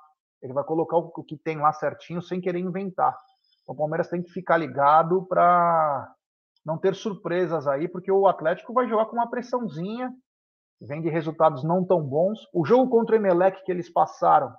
Ele 0.41 0.53
vai 0.53 0.65
colocar 0.65 0.97
o 0.97 1.25
que 1.25 1.37
tem 1.37 1.59
lá 1.59 1.73
certinho 1.73 2.23
sem 2.23 2.41
querer 2.41 2.59
inventar. 2.59 3.17
Então, 3.63 3.75
o 3.75 3.79
Palmeiras 3.79 4.09
tem 4.09 4.23
que 4.23 4.31
ficar 4.31 4.57
ligado 4.57 5.25
para 5.27 6.13
não 6.65 6.79
ter 6.79 6.95
surpresas 6.95 7.67
aí, 7.67 7.89
porque 7.89 8.11
o 8.11 8.27
Atlético 8.27 8.73
vai 8.73 8.89
jogar 8.89 9.07
com 9.07 9.17
uma 9.17 9.31
pressãozinha, 9.31 10.13
vem 10.81 11.01
de 11.01 11.09
resultados 11.09 11.63
não 11.63 11.85
tão 11.85 12.03
bons. 12.03 12.41
O 12.53 12.65
jogo 12.65 12.91
contra 12.91 13.15
o 13.15 13.19
Emelec 13.19 13.65
que 13.65 13.71
eles 13.71 13.89
passaram 13.89 14.53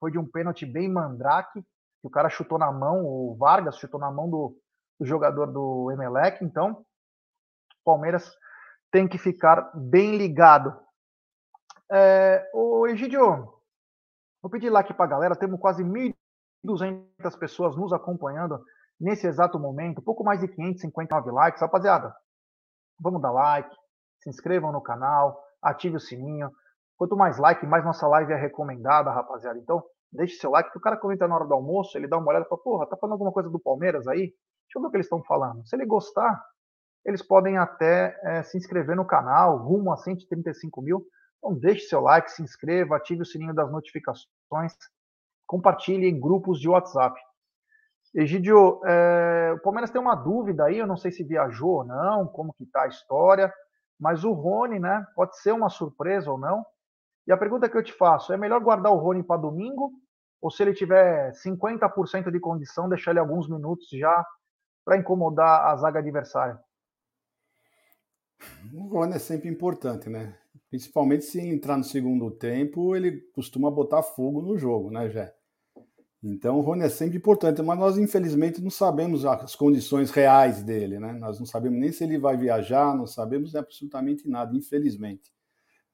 foi 0.00 0.10
de 0.10 0.18
um 0.18 0.26
pênalti 0.26 0.64
bem 0.64 0.88
mandrake, 0.88 1.62
que 1.62 2.06
o 2.06 2.10
cara 2.10 2.30
chutou 2.30 2.58
na 2.58 2.72
mão, 2.72 3.04
o 3.04 3.36
Vargas 3.38 3.76
chutou 3.76 4.00
na 4.00 4.10
mão 4.10 4.28
do, 4.28 4.56
do 4.98 5.06
jogador 5.06 5.46
do 5.46 5.90
Emelec, 5.92 6.42
então 6.42 6.84
Palmeiras 7.84 8.34
tem 8.90 9.06
que 9.06 9.18
ficar 9.18 9.70
bem 9.74 10.16
ligado. 10.16 10.74
É, 11.92 12.50
o 12.54 12.86
Egidio, 12.86 13.52
vou 14.42 14.50
pedir 14.50 14.70
like 14.70 14.94
para 14.94 15.04
a 15.04 15.08
galera, 15.08 15.36
temos 15.36 15.60
quase 15.60 15.84
1.200 15.84 17.38
pessoas 17.38 17.76
nos 17.76 17.92
acompanhando 17.92 18.64
nesse 18.98 19.26
exato 19.26 19.58
momento, 19.58 20.02
pouco 20.02 20.24
mais 20.24 20.40
de 20.40 20.48
559 20.48 21.30
likes. 21.30 21.60
Rapaziada, 21.60 22.14
vamos 22.98 23.20
dar 23.20 23.32
like, 23.32 23.74
se 24.20 24.30
inscrevam 24.30 24.72
no 24.72 24.80
canal, 24.80 25.42
ative 25.62 25.96
o 25.96 26.00
sininho. 26.00 26.50
Quanto 27.00 27.16
mais 27.16 27.38
like, 27.38 27.64
mais 27.64 27.82
nossa 27.82 28.06
live 28.06 28.30
é 28.30 28.36
recomendada, 28.36 29.10
rapaziada. 29.10 29.58
Então, 29.58 29.82
deixe 30.12 30.36
seu 30.36 30.50
like, 30.50 30.70
que 30.70 30.76
o 30.76 30.80
cara 30.82 30.98
comenta 30.98 31.26
na 31.26 31.34
hora 31.34 31.46
do 31.46 31.54
almoço, 31.54 31.96
ele 31.96 32.06
dá 32.06 32.18
uma 32.18 32.28
olhada 32.28 32.44
e 32.44 32.48
fala, 32.50 32.60
porra, 32.60 32.86
tá 32.86 32.94
falando 32.94 33.14
alguma 33.14 33.32
coisa 33.32 33.48
do 33.48 33.58
Palmeiras 33.58 34.06
aí? 34.06 34.18
Deixa 34.18 34.76
eu 34.76 34.82
ver 34.82 34.88
o 34.88 34.90
que 34.90 34.96
eles 34.98 35.06
estão 35.06 35.22
falando. 35.22 35.66
Se 35.66 35.74
ele 35.74 35.86
gostar, 35.86 36.44
eles 37.02 37.22
podem 37.22 37.56
até 37.56 38.20
é, 38.22 38.42
se 38.42 38.58
inscrever 38.58 38.94
no 38.94 39.06
canal, 39.06 39.56
rumo 39.56 39.90
a 39.90 39.96
135 39.96 40.82
mil. 40.82 41.06
Então, 41.38 41.58
deixe 41.58 41.86
seu 41.86 42.02
like, 42.02 42.30
se 42.30 42.42
inscreva, 42.42 42.98
ative 42.98 43.22
o 43.22 43.24
sininho 43.24 43.54
das 43.54 43.72
notificações, 43.72 44.74
compartilhe 45.46 46.06
em 46.06 46.20
grupos 46.20 46.60
de 46.60 46.68
WhatsApp. 46.68 47.18
Egidio, 48.14 48.78
é, 48.84 49.54
o 49.56 49.62
Palmeiras 49.62 49.90
tem 49.90 50.02
uma 50.02 50.14
dúvida 50.14 50.66
aí, 50.66 50.76
eu 50.76 50.86
não 50.86 50.98
sei 50.98 51.10
se 51.10 51.24
viajou 51.24 51.76
ou 51.76 51.84
não, 51.86 52.26
como 52.26 52.52
que 52.52 52.66
tá 52.66 52.82
a 52.82 52.88
história, 52.88 53.50
mas 53.98 54.22
o 54.22 54.32
Rony, 54.32 54.78
né, 54.78 55.02
pode 55.14 55.38
ser 55.38 55.52
uma 55.52 55.70
surpresa 55.70 56.30
ou 56.30 56.36
não. 56.38 56.62
E 57.26 57.32
a 57.32 57.36
pergunta 57.36 57.68
que 57.68 57.76
eu 57.76 57.82
te 57.82 57.92
faço, 57.92 58.32
é 58.32 58.36
melhor 58.36 58.60
guardar 58.60 58.92
o 58.92 58.98
Rony 58.98 59.22
para 59.22 59.40
domingo, 59.40 59.92
ou 60.40 60.50
se 60.50 60.62
ele 60.62 60.72
tiver 60.72 61.32
50% 61.32 62.30
de 62.30 62.40
condição, 62.40 62.88
deixar 62.88 63.10
ele 63.10 63.20
alguns 63.20 63.48
minutos 63.48 63.88
já 63.90 64.24
para 64.84 64.96
incomodar 64.96 65.66
a 65.66 65.76
zaga 65.76 65.98
adversária? 65.98 66.58
O 68.72 68.88
Rony 68.88 69.14
é 69.14 69.18
sempre 69.18 69.48
importante, 69.48 70.08
né? 70.08 70.36
Principalmente 70.70 71.24
se 71.24 71.40
entrar 71.40 71.76
no 71.76 71.84
segundo 71.84 72.30
tempo, 72.30 72.96
ele 72.96 73.20
costuma 73.34 73.70
botar 73.70 74.02
fogo 74.02 74.40
no 74.40 74.56
jogo, 74.56 74.90
né, 74.90 75.10
Jé? 75.10 75.34
Então 76.22 76.58
o 76.58 76.60
Rony 76.60 76.84
é 76.84 76.88
sempre 76.88 77.16
importante, 77.16 77.62
mas 77.62 77.78
nós 77.78 77.98
infelizmente 77.98 78.60
não 78.60 78.70
sabemos 78.70 79.24
as 79.24 79.54
condições 79.54 80.10
reais 80.10 80.62
dele, 80.62 80.98
né? 80.98 81.12
Nós 81.14 81.38
não 81.38 81.46
sabemos 81.46 81.78
nem 81.78 81.92
se 81.92 82.04
ele 82.04 82.18
vai 82.18 82.36
viajar, 82.36 82.94
não 82.94 83.06
sabemos 83.06 83.54
absolutamente 83.56 84.28
nada, 84.28 84.54
infelizmente. 84.54 85.32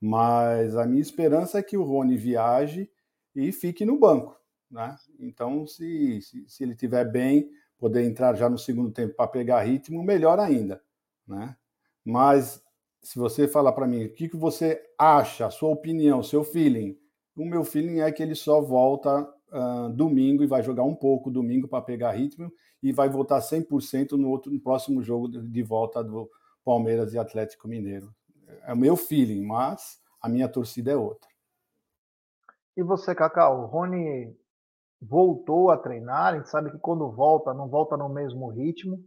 Mas 0.06 0.76
a 0.76 0.86
minha 0.86 1.02
esperança 1.02 1.58
é 1.58 1.62
que 1.64 1.76
o 1.76 1.82
Rony 1.82 2.16
viaje 2.16 2.88
e 3.34 3.50
fique 3.50 3.84
no 3.84 3.98
banco, 3.98 4.38
né? 4.70 4.96
Então 5.18 5.66
se, 5.66 6.20
se, 6.22 6.44
se 6.48 6.62
ele 6.62 6.74
estiver 6.74 7.10
bem, 7.10 7.50
poder 7.76 8.04
entrar 8.04 8.36
já 8.36 8.48
no 8.48 8.56
segundo 8.56 8.92
tempo 8.92 9.16
para 9.16 9.26
pegar 9.26 9.62
ritmo, 9.62 10.04
melhor 10.04 10.38
ainda, 10.38 10.80
né? 11.26 11.56
Mas 12.04 12.62
se 13.02 13.18
você 13.18 13.48
falar 13.48 13.72
para 13.72 13.88
mim 13.88 14.04
o 14.04 14.12
que, 14.12 14.28
que 14.28 14.36
você 14.36 14.80
acha, 14.96 15.46
a 15.46 15.50
sua 15.50 15.70
opinião, 15.70 16.22
seu 16.22 16.44
feeling, 16.44 16.96
o 17.36 17.44
meu 17.44 17.64
feeling 17.64 17.98
é 17.98 18.12
que 18.12 18.22
ele 18.22 18.36
só 18.36 18.60
volta 18.60 19.22
uh, 19.22 19.88
domingo 19.92 20.44
e 20.44 20.46
vai 20.46 20.62
jogar 20.62 20.84
um 20.84 20.94
pouco 20.94 21.32
domingo 21.32 21.66
para 21.66 21.82
pegar 21.82 22.12
ritmo 22.12 22.52
e 22.80 22.92
vai 22.92 23.08
voltar 23.08 23.40
100% 23.40 24.12
no, 24.12 24.30
outro, 24.30 24.52
no 24.52 24.60
próximo 24.60 25.02
jogo 25.02 25.28
de 25.28 25.62
volta 25.64 26.04
do 26.04 26.30
Palmeiras 26.64 27.12
e 27.12 27.18
Atlético 27.18 27.66
Mineiro. 27.66 28.14
É 28.62 28.72
o 28.72 28.76
meu 28.76 28.96
feeling, 28.96 29.44
mas 29.44 30.00
a 30.20 30.28
minha 30.28 30.48
torcida 30.48 30.92
é 30.92 30.96
outra. 30.96 31.28
E 32.76 32.82
você, 32.82 33.14
Cacau, 33.14 33.62
o 33.62 33.66
Rony 33.66 34.36
voltou 35.00 35.70
a 35.70 35.76
treinar, 35.76 36.34
a 36.34 36.36
gente 36.36 36.50
sabe 36.50 36.70
que 36.70 36.78
quando 36.78 37.10
volta, 37.10 37.54
não 37.54 37.68
volta 37.68 37.96
no 37.96 38.08
mesmo 38.08 38.48
ritmo. 38.48 39.02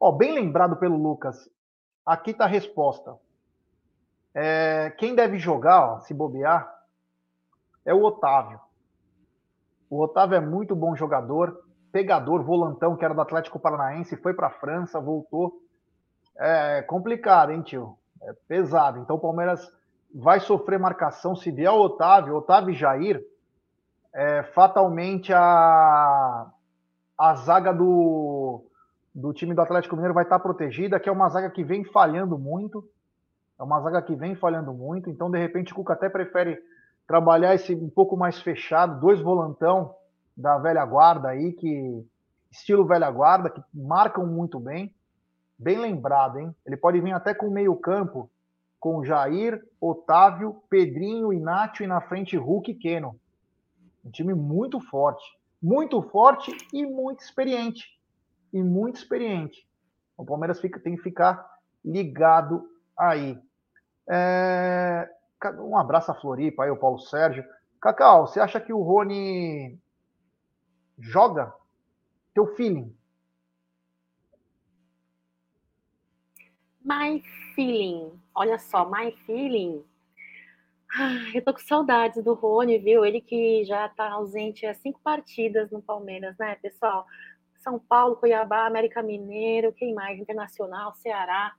Ó, 0.00 0.12
bem 0.12 0.32
lembrado 0.32 0.76
pelo 0.76 0.96
Lucas, 0.96 1.48
aqui 2.04 2.30
está 2.32 2.44
a 2.44 2.48
resposta. 2.48 3.16
É, 4.34 4.90
quem 4.98 5.14
deve 5.14 5.38
jogar, 5.38 5.94
ó, 5.94 6.00
se 6.00 6.12
bobear, 6.12 6.70
é 7.84 7.94
o 7.94 8.02
Otávio. 8.02 8.60
O 9.88 10.02
Otávio 10.02 10.36
é 10.36 10.40
muito 10.40 10.74
bom 10.74 10.96
jogador, 10.96 11.64
pegador, 11.92 12.42
volantão, 12.42 12.96
que 12.96 13.04
era 13.04 13.14
do 13.14 13.20
Atlético 13.20 13.58
Paranaense, 13.58 14.16
foi 14.16 14.34
para 14.34 14.48
a 14.48 14.50
França, 14.58 15.00
voltou. 15.00 15.62
É 16.36 16.82
complicado, 16.82 17.52
hein, 17.52 17.62
tio? 17.62 17.96
É 18.22 18.32
pesado. 18.48 18.98
Então 19.00 19.16
o 19.16 19.20
Palmeiras 19.20 19.72
vai 20.14 20.40
sofrer 20.40 20.78
marcação. 20.78 21.36
Se 21.36 21.50
vier 21.50 21.70
o 21.70 21.80
Otávio, 21.80 22.36
Otávio 22.36 22.70
e 22.70 22.76
Jair, 22.76 23.22
é, 24.14 24.42
fatalmente 24.42 25.32
a, 25.32 26.50
a 27.18 27.34
zaga 27.34 27.72
do, 27.72 28.64
do 29.14 29.32
time 29.32 29.54
do 29.54 29.60
Atlético 29.60 29.94
Mineiro 29.94 30.14
vai 30.14 30.24
estar 30.24 30.38
protegida, 30.38 30.98
que 30.98 31.08
é 31.08 31.12
uma 31.12 31.28
zaga 31.28 31.50
que 31.50 31.62
vem 31.62 31.84
falhando 31.84 32.38
muito. 32.38 32.88
É 33.58 33.62
uma 33.62 33.80
zaga 33.80 34.02
que 34.02 34.14
vem 34.14 34.34
falhando 34.34 34.72
muito. 34.72 35.10
Então, 35.10 35.30
de 35.30 35.38
repente, 35.38 35.72
o 35.72 35.76
Cuca 35.76 35.94
até 35.94 36.08
prefere 36.08 36.58
trabalhar 37.06 37.54
esse 37.54 37.74
um 37.74 37.88
pouco 37.88 38.16
mais 38.16 38.40
fechado, 38.40 39.00
dois 39.00 39.20
volantão 39.20 39.94
da 40.36 40.58
velha 40.58 40.84
guarda 40.84 41.28
aí, 41.28 41.52
que 41.52 42.04
estilo 42.50 42.84
velha 42.84 43.10
guarda, 43.10 43.48
que 43.48 43.62
marcam 43.72 44.26
muito 44.26 44.58
bem. 44.58 44.94
Bem 45.58 45.78
lembrado, 45.78 46.38
hein? 46.38 46.54
Ele 46.66 46.76
pode 46.76 47.00
vir 47.00 47.12
até 47.12 47.32
com 47.32 47.48
meio 47.48 47.74
campo, 47.76 48.30
com 48.78 49.04
Jair, 49.04 49.62
Otávio, 49.80 50.62
Pedrinho, 50.68 51.32
Inácio 51.32 51.82
e 51.82 51.86
na 51.86 52.00
frente 52.00 52.36
Hulk 52.36 52.70
e 52.70 52.74
Keno. 52.74 53.18
Um 54.04 54.10
time 54.10 54.34
muito 54.34 54.80
forte. 54.80 55.24
Muito 55.62 56.02
forte 56.02 56.54
e 56.72 56.84
muito 56.84 57.20
experiente. 57.20 57.98
E 58.52 58.62
muito 58.62 58.96
experiente. 58.96 59.66
O 60.16 60.24
Palmeiras 60.24 60.60
fica, 60.60 60.78
tem 60.78 60.94
que 60.96 61.02
ficar 61.02 61.58
ligado 61.84 62.68
aí. 62.96 63.38
É, 64.08 65.08
um 65.58 65.76
abraço 65.76 66.10
a 66.10 66.14
Floripa, 66.14 66.64
aí 66.64 66.70
o 66.70 66.78
Paulo 66.78 66.98
Sérgio. 67.00 67.44
Cacau, 67.80 68.26
você 68.26 68.40
acha 68.40 68.60
que 68.60 68.72
o 68.72 68.82
Rony 68.82 69.78
joga? 70.98 71.52
Teu 72.34 72.46
feeling? 72.54 72.94
My 76.86 77.20
feeling. 77.56 78.12
Olha 78.32 78.60
só, 78.60 78.88
my 78.88 79.10
feeling. 79.26 79.84
Ah, 80.94 81.34
eu 81.34 81.42
tô 81.42 81.52
com 81.52 81.58
saudades 81.58 82.22
do 82.22 82.32
Rony, 82.32 82.78
viu? 82.78 83.04
Ele 83.04 83.20
que 83.20 83.64
já 83.64 83.88
tá 83.88 84.12
ausente 84.12 84.64
há 84.64 84.72
cinco 84.72 85.00
partidas 85.02 85.68
no 85.72 85.82
Palmeiras, 85.82 86.38
né, 86.38 86.54
pessoal? 86.62 87.04
São 87.58 87.76
Paulo, 87.76 88.14
Cuiabá, 88.14 88.66
América 88.66 89.02
Mineiro, 89.02 89.72
quem 89.72 89.92
mais? 89.94 90.16
Internacional, 90.20 90.94
Ceará. 90.94 91.56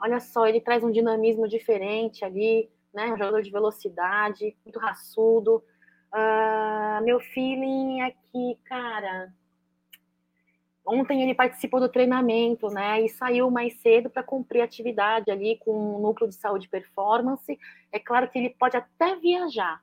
Olha 0.00 0.20
só, 0.20 0.46
ele 0.46 0.60
traz 0.60 0.84
um 0.84 0.92
dinamismo 0.92 1.48
diferente 1.48 2.24
ali, 2.24 2.70
né? 2.94 3.06
Um 3.06 3.18
jogador 3.18 3.42
de 3.42 3.50
velocidade, 3.50 4.56
muito 4.64 4.78
raçudo. 4.78 5.56
Uh, 6.14 7.04
meu 7.04 7.18
feeling 7.18 8.00
é 8.00 8.12
que, 8.12 8.56
cara, 8.64 9.34
ontem 10.88 11.22
ele 11.22 11.34
participou 11.34 11.80
do 11.80 11.88
treinamento, 11.88 12.68
né? 12.68 13.02
E 13.02 13.08
saiu 13.08 13.50
mais 13.50 13.74
cedo 13.80 14.08
para 14.10 14.22
cumprir 14.22 14.62
atividade 14.62 15.30
ali 15.30 15.58
com 15.58 15.96
o 15.96 16.00
núcleo 16.00 16.28
de 16.28 16.34
saúde 16.34 16.66
e 16.66 16.70
performance. 16.70 17.58
É 17.92 17.98
claro 17.98 18.28
que 18.28 18.38
ele 18.38 18.50
pode 18.50 18.76
até 18.76 19.16
viajar 19.16 19.82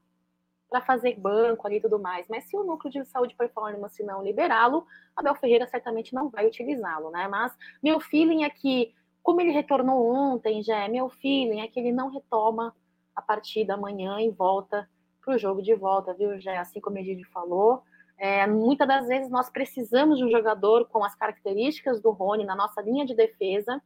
para 0.70 0.82
fazer 0.82 1.18
banco 1.20 1.68
ali 1.68 1.78
e 1.78 1.82
tudo 1.82 2.00
mais, 2.00 2.28
mas 2.28 2.46
se 2.46 2.58
o 2.58 2.64
núcleo 2.64 2.92
de 2.92 3.06
saúde 3.06 3.34
e 3.34 3.38
performance 3.38 4.04
não 4.04 4.24
liberá-lo, 4.24 4.86
Abel 5.16 5.36
Ferreira 5.36 5.68
certamente 5.68 6.14
não 6.14 6.30
vai 6.30 6.48
utilizá-lo, 6.48 7.12
né? 7.12 7.28
Mas 7.28 7.56
meu 7.82 8.00
feeling 8.00 8.44
é 8.44 8.50
que 8.50 8.94
como 9.26 9.42
ele 9.42 9.52
retornou 9.52 10.06
ontem, 10.06 10.62
já 10.62 10.84
é 10.84 10.88
meu 10.88 11.10
feeling 11.10 11.62
é 11.62 11.68
que 11.68 11.80
ele 11.80 11.92
não 11.92 12.12
retoma 12.12 12.76
a 13.16 13.22
partida 13.22 13.74
amanhã 13.74 14.20
e 14.22 14.30
volta 14.30 14.88
para 15.20 15.34
o 15.34 15.38
jogo 15.38 15.64
de 15.64 15.74
volta, 15.74 16.14
viu, 16.14 16.40
já 16.40 16.62
assim 16.62 16.80
como 16.80 17.00
a 17.00 17.02
gente 17.02 17.26
falou. 17.26 17.82
É, 18.18 18.48
muitas 18.48 18.88
das 18.88 19.08
vezes 19.08 19.30
nós 19.30 19.50
precisamos 19.50 20.18
de 20.18 20.24
um 20.24 20.32
jogador 20.32 20.88
com 20.88 21.04
as 21.04 21.16
características 21.16 22.02
do 22.02 22.12
Rony 22.12 22.46
na 22.46 22.56
nossa 22.56 22.82
linha 22.82 23.06
de 23.06 23.14
defesa, 23.14 23.82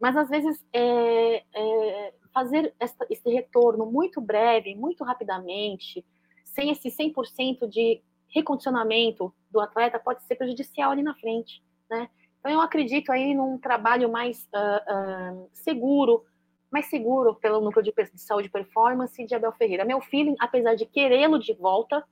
mas 0.00 0.16
às 0.16 0.28
vezes 0.28 0.62
é, 0.72 1.42
é, 1.54 2.14
fazer 2.34 2.74
esta, 2.78 3.06
esse 3.08 3.30
retorno 3.30 3.86
muito 3.86 4.20
breve, 4.20 4.74
muito 4.74 5.02
rapidamente, 5.04 6.04
sem 6.44 6.70
esse 6.70 6.88
100% 6.88 7.66
de 7.66 8.02
recondicionamento 8.28 9.32
do 9.50 9.60
atleta, 9.60 9.98
pode 9.98 10.22
ser 10.24 10.36
prejudicial 10.36 10.90
ali 10.90 11.02
na 11.02 11.14
frente, 11.14 11.62
né? 11.88 12.10
Então, 12.38 12.52
eu 12.52 12.60
acredito 12.60 13.10
aí 13.10 13.34
num 13.34 13.58
trabalho 13.58 14.10
mais 14.10 14.48
uh, 14.54 15.42
uh, 15.42 15.50
seguro, 15.52 16.24
mais 16.70 16.86
seguro 16.86 17.34
pelo 17.34 17.60
núcleo 17.60 17.82
de, 17.82 17.92
de 17.92 18.20
saúde 18.20 18.48
e 18.48 18.50
performance 18.50 19.26
de 19.26 19.34
Abel 19.34 19.52
Ferreira. 19.52 19.84
Meu 19.84 20.00
feeling, 20.00 20.36
apesar 20.38 20.74
de 20.74 20.86
querê-lo 20.86 21.38
de 21.38 21.52
volta 21.54 22.04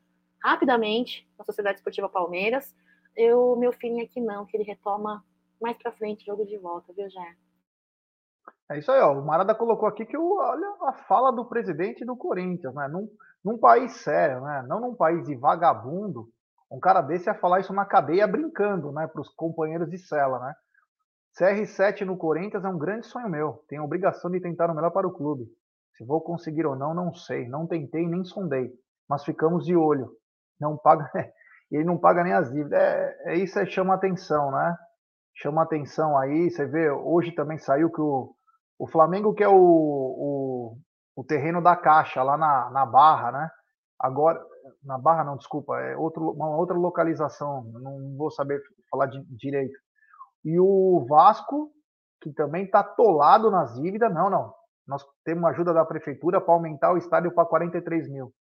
rapidamente 0.45 1.27
na 1.39 1.45
Sociedade 1.45 1.79
Esportiva 1.79 2.09
Palmeiras, 2.09 2.75
eu, 3.17 3.57
meu 3.57 3.73
feeling 3.73 4.03
é 4.03 4.07
que 4.07 4.21
não, 4.21 4.45
que 4.45 4.55
ele 4.57 4.65
retoma 4.65 5.25
mais 5.61 5.77
para 5.79 5.93
frente 5.93 6.27
jogo 6.27 6.45
de 6.45 6.59
volta, 6.59 6.93
viu, 6.93 7.09
Jé? 7.09 7.35
É 8.71 8.79
isso 8.79 8.93
aí, 8.93 9.01
ó. 9.01 9.13
O 9.13 9.25
Marada 9.25 9.55
colocou 9.55 9.89
aqui 9.89 10.05
que 10.05 10.17
o, 10.17 10.37
olha 10.37 10.77
a 10.83 10.93
fala 10.93 11.31
do 11.31 11.47
presidente 11.47 12.05
do 12.05 12.17
Corinthians, 12.17 12.75
né? 12.75 12.89
Num, 12.89 13.09
num 13.43 13.59
país 13.59 14.03
sério, 14.03 14.43
né? 14.43 14.65
Não 14.69 14.81
num 14.81 14.95
país 14.95 15.27
de 15.27 15.35
vagabundo, 15.35 16.29
um 16.71 16.79
cara 16.79 17.01
desse 17.01 17.29
ia 17.29 17.35
falar 17.35 17.61
isso 17.61 17.73
na 17.73 17.87
cadeia 17.87 18.27
brincando, 18.27 18.93
né? 18.93 19.07
Para 19.07 19.23
os 19.23 19.29
companheiros 19.31 19.89
de 19.89 19.97
cela, 19.99 20.39
né? 20.41 20.55
CR7 21.39 22.05
no 22.05 22.17
Corinthians 22.17 22.65
é 22.65 22.69
um 22.69 22.79
grande 22.79 23.07
sonho 23.07 23.29
meu. 23.29 23.65
Tenho 23.69 23.85
obrigação 23.85 24.31
de 24.31 24.41
tentar 24.41 24.71
o 24.71 24.75
melhor 24.75 24.91
para 24.91 25.07
o 25.07 25.13
clube. 25.13 25.47
Se 25.97 26.05
vou 26.05 26.21
conseguir 26.21 26.67
ou 26.67 26.77
não, 26.77 26.95
não 26.95 27.15
sei. 27.15 27.49
Não 27.49 27.67
tentei 27.67 28.07
nem 28.07 28.25
sondei. 28.25 28.71
Mas 29.09 29.25
ficamos 29.25 29.65
de 29.65 29.75
olho. 29.75 30.11
Não 30.61 30.77
paga. 30.77 31.11
ele 31.71 31.85
não 31.85 31.99
paga 31.99 32.23
nem 32.23 32.33
as 32.33 32.51
dívidas. 32.51 32.79
É, 32.79 33.33
é 33.33 33.37
isso 33.37 33.59
aí 33.59 33.67
chama 33.67 33.95
atenção, 33.95 34.51
né? 34.51 34.77
Chama 35.35 35.63
atenção 35.63 36.17
aí. 36.19 36.51
Você 36.51 36.67
vê, 36.67 36.91
hoje 36.91 37.33
também 37.33 37.59
saiu 37.59 37.91
que 37.91 38.01
o, 38.01 38.35
o 38.79 38.87
Flamengo 38.87 39.35
que 39.35 39.43
é 39.43 39.49
o, 39.49 39.55
o, 39.57 40.79
o 41.17 41.25
terreno 41.25 41.63
da 41.63 41.77
Caixa, 41.77 42.23
lá 42.23 42.37
na, 42.37 42.71
na 42.71 42.87
Barra, 42.87 43.33
né? 43.33 43.51
Agora, 43.99 44.45
na 44.83 44.99
Barra 44.99 45.25
não, 45.25 45.37
desculpa, 45.37 45.79
é 45.81 45.97
outro, 45.97 46.31
uma 46.31 46.57
outra 46.57 46.77
localização, 46.77 47.65
não 47.65 48.17
vou 48.17 48.31
saber 48.31 48.61
falar 48.91 49.07
de, 49.07 49.23
direito 49.37 49.79
e 50.45 50.61
o 50.61 51.07
Vasco, 51.09 51.73
que 52.21 52.31
também 52.33 52.65
está 52.65 52.81
atolado 52.81 53.51
nas 53.51 53.75
dívidas, 53.75 54.13
não, 54.13 54.29
não. 54.29 54.53
Nós 54.87 55.03
temos 55.25 55.45
ajuda 55.51 55.73
da 55.73 55.85
prefeitura 55.85 56.41
para 56.41 56.53
aumentar 56.53 56.93
o 56.93 56.99
estádio 56.99 57.33
para 57.33 57.47
43 57.47 58.11
mil. 58.11 58.33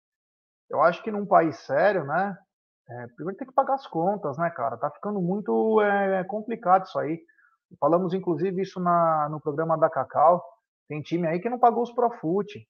Eu 0.74 0.82
acho 0.82 1.04
que 1.04 1.12
num 1.12 1.26
país 1.26 1.58
sério, 1.60 2.04
né? 2.04 2.36
É, 2.90 3.08
primeiro 3.16 3.38
tem 3.38 3.48
que 3.48 3.54
pagar 3.54 3.76
as 3.76 3.88
contas, 3.88 4.38
né, 4.38 4.50
cara? 4.50 4.76
Tá 4.76 4.90
ficando 4.90 5.22
muito 5.22 5.80
é, 5.82 6.24
complicado 6.24 6.86
isso 6.86 6.98
aí. 6.98 7.22
Falamos, 7.80 8.14
inclusive, 8.14 8.62
isso 8.62 8.80
na, 8.80 9.30
no 9.30 9.40
programa 9.40 9.78
da 9.78 9.90
Cacau. 9.90 10.44
Tem 10.88 11.02
time 11.02 11.28
aí 11.28 11.40
que 11.40 11.50
não 11.50 11.60
pagou 11.60 11.84
os 11.84 11.92
Profute. 11.92 12.68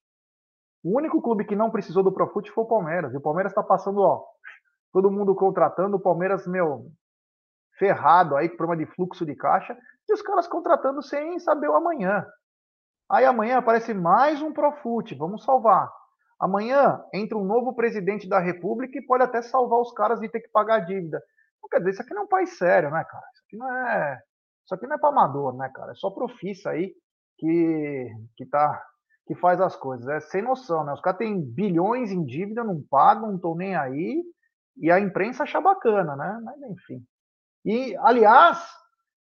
O 0.83 0.97
único 0.97 1.21
clube 1.21 1.45
que 1.45 1.55
não 1.55 1.71
precisou 1.71 2.03
do 2.03 2.11
Profute 2.11 2.51
foi 2.51 2.63
o 2.65 2.67
Palmeiras. 2.67 3.13
E 3.13 3.17
o 3.17 3.21
Palmeiras 3.21 3.51
está 3.51 3.63
passando, 3.63 4.01
ó, 4.01 4.23
todo 4.91 5.09
mundo 5.09 5.33
contratando. 5.33 5.97
O 5.97 6.01
Palmeiras, 6.01 6.45
meu, 6.45 6.91
ferrado 7.77 8.35
aí 8.35 8.49
com 8.49 8.57
problema 8.57 8.85
de 8.85 8.91
fluxo 8.93 9.25
de 9.25 9.35
caixa 9.35 9.77
e 10.07 10.13
os 10.13 10.21
caras 10.21 10.47
contratando 10.47 11.01
sem 11.01 11.39
saber 11.39 11.69
o 11.69 11.75
amanhã. 11.75 12.25
Aí 13.09 13.25
amanhã 13.25 13.57
aparece 13.57 13.93
mais 13.93 14.41
um 14.41 14.51
Profute, 14.51 15.15
vamos 15.15 15.43
salvar. 15.43 15.89
Amanhã 16.39 17.03
entra 17.13 17.37
um 17.37 17.45
novo 17.45 17.73
presidente 17.75 18.27
da 18.27 18.39
República 18.39 18.97
e 18.97 19.05
pode 19.05 19.23
até 19.23 19.41
salvar 19.41 19.79
os 19.79 19.91
caras 19.93 20.19
de 20.19 20.29
ter 20.29 20.41
que 20.41 20.49
pagar 20.49 20.75
a 20.75 20.79
dívida. 20.79 21.21
Não 21.61 21.69
quer 21.69 21.79
dizer, 21.79 21.91
isso 21.91 22.01
aqui 22.01 22.13
não 22.13 22.23
é 22.23 22.25
um 22.25 22.29
país 22.29 22.57
sério, 22.57 22.91
né, 22.91 23.03
cara? 23.03 23.25
Isso 23.33 23.43
aqui 23.45 23.57
não 23.57 23.75
é, 23.75 24.21
isso 24.65 24.75
aqui 24.75 24.87
não 24.87 24.95
é 24.95 24.99
para 24.99 25.09
amador, 25.09 25.55
né, 25.55 25.69
cara? 25.73 25.91
É 25.91 25.95
só 25.95 26.09
profissa 26.11 26.71
aí 26.71 26.93
que 27.37 28.11
que 28.35 28.45
tá 28.45 28.83
que 29.25 29.35
faz 29.35 29.61
as 29.61 29.75
coisas. 29.75 30.07
É 30.07 30.19
sem 30.19 30.41
noção, 30.41 30.83
né? 30.83 30.93
Os 30.93 31.01
caras 31.01 31.19
têm 31.19 31.41
bilhões 31.41 32.11
em 32.11 32.25
dívida, 32.25 32.63
não 32.63 32.81
pagam, 32.89 33.29
não 33.29 33.35
estão 33.35 33.55
nem 33.55 33.75
aí, 33.75 34.21
e 34.77 34.91
a 34.91 34.99
imprensa 34.99 35.43
acha 35.43 35.61
bacana, 35.61 36.15
né? 36.15 36.39
Mas 36.43 36.61
enfim. 36.63 37.05
E, 37.65 37.95
aliás, 37.97 38.59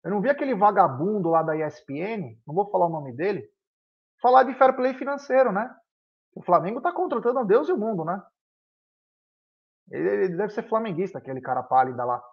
eu 0.04 0.12
não 0.12 0.22
vi 0.22 0.30
aquele 0.30 0.56
vagabundo 0.56 1.30
lá 1.30 1.44
da 1.44 1.56
ESPN, 1.56 2.38
não 2.48 2.56
vou 2.56 2.70
falar 2.72 2.88
o 2.88 2.92
nome 2.92 3.14
dele, 3.14 3.48
falar 4.22 4.44
de 4.44 4.54
fair 4.56 4.76
play 4.76 4.94
financeiro, 4.94 5.52
né? 5.52 5.74
O 6.34 6.42
Flamengo 6.42 6.78
está 6.78 6.92
contratando 6.92 7.40
a 7.40 7.44
Deus 7.44 7.68
e 7.68 7.72
o 7.72 7.78
mundo, 7.78 8.06
né? 8.06 8.22
Ele, 9.90 10.10
ele, 10.10 10.38
deve 10.38 10.54
ser 10.54 10.68
flamenguista, 10.68 11.18
aquele 11.18 11.42
cara 11.42 11.62
pálido 11.62 11.98
lá. 11.98 12.24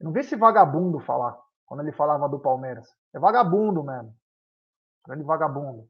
Eu 0.00 0.06
não 0.06 0.12
vi 0.12 0.20
esse 0.20 0.34
vagabundo 0.34 0.98
falar, 1.00 1.38
quando 1.64 1.80
ele 1.80 1.92
falava 1.92 2.28
do 2.28 2.40
Palmeiras. 2.40 2.88
É 3.14 3.18
vagabundo 3.18 3.84
mesmo. 3.84 4.14
Grande 5.06 5.22
vagabundo. 5.22 5.88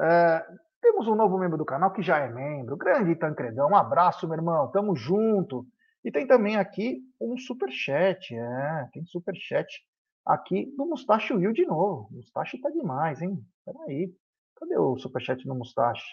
É, 0.00 0.44
temos 0.80 1.06
um 1.06 1.14
novo 1.14 1.38
membro 1.38 1.56
do 1.56 1.64
canal 1.64 1.92
que 1.92 2.02
já 2.02 2.18
é 2.18 2.28
membro, 2.28 2.76
grande 2.76 3.14
Tancredão. 3.14 3.70
Um 3.70 3.76
abraço, 3.76 4.26
meu 4.26 4.36
irmão. 4.36 4.70
Tamo 4.72 4.96
junto. 4.96 5.64
E 6.04 6.10
tem 6.10 6.26
também 6.26 6.56
aqui 6.56 7.00
um 7.20 7.38
superchat, 7.38 8.34
é, 8.34 8.88
tem 8.92 9.06
superchat 9.06 9.84
aqui 10.26 10.74
do 10.76 10.84
Mustache 10.84 11.32
Will 11.32 11.52
de 11.52 11.64
novo. 11.64 12.08
Mustache 12.10 12.60
tá 12.60 12.70
demais, 12.70 13.22
hein? 13.22 13.38
Peraí, 13.64 14.12
cadê 14.56 14.76
o 14.76 14.96
superchat 14.96 15.46
do 15.46 15.54
Mustache? 15.54 16.04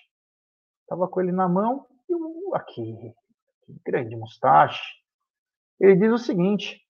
Tava 0.89 1.07
com 1.07 1.21
ele 1.21 1.31
na 1.31 1.47
mão 1.47 1.85
e 2.09 2.15
o 2.15 2.55
aqui, 2.55 3.13
aqui 3.61 3.79
grande 3.85 4.15
Mustache. 4.15 4.81
Ele 5.79 5.95
diz 5.95 6.11
o 6.11 6.17
seguinte: 6.17 6.81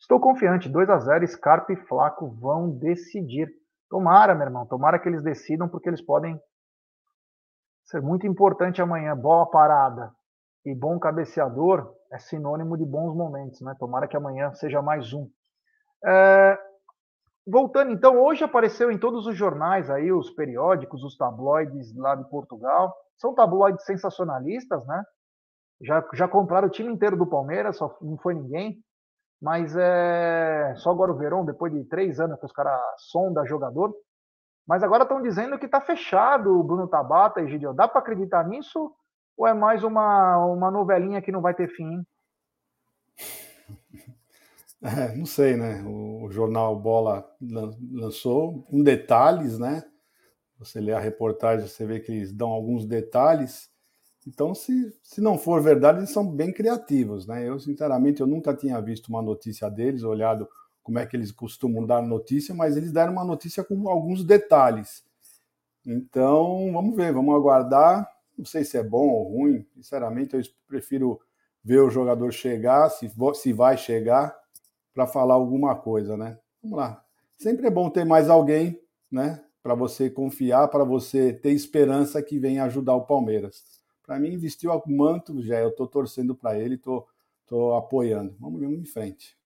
Estou 0.00 0.18
confiante, 0.18 0.70
2 0.70 0.88
a 0.88 0.98
0 0.98 1.28
Scarpa 1.28 1.74
e 1.74 1.76
Flaco 1.76 2.30
vão 2.30 2.70
decidir. 2.70 3.48
Tomara, 3.90 4.34
meu 4.34 4.46
irmão, 4.46 4.66
tomara 4.66 4.98
que 4.98 5.08
eles 5.08 5.22
decidam, 5.22 5.68
porque 5.68 5.88
eles 5.88 6.00
podem 6.00 6.40
ser 7.84 8.00
muito 8.00 8.26
importante 8.26 8.80
amanhã. 8.80 9.14
Bola 9.14 9.50
parada 9.50 10.10
e 10.64 10.74
bom 10.74 10.98
cabeceador 10.98 11.94
é 12.10 12.18
sinônimo 12.18 12.78
de 12.78 12.84
bons 12.86 13.14
momentos, 13.14 13.60
né? 13.60 13.76
Tomara 13.78 14.08
que 14.08 14.16
amanhã 14.16 14.52
seja 14.52 14.80
mais 14.80 15.12
um. 15.12 15.28
É, 16.06 16.58
voltando 17.46 17.90
então, 17.90 18.18
hoje 18.18 18.42
apareceu 18.42 18.90
em 18.90 18.98
todos 18.98 19.26
os 19.26 19.36
jornais 19.36 19.90
aí, 19.90 20.10
os 20.10 20.30
periódicos, 20.30 21.04
os 21.04 21.16
tabloides 21.16 21.94
lá 21.94 22.14
de 22.14 22.24
Portugal. 22.30 22.94
São 23.20 23.34
tabloides 23.34 23.84
sensacionalistas, 23.84 24.86
né? 24.86 25.04
Já, 25.82 26.06
já 26.14 26.26
compraram 26.26 26.68
o 26.68 26.70
time 26.70 26.90
inteiro 26.90 27.16
do 27.16 27.26
Palmeiras, 27.26 27.76
só 27.76 27.96
não 28.00 28.16
foi 28.18 28.34
ninguém. 28.34 28.82
Mas 29.40 29.74
é 29.76 30.74
só 30.76 30.90
agora 30.90 31.12
o 31.12 31.16
Verão, 31.16 31.44
depois 31.44 31.72
de 31.72 31.84
três 31.84 32.20
anos 32.20 32.38
que 32.38 32.46
os 32.46 32.52
caras 32.52 32.80
sonda 32.98 33.46
jogador. 33.46 33.94
Mas 34.66 34.82
agora 34.82 35.04
estão 35.04 35.22
dizendo 35.22 35.58
que 35.58 35.66
está 35.66 35.80
fechado 35.80 36.58
o 36.58 36.62
Bruno 36.62 36.86
Tabata 36.88 37.40
e 37.40 37.48
Gideon. 37.48 37.74
Dá 37.74 37.88
para 37.88 38.00
acreditar 38.00 38.46
nisso? 38.46 38.92
Ou 39.36 39.46
é 39.46 39.54
mais 39.54 39.82
uma, 39.82 40.38
uma 40.46 40.70
novelinha 40.70 41.22
que 41.22 41.32
não 41.32 41.40
vai 41.40 41.54
ter 41.54 41.68
fim? 41.68 42.04
É, 44.82 45.14
não 45.14 45.26
sei, 45.26 45.58
né? 45.58 45.82
O, 45.82 46.24
o, 46.24 46.32
jornal 46.32 46.74
Bola 46.74 47.30
lançou 47.92 48.66
um 48.72 48.82
detalhes, 48.82 49.58
né? 49.58 49.84
Você 50.60 50.78
lê 50.78 50.92
a 50.92 51.00
reportagem, 51.00 51.66
você 51.66 51.86
vê 51.86 51.98
que 51.98 52.12
eles 52.12 52.32
dão 52.32 52.50
alguns 52.50 52.84
detalhes. 52.84 53.70
Então, 54.26 54.54
se, 54.54 54.94
se 55.02 55.20
não 55.20 55.38
for 55.38 55.62
verdade, 55.62 56.00
eles 56.00 56.10
são 56.10 56.30
bem 56.30 56.52
criativos, 56.52 57.26
né? 57.26 57.48
Eu, 57.48 57.58
sinceramente, 57.58 58.20
eu 58.20 58.26
nunca 58.26 58.54
tinha 58.54 58.78
visto 58.80 59.08
uma 59.08 59.22
notícia 59.22 59.70
deles, 59.70 60.02
olhado 60.02 60.46
como 60.82 60.98
é 60.98 61.06
que 61.06 61.16
eles 61.16 61.32
costumam 61.32 61.86
dar 61.86 62.02
notícia, 62.02 62.54
mas 62.54 62.76
eles 62.76 62.92
deram 62.92 63.14
uma 63.14 63.24
notícia 63.24 63.64
com 63.64 63.88
alguns 63.88 64.22
detalhes. 64.22 65.02
Então, 65.86 66.70
vamos 66.72 66.94
ver, 66.94 67.12
vamos 67.12 67.34
aguardar. 67.34 68.06
Não 68.36 68.44
sei 68.44 68.62
se 68.62 68.76
é 68.76 68.82
bom 68.82 69.08
ou 69.08 69.32
ruim, 69.32 69.66
sinceramente, 69.74 70.36
eu 70.36 70.42
prefiro 70.68 71.18
ver 71.64 71.80
o 71.80 71.90
jogador 71.90 72.30
chegar, 72.32 72.90
se, 72.90 73.10
se 73.34 73.52
vai 73.52 73.78
chegar, 73.78 74.38
para 74.92 75.06
falar 75.06 75.34
alguma 75.34 75.74
coisa, 75.74 76.16
né? 76.16 76.38
Vamos 76.62 76.78
lá. 76.78 77.02
Sempre 77.38 77.66
é 77.66 77.70
bom 77.70 77.88
ter 77.88 78.04
mais 78.04 78.28
alguém, 78.28 78.78
né? 79.10 79.42
Para 79.62 79.74
você 79.74 80.08
confiar, 80.08 80.68
para 80.68 80.84
você 80.84 81.32
ter 81.32 81.50
esperança 81.50 82.22
que 82.22 82.38
venha 82.38 82.64
ajudar 82.64 82.94
o 82.94 83.06
Palmeiras. 83.06 83.62
Para 84.06 84.18
mim, 84.18 84.32
investiu 84.32 84.72
o 84.72 84.82
manto, 84.90 85.42
já 85.42 85.60
eu 85.60 85.68
estou 85.68 85.86
torcendo 85.86 86.34
para 86.34 86.58
ele, 86.58 86.76
estou 86.76 87.06
tô, 87.46 87.56
tô 87.56 87.74
apoiando. 87.74 88.34
Vamos, 88.40 88.60
vamos 88.60 88.78
em 88.78 88.84
frente. 88.84 89.38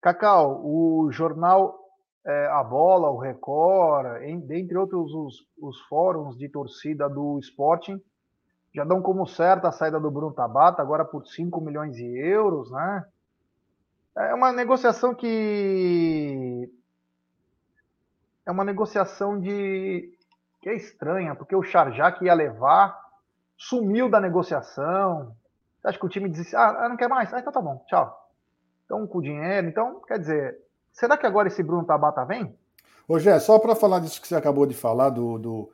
Cacau, 0.00 0.64
o 0.64 1.10
jornal 1.10 1.88
é, 2.28 2.46
a 2.48 2.62
bola, 2.62 3.10
o 3.10 3.18
Record, 3.18 4.22
em, 4.22 4.38
dentre 4.38 4.76
outros 4.76 5.14
os, 5.14 5.46
os, 5.58 5.80
fóruns 5.88 6.36
de 6.36 6.48
torcida 6.48 7.08
do 7.08 7.38
Sporting, 7.38 8.00
já 8.74 8.84
dão 8.84 9.00
como 9.00 9.26
certa 9.26 9.68
a 9.68 9.72
saída 9.72 9.98
do 9.98 10.10
Bruno 10.10 10.34
Tabata, 10.34 10.82
agora 10.82 11.04
por 11.04 11.26
5 11.26 11.58
milhões 11.60 11.96
de 11.96 12.04
euros, 12.04 12.70
né? 12.70 13.06
É 14.14 14.34
uma 14.34 14.52
negociação 14.52 15.14
que. 15.14 16.70
É 18.48 18.50
uma 18.50 18.64
negociação 18.64 19.38
de. 19.38 20.10
que 20.62 20.70
é 20.70 20.74
estranha, 20.74 21.34
porque 21.34 21.54
o 21.54 21.62
Charjak 21.62 22.24
ia 22.24 22.34
levar, 22.34 22.98
sumiu 23.56 24.08
da 24.08 24.18
negociação. 24.18 25.36
Você 25.76 25.88
acha 25.88 25.98
que 25.98 26.06
o 26.06 26.08
time 26.08 26.28
disse, 26.28 26.56
ah, 26.56 26.88
não 26.88 26.96
quer 26.96 27.08
mais? 27.08 27.32
Ah, 27.32 27.38
então 27.38 27.52
tá 27.52 27.60
bom, 27.60 27.84
tchau. 27.86 28.28
Então, 28.84 29.06
com 29.06 29.18
o 29.18 29.22
dinheiro. 29.22 29.68
Então, 29.68 30.00
quer 30.06 30.18
dizer, 30.18 30.58
Será 30.98 31.16
que 31.16 31.26
agora 31.26 31.46
esse 31.46 31.62
Bruno 31.62 31.84
Tabata 31.84 32.24
vem? 32.24 32.52
Ô, 33.06 33.20
Gé, 33.20 33.38
só 33.38 33.56
para 33.60 33.76
falar 33.76 34.00
disso 34.00 34.20
que 34.20 34.26
você 34.26 34.34
acabou 34.34 34.66
de 34.66 34.74
falar, 34.74 35.10
do, 35.10 35.38
do, 35.38 35.70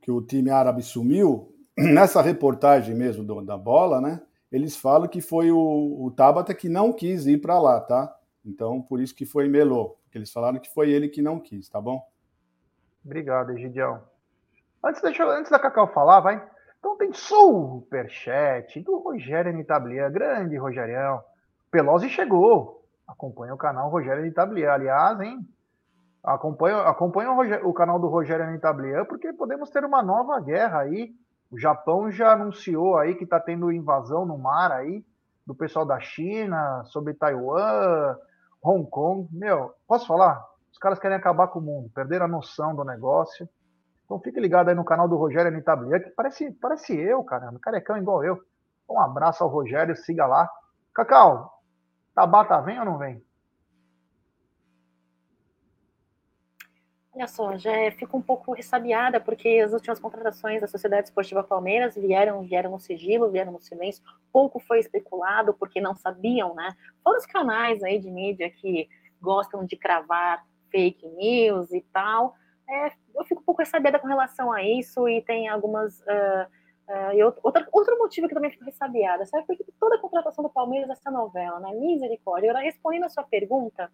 que 0.00 0.12
o 0.12 0.22
time 0.22 0.48
árabe 0.48 0.80
sumiu, 0.80 1.52
nessa 1.76 2.22
reportagem 2.22 2.94
mesmo 2.94 3.24
do, 3.24 3.40
da 3.42 3.58
bola, 3.58 4.00
né? 4.00 4.22
Eles 4.50 4.76
falam 4.76 5.08
que 5.08 5.20
foi 5.20 5.50
o, 5.50 5.58
o 6.04 6.12
Tabata 6.12 6.54
que 6.54 6.68
não 6.68 6.92
quis 6.92 7.26
ir 7.26 7.40
para 7.40 7.58
lá, 7.58 7.80
tá? 7.80 8.16
Então, 8.44 8.80
por 8.80 9.00
isso 9.00 9.12
que 9.12 9.26
foi 9.26 9.48
Melô. 9.48 9.96
Porque 10.04 10.18
eles 10.18 10.32
falaram 10.32 10.60
que 10.60 10.72
foi 10.72 10.90
ele 10.90 11.08
que 11.08 11.20
não 11.20 11.40
quis, 11.40 11.68
tá 11.68 11.80
bom? 11.80 12.08
Obrigado, 13.04 13.52
Egidião. 13.52 14.02
Antes, 14.84 15.02
deixa, 15.02 15.24
antes 15.24 15.50
da 15.50 15.58
Cacau 15.58 15.88
falar, 15.88 16.20
vai. 16.20 16.42
Então 16.78 16.96
tem 16.96 17.12
superchat 17.12 18.80
do 18.80 18.98
Rogério 18.98 19.52
Nitablier, 19.52 20.10
grande 20.10 20.56
Rogerião. 20.56 21.22
Pelosi 21.70 22.08
chegou. 22.08 22.82
Acompanha 23.06 23.52
o 23.54 23.58
canal 23.58 23.90
Rogério 23.90 24.22
Nitablier. 24.22 24.70
Aliás, 24.70 25.20
hein? 25.20 25.46
Acompanha, 26.22 26.78
acompanha 26.82 27.30
o, 27.30 27.70
o, 27.70 27.72
canal 27.74 27.98
do 27.98 28.08
Rogério 28.08 28.50
Nitablier, 28.50 29.06
porque 29.06 29.32
podemos 29.32 29.70
ter 29.70 29.84
uma 29.84 30.02
nova 30.02 30.38
guerra 30.40 30.80
aí. 30.80 31.12
O 31.50 31.58
Japão 31.58 32.10
já 32.10 32.32
anunciou 32.32 32.96
aí 32.96 33.14
que 33.14 33.24
está 33.24 33.40
tendo 33.40 33.72
invasão 33.72 34.24
no 34.24 34.38
mar 34.38 34.70
aí 34.70 35.04
do 35.46 35.54
pessoal 35.54 35.84
da 35.84 35.98
China, 35.98 36.84
sobre 36.84 37.14
Taiwan, 37.14 38.16
Hong 38.62 38.88
Kong. 38.88 39.28
Meu, 39.32 39.74
posso 39.86 40.06
falar? 40.06 40.49
Os 40.72 40.78
caras 40.78 40.98
querem 40.98 41.16
acabar 41.16 41.48
com 41.48 41.58
o 41.58 41.62
mundo, 41.62 41.90
perderam 41.94 42.26
a 42.26 42.28
noção 42.28 42.74
do 42.74 42.84
negócio. 42.84 43.48
Então 44.04 44.20
fique 44.20 44.40
ligado 44.40 44.68
aí 44.68 44.74
no 44.74 44.84
canal 44.84 45.08
do 45.08 45.16
Rogério 45.16 45.52
Nitablier, 45.52 46.02
que 46.02 46.10
parece, 46.10 46.50
parece 46.52 46.96
eu, 46.96 47.22
caramba, 47.22 47.58
carecão 47.60 47.96
igual 47.96 48.24
eu. 48.24 48.40
Um 48.88 49.00
abraço 49.00 49.44
ao 49.44 49.50
Rogério, 49.50 49.96
siga 49.96 50.26
lá. 50.26 50.50
Cacau, 50.92 51.62
Tabata 52.14 52.60
vem 52.60 52.78
ou 52.78 52.84
não 52.84 52.98
vem? 52.98 53.24
Olha 57.12 57.26
só, 57.26 57.56
já 57.58 57.70
fico 57.98 58.16
um 58.16 58.22
pouco 58.22 58.52
ressabiada, 58.52 59.20
porque 59.20 59.60
as 59.64 59.72
últimas 59.72 60.00
contratações 60.00 60.60
da 60.60 60.66
Sociedade 60.66 61.08
Esportiva 61.08 61.42
Palmeiras 61.42 61.94
vieram, 61.94 62.42
vieram 62.42 62.70
no 62.70 62.80
sigilo, 62.80 63.30
vieram 63.30 63.52
no 63.52 63.60
silêncio, 63.60 64.02
pouco 64.32 64.58
foi 64.60 64.78
especulado, 64.78 65.52
porque 65.52 65.80
não 65.80 65.94
sabiam, 65.94 66.54
né? 66.54 66.74
Todos 67.04 67.24
os 67.24 67.30
canais 67.30 67.82
aí 67.82 67.98
de 67.98 68.10
mídia 68.10 68.48
que 68.48 68.88
gostam 69.20 69.64
de 69.64 69.76
cravar 69.76 70.44
fake 70.70 71.06
news 71.08 71.72
e 71.72 71.80
tal, 71.92 72.34
é, 72.68 72.92
eu 73.14 73.24
fico 73.24 73.40
um 73.40 73.44
pouco 73.44 73.60
ressabiada 73.60 73.98
com 73.98 74.06
relação 74.06 74.52
a 74.52 74.62
isso 74.62 75.08
e 75.08 75.20
tem 75.22 75.48
algumas. 75.48 76.00
Uh, 76.00 76.46
uh, 76.88 77.12
e 77.12 77.22
outro, 77.22 77.66
outro 77.72 77.98
motivo 77.98 78.28
que 78.28 78.34
também 78.34 78.50
fico 78.50 78.64
ressabiada, 78.64 79.26
sabe? 79.26 79.44
Porque 79.46 79.64
toda 79.78 79.96
a 79.96 80.00
contratação 80.00 80.44
do 80.44 80.50
Palmeiras 80.50 80.88
é 80.88 80.92
essa 80.92 81.10
novela, 81.10 81.58
né? 81.58 81.72
Misericórdia. 81.74 82.48
Eu 82.48 82.54
respondendo 82.56 83.04
a 83.04 83.08
sua 83.08 83.24
pergunta. 83.24 83.90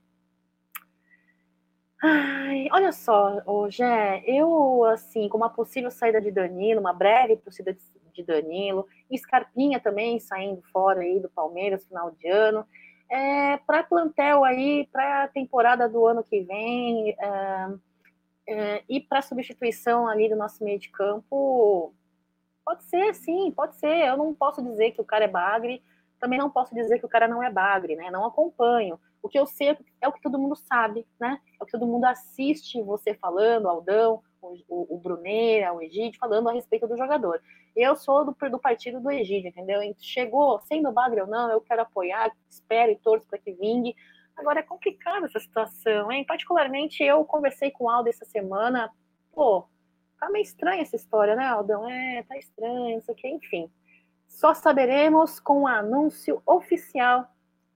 Ai, 2.02 2.68
olha 2.72 2.92
só, 2.92 3.42
Gé, 3.70 4.22
eu, 4.26 4.84
assim, 4.84 5.28
com 5.30 5.38
uma 5.38 5.48
possível 5.48 5.90
saída 5.90 6.20
de 6.20 6.30
Danilo, 6.30 6.78
uma 6.78 6.92
breve 6.92 7.36
possível 7.36 7.74
de 8.12 8.22
Danilo, 8.22 8.86
Scarpinha 9.16 9.80
também 9.80 10.20
saindo 10.20 10.62
fora 10.72 11.00
aí 11.00 11.18
do 11.18 11.30
Palmeiras 11.30 11.86
final 11.86 12.10
de 12.10 12.28
ano, 12.28 12.66
é, 13.08 13.56
para 13.58 13.82
plantel 13.82 14.44
aí, 14.44 14.88
para 14.92 15.24
a 15.24 15.28
temporada 15.28 15.88
do 15.88 16.06
ano 16.06 16.22
que 16.22 16.40
vem, 16.40 17.10
é, 17.10 17.68
é, 18.48 18.84
e 18.88 19.00
para 19.00 19.22
substituição 19.22 20.06
ali 20.06 20.28
do 20.28 20.36
nosso 20.36 20.62
meio 20.62 20.78
de 20.78 20.88
campo, 20.90 21.92
pode 22.64 22.84
ser, 22.84 23.14
sim, 23.14 23.50
pode 23.50 23.76
ser. 23.76 24.06
Eu 24.06 24.16
não 24.16 24.34
posso 24.34 24.62
dizer 24.62 24.92
que 24.92 25.00
o 25.00 25.04
cara 25.04 25.24
é 25.24 25.28
bagre, 25.28 25.82
também 26.20 26.38
não 26.38 26.50
posso 26.50 26.74
dizer 26.74 26.98
que 26.98 27.06
o 27.06 27.08
cara 27.08 27.28
não 27.28 27.42
é 27.42 27.50
bagre, 27.50 27.94
né? 27.96 28.10
Não 28.10 28.24
acompanho. 28.24 28.98
O 29.22 29.28
que 29.28 29.38
eu 29.38 29.46
sei 29.46 29.76
é 30.00 30.08
o 30.08 30.12
que 30.12 30.22
todo 30.22 30.38
mundo 30.38 30.56
sabe, 30.56 31.06
né? 31.18 31.40
É 31.60 31.62
o 31.62 31.66
que 31.66 31.72
todo 31.72 31.86
mundo 31.86 32.04
assiste 32.04 32.82
você 32.82 33.14
falando, 33.14 33.68
Aldão, 33.68 34.22
o, 34.68 34.96
o, 34.96 34.98
Bruneira, 34.98 35.72
o 35.72 35.80
Egídio, 35.80 36.18
falando 36.18 36.48
a 36.48 36.52
respeito 36.52 36.86
do 36.86 36.96
jogador. 36.96 37.40
Eu 37.74 37.96
sou 37.96 38.24
do, 38.24 38.36
do 38.50 38.58
partido 38.58 39.00
do 39.00 39.10
Egídio, 39.10 39.48
entendeu? 39.48 39.80
Chegou, 39.98 40.60
sendo 40.62 40.92
bagre 40.92 41.20
ou 41.20 41.26
não, 41.26 41.50
eu 41.50 41.60
quero 41.60 41.82
apoiar, 41.82 42.30
espero 42.48 42.92
e 42.92 42.96
torço 42.96 43.26
para 43.26 43.38
que 43.38 43.52
vingue, 43.52 43.94
Agora 44.36 44.60
é 44.60 44.62
complicada 44.62 45.26
essa 45.26 45.40
situação, 45.40 46.12
hein? 46.12 46.24
Particularmente 46.24 47.02
eu 47.02 47.24
conversei 47.24 47.70
com 47.70 47.84
o 47.84 47.90
Aldo 47.90 48.10
essa 48.10 48.26
semana. 48.26 48.92
Pô, 49.32 49.66
tá 50.20 50.28
meio 50.28 50.42
estranha 50.42 50.82
essa 50.82 50.94
história, 50.94 51.34
né, 51.34 51.46
Aldão? 51.46 51.88
É, 51.88 52.22
tá 52.22 52.36
estranho, 52.36 52.98
isso 52.98 53.10
aqui, 53.10 53.28
enfim. 53.28 53.70
Só 54.28 54.52
saberemos 54.52 55.40
com 55.40 55.62
o 55.62 55.66
anúncio 55.66 56.42
oficial, 56.44 57.26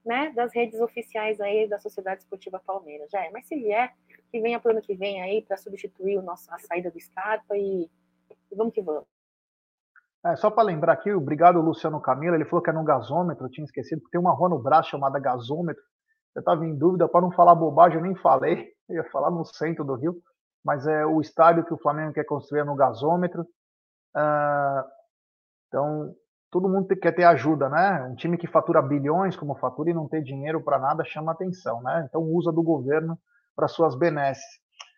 né, 0.05 0.31
das 0.35 0.53
redes 0.53 0.79
oficiais 0.79 1.41
aí 1.41 1.67
da 1.67 1.79
Sociedade 1.79 2.21
Esportiva 2.21 2.61
Palmeiras. 2.63 3.09
Já 3.09 3.25
é, 3.25 3.31
mas 3.31 3.47
se 3.47 3.55
vier, 3.55 3.95
que 4.31 4.41
venha 4.41 4.59
pro 4.59 4.71
ano 4.71 4.81
que 4.81 4.95
vem 4.95 5.21
aí 5.21 5.41
para 5.41 5.57
substituir 5.57 6.17
o 6.17 6.21
nosso, 6.21 6.51
a 6.53 6.57
saída 6.57 6.89
do 6.89 6.99
Scarpa 6.99 7.55
e, 7.55 7.89
e 8.51 8.55
vamos 8.55 8.73
que 8.73 8.81
vamos. 8.81 9.05
É, 10.25 10.35
só 10.35 10.49
para 10.49 10.63
lembrar 10.63 10.93
aqui, 10.93 11.11
obrigado 11.11 11.59
Luciano 11.59 11.99
Camilo, 11.99 12.35
ele 12.35 12.45
falou 12.45 12.63
que 12.63 12.69
é 12.69 12.73
no 12.73 12.83
gasômetro, 12.83 13.45
eu 13.45 13.49
tinha 13.49 13.65
esquecido, 13.65 13.99
porque 14.01 14.11
tem 14.11 14.21
uma 14.21 14.33
rua 14.33 14.49
no 14.49 14.61
braço 14.61 14.91
chamada 14.91 15.19
gasômetro, 15.19 15.81
eu 16.35 16.39
estava 16.39 16.65
em 16.65 16.75
dúvida, 16.75 17.09
para 17.09 17.21
não 17.21 17.31
falar 17.31 17.55
bobagem, 17.55 17.97
eu 17.97 18.03
nem 18.03 18.15
falei, 18.15 18.71
eu 18.87 18.95
ia 19.03 19.11
falar 19.11 19.31
no 19.31 19.43
centro 19.43 19.83
do 19.83 19.95
Rio, 19.95 20.15
mas 20.63 20.85
é 20.85 21.05
o 21.05 21.19
estádio 21.19 21.65
que 21.65 21.73
o 21.73 21.79
Flamengo 21.79 22.13
quer 22.13 22.23
construir 22.23 22.61
é 22.61 22.63
no 22.63 22.75
gasômetro. 22.75 23.41
Uh, 24.15 24.83
então, 25.67 26.13
todo 26.51 26.69
mundo 26.69 26.87
quer 26.87 27.13
ter 27.13 27.23
ajuda, 27.23 27.67
né? 27.67 28.07
Um 28.11 28.15
time 28.15 28.37
que 28.37 28.45
fatura 28.45 28.81
bilhões, 28.81 29.35
como 29.35 29.55
fatura, 29.55 29.89
e 29.89 29.93
não 29.93 30.07
ter 30.07 30.21
dinheiro 30.21 30.63
para 30.63 30.77
nada 30.77 31.03
chama 31.03 31.31
atenção, 31.31 31.81
né? 31.81 32.05
Então, 32.07 32.21
usa 32.21 32.51
do 32.51 32.61
governo 32.61 33.17
para 33.55 33.67
suas 33.67 33.95
benesses. 33.95 34.43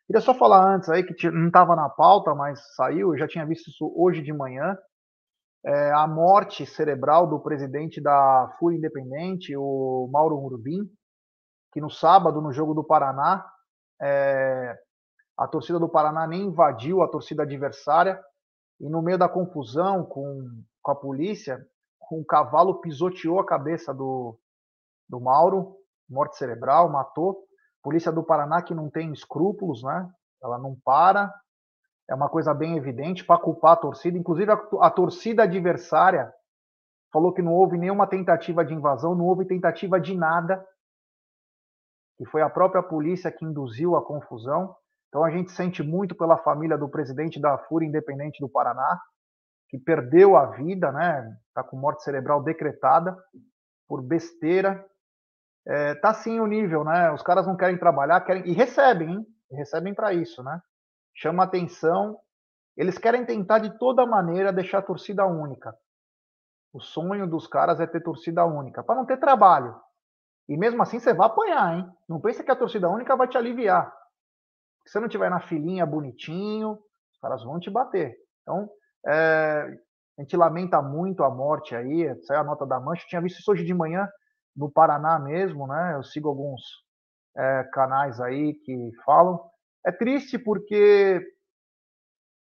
Queria 0.08 0.22
só 0.22 0.34
falar 0.34 0.76
antes 0.76 0.90
aí, 0.90 1.04
que 1.04 1.30
não 1.32 1.48
estava 1.48 1.76
na 1.76 1.90
pauta, 1.90 2.36
mas 2.36 2.60
saiu, 2.76 3.14
eu 3.14 3.18
já 3.18 3.28
tinha 3.28 3.46
visto 3.46 3.70
isso 3.70 3.94
hoje 3.96 4.22
de 4.22 4.34
manhã, 4.34 4.78
é, 5.66 5.92
a 5.94 6.06
morte 6.06 6.66
cerebral 6.66 7.26
do 7.26 7.40
presidente 7.40 8.02
da 8.02 8.54
FURIA 8.60 8.78
Independente, 8.78 9.56
o 9.56 10.10
Mauro 10.12 10.38
Urbim, 10.38 10.90
que 11.72 11.80
no 11.80 11.90
sábado, 11.90 12.42
no 12.42 12.52
jogo 12.52 12.74
do 12.74 12.84
Paraná, 12.84 13.46
é, 14.02 14.78
a 15.38 15.48
torcida 15.48 15.80
do 15.80 15.90
Paraná 15.90 16.28
nem 16.28 16.44
invadiu 16.44 17.02
a 17.02 17.08
torcida 17.08 17.44
adversária 17.44 18.22
e 18.80 18.90
no 18.90 19.02
meio 19.02 19.18
da 19.18 19.30
confusão 19.30 20.04
com, 20.06 20.62
com 20.82 20.92
a 20.92 20.96
polícia, 20.96 21.66
um 22.12 22.24
cavalo 22.24 22.80
pisoteou 22.80 23.40
a 23.40 23.46
cabeça 23.46 23.94
do, 23.94 24.38
do 25.10 25.20
Mauro, 25.20 25.78
morte 26.10 26.38
cerebral, 26.38 26.90
matou. 26.90 27.46
Polícia 27.84 28.12
do 28.12 28.24
Paraná 28.24 28.62
que 28.62 28.74
não 28.74 28.90
tem 28.90 29.12
escrúpulos, 29.12 29.84
né? 29.84 30.10
Ela 30.42 30.58
não 30.58 30.76
para. 30.84 31.34
É 32.10 32.16
uma 32.16 32.30
coisa 32.30 32.54
bem 32.54 32.78
evidente 32.78 33.24
para 33.24 33.40
culpar 33.40 33.74
a 33.74 33.78
torcida. 33.78 34.18
Inclusive, 34.18 34.52
a, 34.52 34.62
a 34.82 34.90
torcida 34.90 35.44
adversária 35.44 36.34
falou 37.12 37.34
que 37.34 37.42
não 37.42 37.54
houve 37.54 37.78
nenhuma 37.78 38.08
tentativa 38.08 38.66
de 38.66 38.74
invasão, 38.74 39.14
não 39.14 39.26
houve 39.26 39.46
tentativa 39.46 40.00
de 40.00 40.16
nada 40.16 40.66
que 42.18 42.26
foi 42.26 42.42
a 42.42 42.50
própria 42.50 42.82
polícia 42.82 43.32
que 43.32 43.46
induziu 43.46 43.96
a 43.96 44.06
confusão. 44.06 44.76
Então 45.10 45.24
a 45.24 45.32
gente 45.32 45.52
sente 45.52 45.84
muito 45.84 46.16
pela 46.16 46.38
família 46.38 46.78
do 46.78 46.90
presidente 46.90 47.40
da 47.40 47.58
FURIA 47.58 47.88
Independente 47.88 48.40
do 48.40 48.50
Paraná, 48.50 49.00
que 49.70 49.78
perdeu 49.78 50.36
a 50.36 50.48
vida, 50.48 50.92
né? 50.92 51.38
Está 51.48 51.64
com 51.64 51.78
morte 51.78 52.04
cerebral 52.04 52.42
decretada 52.42 53.18
por 53.88 54.02
besteira. 54.02 54.84
É, 55.66 55.96
tá 55.96 56.14
sim 56.14 56.40
o 56.40 56.48
nível, 56.48 56.84
né? 56.84 57.12
Os 57.12 57.22
caras 57.22 57.48
não 57.48 57.56
querem 57.56 57.78
trabalhar, 57.78 58.22
querem 58.22 58.46
e 58.48 58.54
recebem, 58.54 59.10
hein? 59.10 59.28
Recebem 59.52 59.94
para 59.94 60.14
isso, 60.14 60.44
né? 60.44 60.62
Chama 61.16 61.44
atenção. 61.44 62.20
Eles 62.76 62.98
querem 62.98 63.26
tentar 63.26 63.60
de 63.60 63.78
toda 63.78 64.06
maneira 64.06 64.52
deixar 64.52 64.80
a 64.80 64.84
torcida 64.84 65.26
única. 65.26 65.74
O 66.74 66.80
sonho 66.80 67.28
dos 67.28 67.48
caras 67.48 67.80
é 67.80 67.86
ter 67.86 68.02
torcida 68.02 68.44
única, 68.46 68.84
para 68.84 68.96
não 68.96 69.06
ter 69.06 69.18
trabalho. 69.18 69.76
E 70.50 70.58
mesmo 70.58 70.82
assim 70.82 71.00
você 71.00 71.14
vai 71.14 71.28
apanhar, 71.28 71.78
hein? 71.78 71.90
Não 72.10 72.20
pensa 72.20 72.44
que 72.44 72.52
a 72.52 72.56
torcida 72.56 72.90
única 72.90 73.16
vai 73.16 73.28
te 73.28 73.38
aliviar. 73.38 73.94
Se 74.86 74.92
você 74.94 75.00
não 75.00 75.08
tiver 75.08 75.30
na 75.30 75.40
filinha 75.40 75.86
bonitinho, 75.86 76.74
os 77.14 77.20
caras 77.22 77.44
vão 77.44 77.60
te 77.60 77.70
bater. 77.70 78.18
Então, 78.42 78.68
é, 79.08 79.78
a 80.18 80.22
gente 80.22 80.36
lamenta 80.36 80.82
muito 80.82 81.24
a 81.24 81.30
morte 81.30 81.76
aí, 81.76 82.14
saiu 82.24 82.42
a 82.42 82.44
nota 82.44 82.66
da 82.66 82.80
mancha. 82.80 83.04
Eu 83.04 83.08
tinha 83.08 83.22
visto 83.22 83.40
isso 83.40 83.52
hoje 83.52 83.64
de 83.64 83.74
manhã 83.74 84.10
no 84.56 84.72
Paraná 84.72 85.20
mesmo, 85.20 85.68
né? 85.68 85.94
Eu 85.96 86.04
sigo 86.04 86.30
alguns 86.30 86.62
é, 87.36 87.64
canais 87.72 88.20
aí 88.20 88.54
que 88.54 88.92
falam. 89.06 89.40
É 89.86 89.92
triste 89.92 90.38
porque 90.38 91.26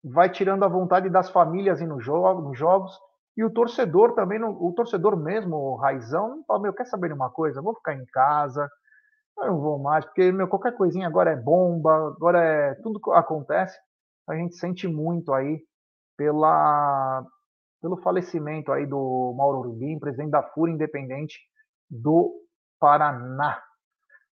vai 0.03 0.29
tirando 0.29 0.63
a 0.63 0.67
vontade 0.67 1.09
das 1.09 1.29
famílias 1.29 1.81
ir 1.81 1.87
no 1.87 1.99
jogo, 1.99 2.41
nos 2.41 2.57
jogos 2.57 2.95
e 3.37 3.43
o 3.43 3.49
torcedor 3.49 4.13
também, 4.13 4.41
o 4.41 4.71
torcedor 4.73 5.17
mesmo, 5.17 5.57
o 5.57 5.75
Raizão, 5.75 6.43
fala, 6.47 6.61
meu, 6.61 6.73
quer 6.73 6.85
saber 6.85 7.09
de 7.09 7.13
uma 7.13 7.29
coisa? 7.29 7.61
Vou 7.61 7.75
ficar 7.75 7.93
em 7.93 8.05
casa, 8.05 8.69
eu 9.39 9.47
não 9.47 9.59
vou 9.59 9.77
mais, 9.77 10.05
porque 10.05 10.31
meu, 10.31 10.47
qualquer 10.47 10.73
coisinha 10.77 11.07
agora 11.07 11.31
é 11.31 11.35
bomba, 11.35 12.13
agora 12.15 12.41
é 12.41 12.75
tudo 12.75 12.99
que 12.99 13.11
acontece. 13.11 13.77
A 14.27 14.35
gente 14.35 14.55
sente 14.55 14.87
muito 14.87 15.33
aí 15.33 15.61
pela, 16.15 17.25
pelo 17.81 17.97
falecimento 17.97 18.71
aí 18.71 18.85
do 18.85 19.33
Mauro 19.37 19.69
Rubim, 19.69 19.99
presidente 19.99 20.31
da 20.31 20.41
FURA 20.41 20.71
Independente 20.71 21.37
do 21.89 22.33
Paraná. 22.79 23.61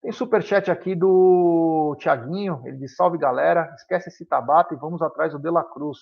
Tem 0.01 0.11
superchat 0.11 0.69
aqui 0.69 0.95
do 0.95 1.95
Tiaguinho, 1.99 2.61
ele 2.65 2.77
diz, 2.77 2.95
salve 2.95 3.17
galera, 3.17 3.73
esquece 3.75 4.09
esse 4.09 4.25
Tabata 4.25 4.73
e 4.73 4.77
vamos 4.77 5.01
atrás 5.01 5.31
do 5.31 5.39
De 5.39 5.49
La 5.49 5.63
Cruz. 5.63 5.97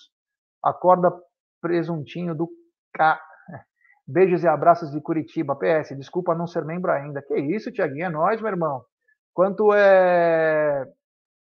Acorda 0.62 1.12
presuntinho 1.60 2.34
do 2.34 2.50
K. 2.92 3.20
Beijos 4.06 4.42
e 4.42 4.48
abraços 4.48 4.90
de 4.90 5.00
Curitiba. 5.00 5.54
PS, 5.56 5.96
desculpa 5.96 6.34
não 6.34 6.48
ser 6.48 6.64
membro 6.64 6.90
ainda. 6.90 7.22
Que 7.22 7.36
isso, 7.38 7.70
Tiaguinho, 7.70 8.06
é 8.06 8.08
nós, 8.08 8.40
meu 8.40 8.50
irmão. 8.50 8.84
Quanto 9.32 9.72
é 9.72 10.84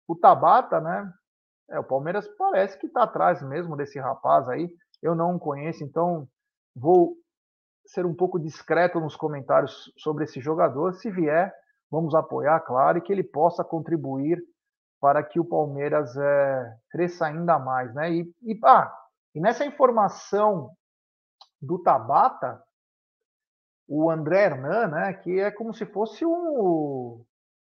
o 0.08 0.16
Tabata, 0.16 0.80
né? 0.80 1.12
É, 1.70 1.80
o 1.80 1.84
Palmeiras 1.84 2.28
parece 2.38 2.78
que 2.80 2.88
está 2.88 3.04
atrás 3.04 3.42
mesmo 3.42 3.76
desse 3.76 4.00
rapaz 4.00 4.48
aí. 4.48 4.70
Eu 5.02 5.14
não 5.14 5.36
o 5.36 5.40
conheço, 5.40 5.84
então 5.84 6.28
vou 6.76 7.16
ser 7.86 8.06
um 8.06 8.14
pouco 8.14 8.40
discreto 8.40 9.00
nos 9.00 9.16
comentários 9.16 9.92
sobre 9.98 10.24
esse 10.24 10.40
jogador. 10.40 10.94
Se 10.94 11.10
vier, 11.10 11.54
vamos 11.90 12.16
apoiar, 12.16 12.60
claro, 12.62 12.98
e 12.98 13.02
que 13.02 13.12
ele 13.12 13.24
possa 13.24 13.64
contribuir 13.64 14.42
para 15.00 15.24
que 15.24 15.40
o 15.40 15.46
Palmeiras 15.46 16.16
é, 16.18 16.78
cresça 16.90 17.28
ainda 17.28 17.60
mais, 17.60 17.94
né? 17.94 18.12
E, 18.12 18.34
e, 18.42 18.60
ah, 18.64 18.92
e 19.36 19.40
nessa 19.40 19.66
informação 19.66 20.72
do 21.62 21.82
Tabata, 21.82 22.62
o 23.88 24.10
André 24.10 24.46
Hernan, 24.46 24.88
né, 24.88 25.14
que 25.14 25.40
é 25.40 25.52
como 25.52 25.74
se 25.74 25.86
fosse 25.86 26.26
um, 26.26 27.24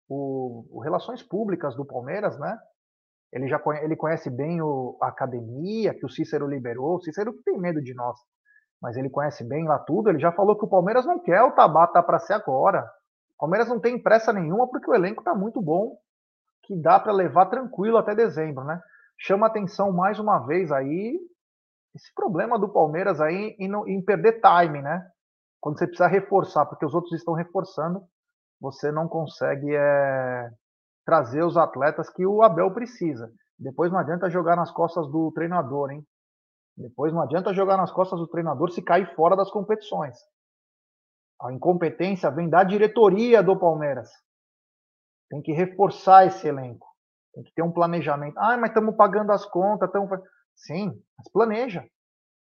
o, 0.09 0.65
o 0.69 0.79
Relações 0.81 1.23
Públicas 1.23 1.75
do 1.75 1.85
Palmeiras, 1.85 2.37
né? 2.39 2.57
Ele 3.31 3.47
já 3.47 3.59
conhece, 3.59 3.85
ele 3.85 3.95
conhece 3.95 4.29
bem 4.29 4.61
o, 4.61 4.97
a 5.01 5.07
academia 5.07 5.93
que 5.93 6.05
o 6.05 6.09
Cícero 6.09 6.47
liberou. 6.47 6.95
O 6.95 7.01
Cícero 7.01 7.31
que 7.33 7.43
tem 7.43 7.57
medo 7.59 7.81
de 7.81 7.93
nós, 7.93 8.19
mas 8.81 8.97
ele 8.97 9.09
conhece 9.09 9.43
bem 9.43 9.67
lá 9.67 9.77
tudo. 9.79 10.09
Ele 10.09 10.19
já 10.19 10.31
falou 10.31 10.57
que 10.57 10.65
o 10.65 10.69
Palmeiras 10.69 11.05
não 11.05 11.19
quer 11.19 11.41
o 11.43 11.51
Tabata 11.51 12.01
para 12.01 12.19
ser 12.19 12.33
agora. 12.33 12.89
O 13.35 13.39
Palmeiras 13.39 13.67
não 13.67 13.79
tem 13.79 14.01
pressa 14.01 14.33
nenhuma 14.33 14.67
porque 14.67 14.89
o 14.89 14.93
elenco 14.93 15.21
está 15.21 15.33
muito 15.33 15.61
bom, 15.61 15.97
que 16.63 16.75
dá 16.75 16.99
para 16.99 17.11
levar 17.11 17.47
tranquilo 17.47 17.97
até 17.97 18.13
dezembro, 18.15 18.63
né? 18.63 18.81
Chama 19.17 19.47
atenção 19.47 19.91
mais 19.91 20.19
uma 20.19 20.39
vez 20.39 20.71
aí 20.71 21.19
esse 21.95 22.13
problema 22.13 22.57
do 22.57 22.69
Palmeiras 22.69 23.19
aí 23.19 23.55
em, 23.59 23.71
em 23.87 24.01
perder 24.01 24.41
time, 24.41 24.81
né? 24.81 25.05
Quando 25.59 25.77
você 25.77 25.85
precisa 25.85 26.07
reforçar, 26.07 26.65
porque 26.65 26.85
os 26.85 26.93
outros 26.93 27.13
estão 27.13 27.33
reforçando, 27.33 28.01
você 28.61 28.91
não 28.91 29.07
consegue 29.07 29.75
é, 29.75 30.49
trazer 31.05 31.43
os 31.43 31.57
atletas 31.57 32.09
que 32.09 32.25
o 32.25 32.41
Abel 32.41 32.71
precisa. 32.71 33.31
Depois 33.57 33.91
não 33.91 33.99
adianta 33.99 34.29
jogar 34.29 34.55
nas 34.55 34.71
costas 34.71 35.07
do 35.07 35.31
treinador, 35.33 35.91
hein? 35.91 36.05
Depois 36.79 37.11
não 37.11 37.21
adianta 37.21 37.53
jogar 37.53 37.75
nas 37.75 37.91
costas 37.91 38.17
do 38.19 38.27
treinador 38.27 38.71
se 38.71 38.81
cair 38.81 39.13
fora 39.13 39.35
das 39.35 39.51
competições. 39.51 40.17
A 41.41 41.51
incompetência 41.51 42.31
vem 42.31 42.49
da 42.49 42.63
diretoria 42.63 43.43
do 43.43 43.59
Palmeiras. 43.59 44.09
Tem 45.29 45.41
que 45.41 45.51
reforçar 45.51 46.25
esse 46.25 46.47
elenco. 46.47 46.87
Tem 47.33 47.43
que 47.43 47.53
ter 47.53 47.61
um 47.61 47.71
planejamento. 47.71 48.37
Ah, 48.37 48.57
mas 48.57 48.69
estamos 48.69 48.95
pagando 48.95 49.31
as 49.31 49.45
contas. 49.45 49.89
Estamos... 49.89 50.19
Sim, 50.55 50.91
mas 51.17 51.29
planeja. 51.31 51.85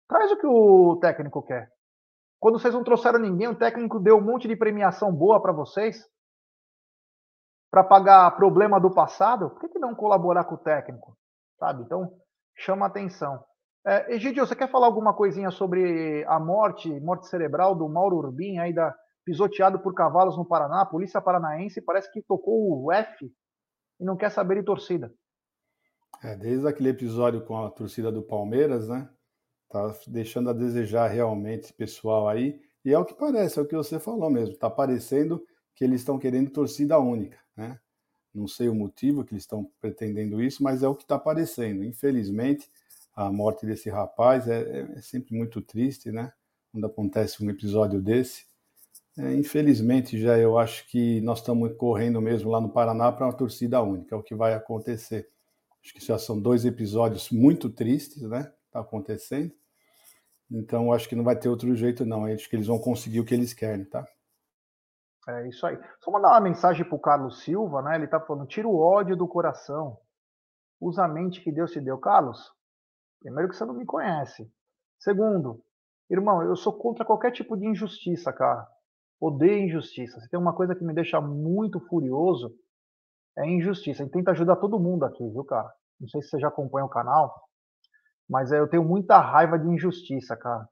Traz 0.08 0.30
o 0.30 0.38
que 0.38 0.46
o 0.46 0.96
técnico 1.00 1.42
quer. 1.42 1.68
Quando 2.38 2.58
vocês 2.58 2.72
não 2.72 2.84
trouxeram 2.84 3.18
ninguém, 3.18 3.48
o 3.48 3.58
técnico 3.58 3.98
deu 3.98 4.16
um 4.16 4.24
monte 4.24 4.48
de 4.48 4.56
premiação 4.56 5.12
boa 5.12 5.42
para 5.42 5.52
vocês 5.52 6.08
para 7.70 7.84
pagar 7.84 8.30
problema 8.36 8.80
do 8.80 8.92
passado. 8.92 9.50
Por 9.50 9.60
que, 9.60 9.68
que 9.68 9.78
não 9.78 9.94
colaborar 9.94 10.44
com 10.44 10.54
o 10.54 10.58
técnico? 10.58 11.16
Sabe? 11.58 11.82
Então, 11.82 12.12
chama 12.56 12.86
atenção. 12.86 13.44
É, 13.86 14.14
Egidio, 14.14 14.46
você 14.46 14.54
quer 14.54 14.70
falar 14.70 14.86
alguma 14.86 15.14
coisinha 15.14 15.50
sobre 15.50 16.24
a 16.26 16.38
morte, 16.38 16.88
morte 17.00 17.26
cerebral 17.28 17.74
do 17.74 17.88
Mauro 17.88 18.16
Urbim, 18.16 18.58
aí 18.58 18.74
da, 18.74 18.94
pisoteado 19.24 19.78
por 19.78 19.94
cavalos 19.94 20.36
no 20.36 20.44
Paraná? 20.44 20.82
A 20.82 20.86
polícia 20.86 21.20
paranaense 21.20 21.80
parece 21.80 22.10
que 22.12 22.22
tocou 22.22 22.84
o 22.84 22.92
F 22.92 23.32
e 23.98 24.04
não 24.04 24.16
quer 24.16 24.30
saber 24.30 24.56
de 24.56 24.64
torcida. 24.64 25.12
É, 26.22 26.36
desde 26.36 26.68
aquele 26.68 26.90
episódio 26.90 27.42
com 27.44 27.64
a 27.64 27.70
torcida 27.70 28.12
do 28.12 28.22
Palmeiras, 28.22 28.88
né? 28.88 29.08
Tá 29.70 29.94
deixando 30.06 30.50
a 30.50 30.52
desejar 30.52 31.06
realmente 31.06 31.64
esse 31.64 31.72
pessoal 31.72 32.28
aí. 32.28 32.60
E 32.84 32.92
é 32.92 32.98
o 32.98 33.04
que 33.04 33.14
parece, 33.14 33.58
é 33.58 33.62
o 33.62 33.66
que 33.66 33.76
você 33.76 33.98
falou 33.98 34.28
mesmo. 34.28 34.56
Tá 34.56 34.68
parecendo 34.68 35.42
que 35.74 35.84
eles 35.84 36.00
estão 36.00 36.18
querendo 36.18 36.50
torcida 36.50 36.98
única, 36.98 37.38
né? 37.56 37.78
Não 38.34 38.46
sei 38.46 38.68
o 38.68 38.74
motivo 38.74 39.24
que 39.24 39.32
eles 39.32 39.44
estão 39.44 39.70
pretendendo 39.80 40.42
isso, 40.42 40.62
mas 40.62 40.82
é 40.82 40.88
o 40.88 40.94
que 40.94 41.02
está 41.02 41.14
aparecendo. 41.14 41.82
Infelizmente, 41.82 42.70
a 43.26 43.30
morte 43.30 43.66
desse 43.66 43.90
rapaz 43.90 44.48
é, 44.48 44.62
é, 44.62 44.80
é, 44.96 45.00
sempre 45.00 45.36
muito 45.36 45.60
triste, 45.60 46.10
né? 46.10 46.32
Quando 46.72 46.86
acontece 46.86 47.44
um 47.44 47.50
episódio 47.50 48.00
desse. 48.00 48.46
É, 49.18 49.34
infelizmente, 49.34 50.18
já 50.18 50.38
eu 50.38 50.58
acho 50.58 50.88
que 50.88 51.20
nós 51.20 51.40
estamos 51.40 51.76
correndo 51.76 52.20
mesmo 52.20 52.50
lá 52.50 52.60
no 52.60 52.70
Paraná 52.70 53.12
para 53.12 53.26
uma 53.26 53.32
torcida 53.32 53.82
única, 53.82 54.14
é 54.14 54.18
o 54.18 54.22
que 54.22 54.34
vai 54.34 54.54
acontecer. 54.54 55.28
Acho 55.82 55.94
que 55.94 56.04
já 56.04 56.18
são 56.18 56.40
dois 56.40 56.64
episódios 56.64 57.30
muito 57.30 57.68
tristes, 57.68 58.22
né? 58.22 58.52
Está 58.66 58.80
acontecendo. 58.80 59.52
Então, 60.50 60.92
acho 60.92 61.08
que 61.08 61.16
não 61.16 61.24
vai 61.24 61.36
ter 61.36 61.48
outro 61.48 61.74
jeito, 61.74 62.04
não. 62.04 62.24
Acho 62.24 62.48
que 62.48 62.56
eles 62.56 62.66
vão 62.66 62.78
conseguir 62.78 63.20
o 63.20 63.24
que 63.24 63.34
eles 63.34 63.52
querem, 63.52 63.84
tá? 63.84 64.06
É 65.28 65.48
isso 65.48 65.66
aí. 65.66 65.78
Só 66.00 66.10
mandar 66.10 66.30
uma 66.30 66.40
mensagem 66.40 66.84
para 66.84 66.96
o 66.96 67.00
Carlos 67.00 67.42
Silva, 67.42 67.82
né? 67.82 67.96
Ele 67.96 68.06
está 68.06 68.18
falando: 68.18 68.48
tira 68.48 68.66
o 68.66 68.78
ódio 68.78 69.16
do 69.16 69.28
coração. 69.28 69.98
Usa 70.80 71.04
a 71.04 71.08
mente 71.08 71.42
que 71.42 71.52
Deus 71.52 71.70
te 71.70 71.80
deu. 71.80 71.98
Carlos, 71.98 72.52
primeiro 73.20 73.48
que 73.48 73.56
você 73.56 73.64
não 73.64 73.74
me 73.74 73.86
conhece. 73.86 74.50
Segundo, 74.98 75.62
irmão, 76.10 76.42
eu 76.42 76.56
sou 76.56 76.72
contra 76.72 77.04
qualquer 77.04 77.30
tipo 77.32 77.56
de 77.56 77.66
injustiça, 77.66 78.32
cara. 78.32 78.66
Odeio 79.20 79.66
injustiça. 79.66 80.20
Se 80.20 80.28
tem 80.28 80.40
uma 80.40 80.54
coisa 80.54 80.74
que 80.74 80.84
me 80.84 80.94
deixa 80.94 81.20
muito 81.20 81.78
furioso, 81.80 82.54
é 83.38 83.46
injustiça. 83.46 84.02
Gente 84.02 84.12
tenta 84.12 84.30
ajudar 84.32 84.56
todo 84.56 84.80
mundo 84.80 85.04
aqui, 85.04 85.28
viu, 85.28 85.44
cara? 85.44 85.72
Não 86.00 86.08
sei 86.08 86.22
se 86.22 86.28
você 86.30 86.40
já 86.40 86.48
acompanha 86.48 86.86
o 86.86 86.90
canal, 86.90 87.48
mas 88.28 88.50
eu 88.50 88.68
tenho 88.68 88.84
muita 88.84 89.18
raiva 89.18 89.58
de 89.58 89.68
injustiça, 89.68 90.36
cara. 90.36 90.68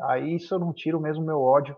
Aí 0.00 0.36
isso 0.36 0.54
eu 0.54 0.58
não 0.58 0.72
tiro 0.72 1.00
mesmo 1.00 1.24
meu 1.24 1.40
ódio. 1.40 1.76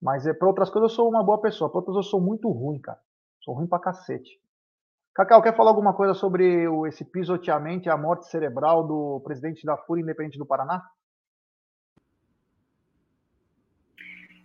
Mas 0.00 0.26
é, 0.26 0.34
para 0.34 0.48
outras 0.48 0.68
coisas 0.68 0.90
eu 0.90 0.96
sou 0.96 1.08
uma 1.08 1.22
boa 1.22 1.40
pessoa, 1.40 1.70
para 1.70 1.78
outras 1.78 1.96
eu 1.96 2.02
sou 2.02 2.20
muito 2.20 2.50
ruim, 2.50 2.80
cara. 2.80 3.00
Sou 3.40 3.54
ruim 3.54 3.68
pra 3.68 3.78
cacete. 3.78 4.40
Cacau, 5.14 5.42
quer 5.42 5.54
falar 5.54 5.70
alguma 5.70 5.92
coisa 5.92 6.14
sobre 6.14 6.64
esse 6.88 7.04
pisoteamento 7.04 7.86
e 7.86 7.90
a 7.90 7.98
morte 7.98 8.26
cerebral 8.28 8.86
do 8.86 9.20
presidente 9.20 9.66
da 9.66 9.76
FURIA 9.76 10.02
Independente 10.02 10.38
do 10.38 10.46
Paraná? 10.46 10.82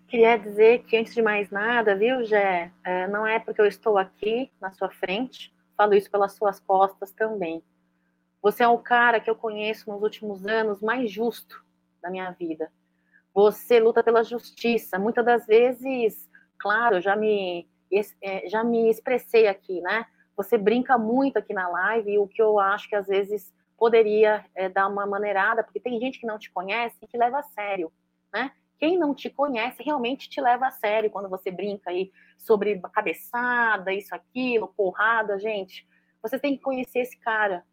Queria 0.10 0.38
dizer 0.38 0.84
que, 0.84 0.98
antes 0.98 1.14
de 1.14 1.22
mais 1.22 1.50
nada, 1.50 1.96
viu, 1.96 2.24
Gé, 2.26 2.72
é, 2.84 3.08
não 3.08 3.26
é 3.26 3.40
porque 3.40 3.62
eu 3.62 3.66
estou 3.66 3.98
aqui 3.98 4.52
na 4.60 4.72
sua 4.72 4.90
frente, 4.90 5.56
falo 5.78 5.94
isso 5.94 6.12
pelas 6.12 6.34
suas 6.34 6.60
costas 6.60 7.14
também. 7.14 7.64
Você 8.42 8.64
é 8.64 8.68
o 8.68 8.78
cara 8.78 9.22
que 9.22 9.30
eu 9.30 9.36
conheço 9.36 9.90
nos 9.90 10.02
últimos 10.02 10.46
anos 10.46 10.82
mais 10.82 11.10
justo 11.10 11.64
da 12.02 12.10
minha 12.10 12.32
vida. 12.32 12.70
Você 13.34 13.80
luta 13.80 14.04
pela 14.04 14.24
justiça. 14.24 15.00
Muitas 15.00 15.26
das 15.26 15.46
vezes, 15.46 16.30
claro, 16.58 17.00
já 17.00 17.16
me 17.16 17.68
é, 18.22 18.50
já 18.50 18.64
me 18.66 18.90
expressei 18.90 19.48
aqui, 19.48 19.80
né? 19.82 20.06
Você 20.38 20.58
brinca 20.58 20.98
muito 20.98 21.38
aqui 21.38 21.54
na 21.54 21.68
live 21.68 22.12
e 22.12 22.20
o 22.20 22.28
que 22.28 22.42
eu 22.42 22.60
acho 22.60 22.88
que 22.88 22.96
às 22.96 23.08
vezes 23.08 23.52
poderia 23.76 24.46
é, 24.56 24.70
dar 24.70 24.88
uma 24.88 25.06
maneirada, 25.06 25.64
porque 25.64 25.80
tem 25.80 26.00
gente 26.00 26.20
que 26.20 26.26
não 26.26 26.38
te 26.38 26.52
conhece 26.52 26.96
e 27.02 27.08
que 27.08 27.18
leva 27.18 27.40
a 27.40 27.44
sério, 27.44 27.92
né? 28.32 28.52
Quem 28.80 28.98
não 28.98 29.14
te 29.14 29.30
conhece 29.30 29.82
realmente 29.82 30.30
te 30.30 30.40
leva 30.40 30.68
a 30.68 30.72
sério 30.72 31.10
quando 31.10 31.28
você 31.28 31.50
brinca 31.50 31.90
aí 31.90 32.12
sobre 32.38 32.80
cabeçada, 32.94 33.92
isso, 33.92 34.14
aquilo, 34.14 34.68
porrada, 34.68 35.40
gente. 35.40 35.88
Você 36.22 36.38
tem 36.38 36.56
que 36.56 36.64
conhecer 36.64 37.00
esse 37.00 37.18
cara, 37.18 37.66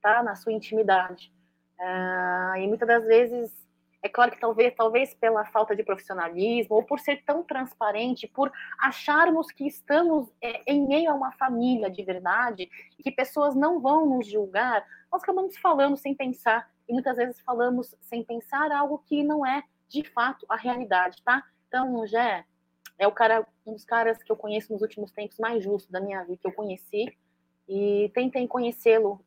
tá? 0.00 0.22
Na 0.22 0.34
sua 0.34 0.52
intimidade. 0.52 1.30
Uh, 1.78 2.56
e 2.56 2.66
muitas 2.66 2.88
das 2.88 3.04
vezes, 3.04 3.67
é 4.02 4.08
claro 4.08 4.30
que 4.30 4.40
talvez, 4.40 4.74
talvez 4.76 5.14
pela 5.14 5.44
falta 5.46 5.74
de 5.74 5.82
profissionalismo, 5.82 6.76
ou 6.76 6.84
por 6.84 7.00
ser 7.00 7.24
tão 7.24 7.42
transparente, 7.42 8.28
por 8.28 8.52
acharmos 8.78 9.50
que 9.50 9.66
estamos 9.66 10.32
é, 10.40 10.62
em 10.66 10.86
meio 10.86 11.10
a 11.10 11.14
uma 11.14 11.32
família 11.32 11.90
de 11.90 12.02
verdade, 12.04 12.70
que 13.02 13.10
pessoas 13.10 13.56
não 13.56 13.80
vão 13.80 14.06
nos 14.06 14.26
julgar, 14.26 14.86
nós 15.10 15.22
acabamos 15.22 15.56
falando 15.56 15.96
sem 15.96 16.14
pensar, 16.14 16.70
e 16.88 16.92
muitas 16.92 17.16
vezes 17.16 17.40
falamos 17.40 17.94
sem 18.02 18.22
pensar 18.22 18.70
algo 18.70 19.02
que 19.06 19.24
não 19.24 19.44
é 19.44 19.64
de 19.88 20.04
fato 20.04 20.46
a 20.48 20.56
realidade, 20.56 21.20
tá? 21.24 21.42
Então, 21.66 22.06
Jé, 22.06 22.44
é 22.98 23.06
o 23.06 23.12
cara, 23.12 23.46
um 23.66 23.72
dos 23.72 23.84
caras 23.84 24.22
que 24.22 24.30
eu 24.30 24.36
conheço 24.36 24.72
nos 24.72 24.82
últimos 24.82 25.10
tempos 25.10 25.38
mais 25.38 25.62
justos 25.62 25.90
da 25.90 26.00
minha 26.00 26.22
vida, 26.22 26.38
que 26.40 26.46
eu 26.46 26.52
conheci, 26.52 27.16
e 27.68 28.10
tentem 28.14 28.46
conhecê-lo 28.46 29.20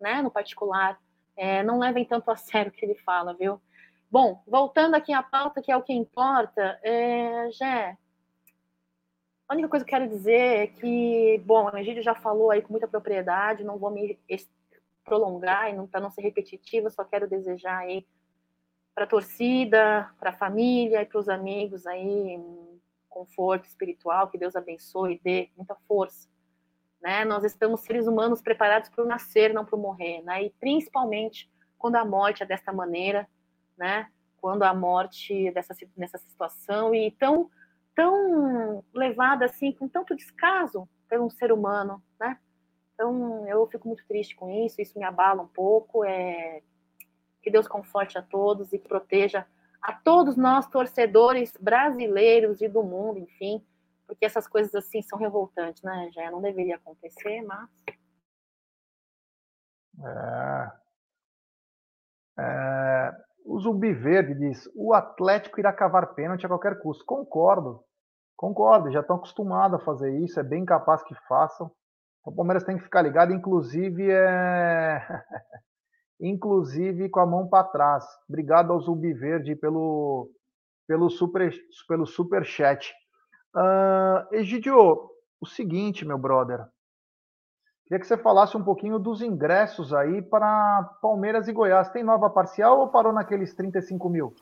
né, 0.00 0.20
no 0.22 0.30
particular, 0.30 0.98
é, 1.36 1.62
não 1.62 1.78
levem 1.78 2.04
tanto 2.04 2.30
a 2.30 2.36
sério 2.36 2.70
o 2.70 2.74
que 2.74 2.84
ele 2.84 2.96
fala, 2.96 3.32
viu? 3.32 3.60
Bom, 4.10 4.42
voltando 4.46 4.94
aqui 4.94 5.12
à 5.12 5.22
pauta, 5.22 5.60
que 5.60 5.70
é 5.70 5.76
o 5.76 5.82
que 5.82 5.92
importa, 5.92 6.78
é, 6.82 7.50
Jé, 7.50 7.96
a 9.46 9.54
única 9.54 9.68
coisa 9.68 9.84
que 9.84 9.94
eu 9.94 9.98
quero 9.98 10.08
dizer 10.10 10.32
é 10.32 10.66
que, 10.66 11.42
bom, 11.44 11.68
a 11.68 11.80
Egídio 11.80 12.02
já 12.02 12.14
falou 12.14 12.50
aí 12.50 12.62
com 12.62 12.72
muita 12.72 12.88
propriedade, 12.88 13.64
não 13.64 13.78
vou 13.78 13.90
me 13.90 14.18
prolongar, 15.04 15.72
e 15.72 15.86
para 15.88 16.00
não 16.00 16.10
ser 16.10 16.22
repetitiva, 16.22 16.90
só 16.90 17.04
quero 17.04 17.28
desejar 17.28 17.78
aí 17.78 18.06
para 18.94 19.04
a 19.04 19.08
torcida, 19.08 20.10
para 20.18 20.30
a 20.30 20.36
família 20.36 21.02
e 21.02 21.06
para 21.06 21.18
os 21.18 21.28
amigos 21.28 21.86
aí, 21.86 22.40
conforto 23.08 23.66
espiritual, 23.66 24.28
que 24.28 24.38
Deus 24.38 24.56
abençoe 24.56 25.14
e 25.14 25.20
dê 25.22 25.50
muita 25.56 25.74
força 25.86 26.28
né? 27.00 27.24
Nós 27.24 27.44
estamos 27.44 27.82
seres 27.82 28.06
humanos 28.06 28.40
preparados 28.40 28.88
para 28.88 29.04
o 29.04 29.06
nascer, 29.06 29.52
não 29.52 29.64
para 29.64 29.76
o 29.76 29.80
morrer, 29.80 30.22
né? 30.22 30.44
E 30.44 30.50
principalmente 30.50 31.50
quando 31.78 31.96
a 31.96 32.04
morte 32.04 32.42
é 32.42 32.46
desta 32.46 32.72
maneira, 32.72 33.28
né? 33.78 34.10
Quando 34.40 34.62
a 34.62 34.74
morte 34.74 35.50
dessa 35.52 35.74
nessa 35.96 36.18
situação 36.18 36.94
e 36.94 37.10
tão 37.12 37.50
tão 37.94 38.84
levada 38.94 39.44
assim 39.44 39.72
com 39.72 39.88
tanto 39.88 40.14
descaso 40.14 40.88
por 41.08 41.20
um 41.20 41.30
ser 41.30 41.52
humano, 41.52 42.02
né? 42.20 42.38
Então 42.94 43.46
eu 43.48 43.66
fico 43.68 43.88
muito 43.88 44.06
triste 44.06 44.36
com 44.36 44.50
isso, 44.50 44.80
isso 44.80 44.98
me 44.98 45.04
abala 45.04 45.42
um 45.42 45.48
pouco. 45.48 46.04
É 46.04 46.62
que 47.42 47.50
Deus 47.50 47.68
conforte 47.68 48.18
a 48.18 48.22
todos 48.22 48.72
e 48.72 48.78
proteja 48.78 49.46
a 49.80 49.92
todos 49.92 50.36
nós 50.36 50.66
torcedores 50.66 51.52
brasileiros 51.58 52.60
e 52.60 52.68
do 52.68 52.82
mundo, 52.82 53.18
enfim, 53.18 53.64
porque 54.06 54.26
essas 54.26 54.46
coisas 54.46 54.74
assim 54.74 55.00
são 55.02 55.18
revoltantes, 55.18 55.82
né? 55.82 56.10
Já 56.12 56.30
não 56.30 56.42
deveria 56.42 56.76
acontecer, 56.76 57.42
mas 57.42 57.68
é. 60.00 60.72
É, 62.40 63.24
o 63.48 63.58
Zumbi 63.58 63.92
Verde 63.94 64.34
diz: 64.34 64.68
o 64.76 64.92
Atlético 64.92 65.58
irá 65.58 65.72
cavar 65.72 66.14
pênalti 66.14 66.44
a 66.44 66.48
qualquer 66.48 66.78
custo. 66.80 67.04
Concordo, 67.06 67.82
concordo, 68.36 68.90
já 68.92 69.00
estão 69.00 69.16
acostumados 69.16 69.80
a 69.80 69.84
fazer 69.84 70.16
isso, 70.18 70.38
é 70.38 70.42
bem 70.42 70.64
capaz 70.64 71.02
que 71.02 71.14
façam. 71.26 71.70
O 72.24 72.30
Palmeiras 72.30 72.62
tem 72.62 72.76
que 72.76 72.84
ficar 72.84 73.00
ligado, 73.00 73.32
inclusive 73.32 74.10
é. 74.10 75.00
inclusive 76.20 77.08
com 77.08 77.20
a 77.20 77.26
mão 77.26 77.48
para 77.48 77.64
trás. 77.64 78.04
Obrigado 78.28 78.70
ao 78.70 78.80
Zumbi 78.80 79.14
Verde 79.14 79.56
pelo, 79.56 80.30
pelo, 80.86 81.08
super, 81.08 81.50
pelo 81.88 82.04
super 82.04 82.44
chat. 82.44 82.92
Uh, 83.56 84.34
Egidio, 84.34 85.10
o 85.40 85.46
seguinte, 85.46 86.04
meu 86.04 86.18
brother. 86.18 86.66
Queria 87.88 88.00
que 88.00 88.06
você 88.06 88.18
falasse 88.18 88.54
um 88.54 88.62
pouquinho 88.62 88.98
dos 88.98 89.22
ingressos 89.22 89.94
aí 89.94 90.20
para 90.20 90.82
Palmeiras 91.00 91.48
e 91.48 91.52
Goiás. 91.54 91.88
Tem 91.88 92.04
nova 92.04 92.28
parcial 92.28 92.80
ou 92.80 92.88
parou 92.88 93.14
naqueles 93.14 93.54
35 93.54 94.10
mil? 94.10 94.34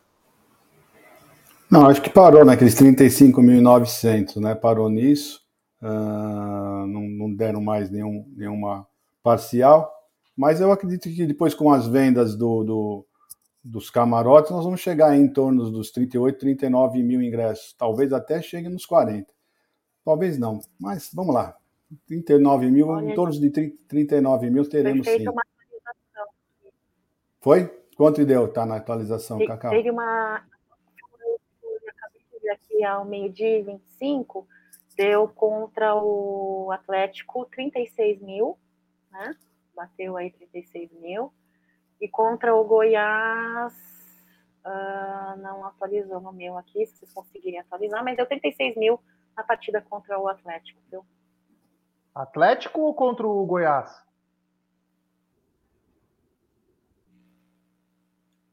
Não, 1.71 1.87
acho 1.87 2.03
que 2.03 2.11
parou 2.11 2.45
naqueles 2.45 2.75
35.900, 2.75 4.41
né? 4.41 4.57
Parou 4.57 4.91
nisso. 4.91 5.43
Uh, 5.81 6.87
não, 6.89 7.03
não, 7.03 7.35
deram 7.37 7.61
mais 7.61 7.89
nenhum, 7.89 8.27
nenhuma 8.37 8.85
parcial. 9.23 9.93
Mas 10.37 10.61
eu 10.61 10.73
acredito 10.73 11.09
que 11.09 11.25
depois, 11.25 11.55
com 11.55 11.73
as 11.73 11.87
vendas 11.87 12.35
do, 12.35 12.65
do, 12.65 13.07
dos 13.63 13.91
camarotes, 13.91 14.51
nós 14.51 14.65
vamos 14.65 14.81
chegar 14.81 15.17
em 15.17 15.29
torno 15.29 15.71
dos 15.71 15.93
38, 15.93 16.37
39 16.37 17.01
mil 17.01 17.23
ingressos. 17.23 17.73
Talvez 17.79 18.13
até 18.13 18.43
chegue 18.43 18.69
nos 18.69 18.85
40. 18.85 19.33
Talvez 20.05 20.37
não, 20.37 20.59
mas 20.81 21.11
vamos 21.15 21.33
lá. 21.33 21.57
39 22.07 22.71
mil, 22.71 22.89
Olha, 22.89 23.11
em 23.11 23.15
torno 23.15 23.33
de 23.33 23.51
30, 23.51 23.77
39 23.89 24.51
mil 24.51 24.69
teremos 24.69 25.07
sim. 25.07 25.29
Uma 25.29 25.43
atualização. 25.43 26.27
Foi? 27.41 27.87
Quanto 27.97 28.25
deu? 28.25 28.53
Tá 28.53 28.67
na 28.67 28.77
atualização, 28.77 29.39
Te, 29.39 29.47
Cacau? 29.47 29.71
Teve 29.71 29.91
uma. 29.91 30.37
Acabei 31.89 32.23
de 32.33 32.39
ver 32.41 32.51
aqui 32.51 32.85
ao 32.85 33.05
meio-dia 33.05 33.65
25, 33.65 34.47
deu 34.97 35.29
contra 35.29 35.95
o 35.95 36.71
Atlético 36.73 37.47
36 37.47 38.21
mil, 38.21 38.59
né? 39.11 39.35
Bateu 39.75 40.17
aí 40.17 40.31
36 40.31 40.93
mil. 41.01 41.33
E 42.01 42.09
contra 42.09 42.55
o 42.55 42.65
Goiás, 42.65 43.73
uh, 44.67 45.39
não 45.39 45.65
atualizou 45.65 46.21
no 46.21 46.33
meu 46.33 46.59
aqui, 46.59 46.85
se 46.85 46.97
vocês 46.99 47.13
conseguirem 47.15 47.61
atualizar, 47.61 48.05
mas 48.05 48.17
deu 48.17 48.27
36 48.27 48.77
mil 48.77 49.01
na 49.35 49.43
partida 49.43 49.81
contra 49.81 50.19
o 50.19 50.29
Atlético, 50.29 50.79
viu? 50.91 51.07
Atlético 52.17 52.81
ou 52.81 52.95
contra 52.95 53.27
o 53.27 53.45
Goiás? 53.45 54.03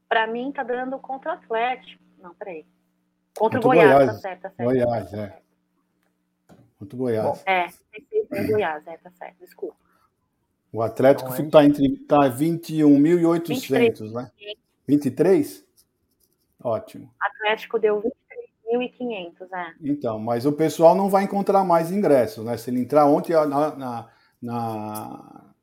Para 0.06 0.26
mim 0.26 0.52
tá 0.52 0.62
dando 0.62 0.98
contra 0.98 1.30
o 1.30 1.34
Atlético. 1.34 2.04
Não, 2.18 2.34
peraí. 2.34 2.66
Contra, 3.34 3.58
contra 3.58 3.60
o 3.60 3.62
Goiás, 3.62 3.90
Goiás, 3.90 4.06
tá 4.06 4.18
certo, 4.20 4.42
tá 4.42 4.50
certo. 4.50 4.68
Goiás, 4.68 5.14
é. 5.14 5.42
Contra 6.78 6.94
o 6.94 6.98
Goiás. 6.98 7.42
É, 7.46 7.66
é 8.32 8.46
Goiás, 8.46 8.86
é, 8.86 8.96
tá 8.98 9.10
certo, 9.12 9.38
desculpa. 9.38 9.76
O 10.70 10.82
Atlético 10.82 11.32
está 11.32 11.64
entre 11.64 11.98
tá 12.00 12.28
21.800, 12.28 14.12
né? 14.12 14.30
23? 14.86 15.64
Ótimo. 16.62 17.10
Atlético 17.18 17.78
deu 17.78 18.00
20 18.00 18.12
1.500, 18.78 19.48
é. 19.52 19.74
Então, 19.82 20.18
mas 20.18 20.46
o 20.46 20.52
pessoal 20.52 20.94
não 20.94 21.08
vai 21.08 21.24
encontrar 21.24 21.64
mais 21.64 21.90
ingressos, 21.90 22.44
né? 22.44 22.56
Se 22.56 22.70
ele 22.70 22.80
entrar 22.80 23.06
ontem 23.06 23.32
na, 23.32 23.76
na, 23.76 24.08
na, 24.40 25.54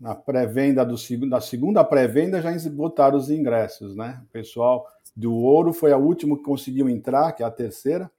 na 0.00 0.14
pré-venda 0.14 0.84
do 0.84 0.96
da 1.28 1.40
segunda 1.40 1.84
pré-venda 1.84 2.42
já 2.42 2.50
botaram 2.70 3.16
os 3.16 3.30
ingressos, 3.30 3.96
né? 3.96 4.20
O 4.24 4.32
pessoal 4.32 4.86
do 5.16 5.34
ouro 5.34 5.72
foi 5.72 5.92
a 5.92 5.96
última 5.96 6.36
que 6.36 6.42
conseguiu 6.42 6.88
entrar, 6.88 7.32
que 7.32 7.42
é 7.42 7.46
a 7.46 7.50
terceira. 7.50 8.10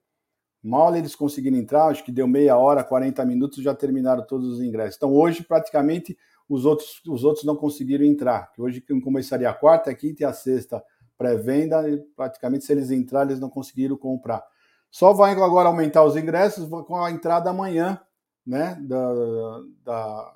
Mal 0.63 0.95
eles 0.95 1.15
conseguiram 1.15 1.57
entrar, 1.57 1.85
acho 1.85 2.03
que 2.03 2.11
deu 2.11 2.27
meia 2.27 2.57
hora, 2.57 2.83
40 2.83 3.23
minutos, 3.25 3.61
já 3.61 3.75
terminaram 3.75 4.25
todos 4.25 4.47
os 4.47 4.61
ingressos. 4.61 4.95
Então 4.95 5.13
hoje 5.13 5.43
praticamente 5.43 6.17
os 6.49 6.65
outros, 6.65 7.01
os 7.07 7.23
outros 7.23 7.45
não 7.45 7.55
conseguiram 7.55 8.05
entrar. 8.05 8.51
Hoje 8.57 8.83
começaria 9.03 9.49
a 9.49 9.53
quarta, 9.53 9.91
a 9.91 9.95
quinta 9.95 10.23
e 10.23 10.25
a 10.25 10.33
sexta 10.33 10.83
pré-venda 11.17 11.89
e 11.89 11.97
praticamente 12.15 12.65
se 12.65 12.71
eles 12.71 12.91
entrarem, 12.91 13.29
eles 13.29 13.39
não 13.39 13.49
conseguiram 13.49 13.97
comprar. 13.97 14.43
Só 14.91 15.13
vai 15.13 15.31
agora 15.33 15.67
aumentar 15.67 16.03
os 16.03 16.15
ingressos 16.15 16.69
com 16.85 17.03
a 17.03 17.11
entrada 17.11 17.49
amanhã, 17.49 17.99
né, 18.45 18.77
da, 18.81 19.61
da 19.83 20.35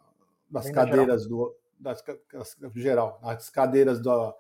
das 0.50 0.72
cadeiras 0.72 1.24
geral. 1.24 1.38
do 1.38 1.56
das, 1.80 2.04
geral, 2.76 3.20
as 3.24 3.50
cadeiras 3.50 4.02
do, 4.02 4.34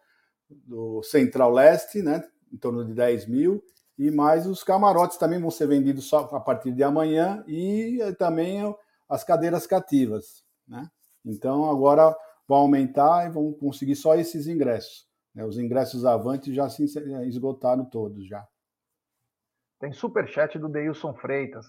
do 0.49 1.03
Central 1.03 1.51
Leste, 1.51 2.01
né, 2.01 2.27
em 2.51 2.57
torno 2.57 2.83
de 2.83 2.93
10 2.93 3.27
mil, 3.27 3.63
e 3.97 4.11
mais 4.11 4.45
os 4.45 4.63
camarotes 4.63 5.17
também 5.17 5.39
vão 5.39 5.51
ser 5.51 5.67
vendidos 5.67 6.05
só 6.05 6.19
a 6.31 6.39
partir 6.39 6.71
de 6.71 6.83
amanhã 6.83 7.43
e 7.47 7.99
também 8.17 8.75
as 9.07 9.23
cadeiras 9.23 9.67
cativas, 9.67 10.43
né? 10.67 10.89
Então 11.25 11.69
agora 11.69 12.15
vão 12.47 12.59
aumentar 12.59 13.27
e 13.27 13.29
vão 13.29 13.51
conseguir 13.51 13.95
só 13.95 14.15
esses 14.15 14.47
ingressos. 14.47 15.08
Né? 15.33 15.45
Os 15.45 15.57
ingressos 15.57 16.05
avante 16.05 16.53
já 16.53 16.69
se 16.69 16.85
esgotaram 17.27 17.85
todos 17.85 18.27
já. 18.27 18.45
Tem 19.79 19.93
superchat 19.93 20.59
do 20.59 20.67
Deilson 20.67 21.13
Freitas. 21.13 21.65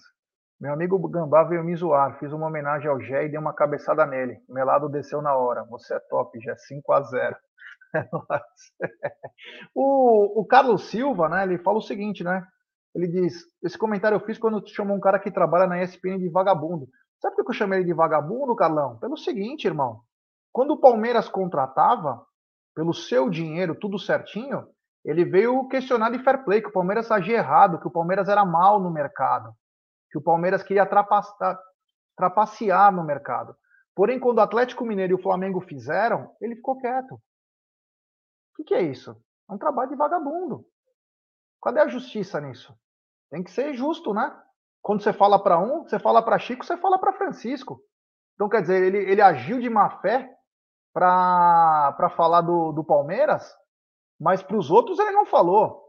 Meu 0.59 0.73
amigo 0.73 0.99
Gambá 1.07 1.43
veio 1.43 1.63
me 1.63 1.75
zoar. 1.75 2.19
Fiz 2.19 2.31
uma 2.31 2.47
homenagem 2.47 2.87
ao 2.87 2.99
Gé 2.99 3.25
e 3.25 3.29
dei 3.29 3.39
uma 3.39 3.53
cabeçada 3.53 4.05
nele. 4.05 4.39
Melado 4.47 4.89
desceu 4.89 5.21
na 5.21 5.35
hora. 5.35 5.63
Você 5.63 5.95
é 5.95 5.99
top, 5.99 6.39
Gé. 6.39 6.55
5 6.55 6.91
a 6.93 7.01
0 7.01 7.35
o, 9.75 10.41
o 10.41 10.45
Carlos 10.45 10.89
Silva, 10.89 11.27
né? 11.27 11.43
Ele 11.43 11.57
fala 11.57 11.77
o 11.77 11.81
seguinte, 11.81 12.23
né? 12.23 12.45
Ele 12.93 13.07
diz: 13.07 13.43
Esse 13.63 13.77
comentário 13.77 14.15
eu 14.15 14.19
fiz 14.19 14.37
quando 14.37 14.65
chamou 14.67 14.95
um 14.95 14.99
cara 14.99 15.19
que 15.19 15.31
trabalha 15.31 15.67
na 15.67 15.81
ESPN 15.81 16.19
de 16.19 16.29
vagabundo. 16.29 16.87
Sabe 17.19 17.35
por 17.35 17.45
que 17.45 17.51
eu 17.51 17.55
chamei 17.55 17.79
ele 17.79 17.87
de 17.87 17.93
vagabundo, 17.93 18.55
Carlão? 18.55 18.97
Pelo 18.97 19.17
seguinte, 19.17 19.65
irmão. 19.65 20.01
Quando 20.51 20.71
o 20.71 20.79
Palmeiras 20.79 21.29
contratava, 21.29 22.25
pelo 22.75 22.93
seu 22.93 23.29
dinheiro, 23.29 23.75
tudo 23.75 23.99
certinho, 23.99 24.67
ele 25.03 25.25
veio 25.25 25.67
questionar 25.67 26.11
de 26.11 26.23
fair 26.23 26.43
play, 26.43 26.61
que 26.61 26.69
o 26.69 26.73
Palmeiras 26.73 27.11
agia 27.11 27.37
errado, 27.37 27.79
que 27.79 27.87
o 27.87 27.91
Palmeiras 27.91 28.29
era 28.29 28.45
mal 28.45 28.79
no 28.79 28.91
mercado, 28.91 29.53
que 30.11 30.17
o 30.17 30.21
Palmeiras 30.21 30.61
queria 30.61 30.85
trapacear 30.85 32.91
no 32.91 33.03
mercado. 33.03 33.55
Porém, 33.95 34.19
quando 34.19 34.37
o 34.37 34.41
Atlético 34.41 34.85
Mineiro 34.85 35.13
e 35.13 35.15
o 35.15 35.21
Flamengo 35.21 35.59
fizeram, 35.61 36.33
ele 36.39 36.55
ficou 36.55 36.77
quieto. 36.77 37.15
O 37.15 37.19
que, 38.57 38.63
que 38.63 38.73
é 38.73 38.81
isso? 38.81 39.11
É 39.49 39.53
um 39.53 39.57
trabalho 39.57 39.89
de 39.89 39.95
vagabundo. 39.95 40.65
Cadê 41.63 41.79
a 41.79 41.87
justiça 41.87 42.39
nisso? 42.39 42.73
Tem 43.29 43.43
que 43.43 43.51
ser 43.51 43.73
justo, 43.73 44.13
né? 44.13 44.35
Quando 44.81 45.03
você 45.03 45.13
fala 45.13 45.41
para 45.41 45.59
um, 45.59 45.83
você 45.83 45.99
fala 45.99 46.23
para 46.23 46.39
Chico, 46.39 46.65
você 46.65 46.77
fala 46.77 46.99
para 46.99 47.13
Francisco. 47.13 47.81
Então, 48.35 48.49
quer 48.49 48.61
dizer, 48.61 48.81
ele, 48.81 48.97
ele 48.97 49.21
agiu 49.21 49.59
de 49.59 49.69
má 49.69 49.99
fé 49.99 50.33
para 50.93 52.11
falar 52.15 52.41
do, 52.41 52.71
do 52.71 52.83
Palmeiras, 52.83 53.55
mas 54.19 54.43
para 54.43 54.57
os 54.57 54.69
outros 54.69 54.99
ele 54.99 55.11
não 55.11 55.25
falou. 55.25 55.81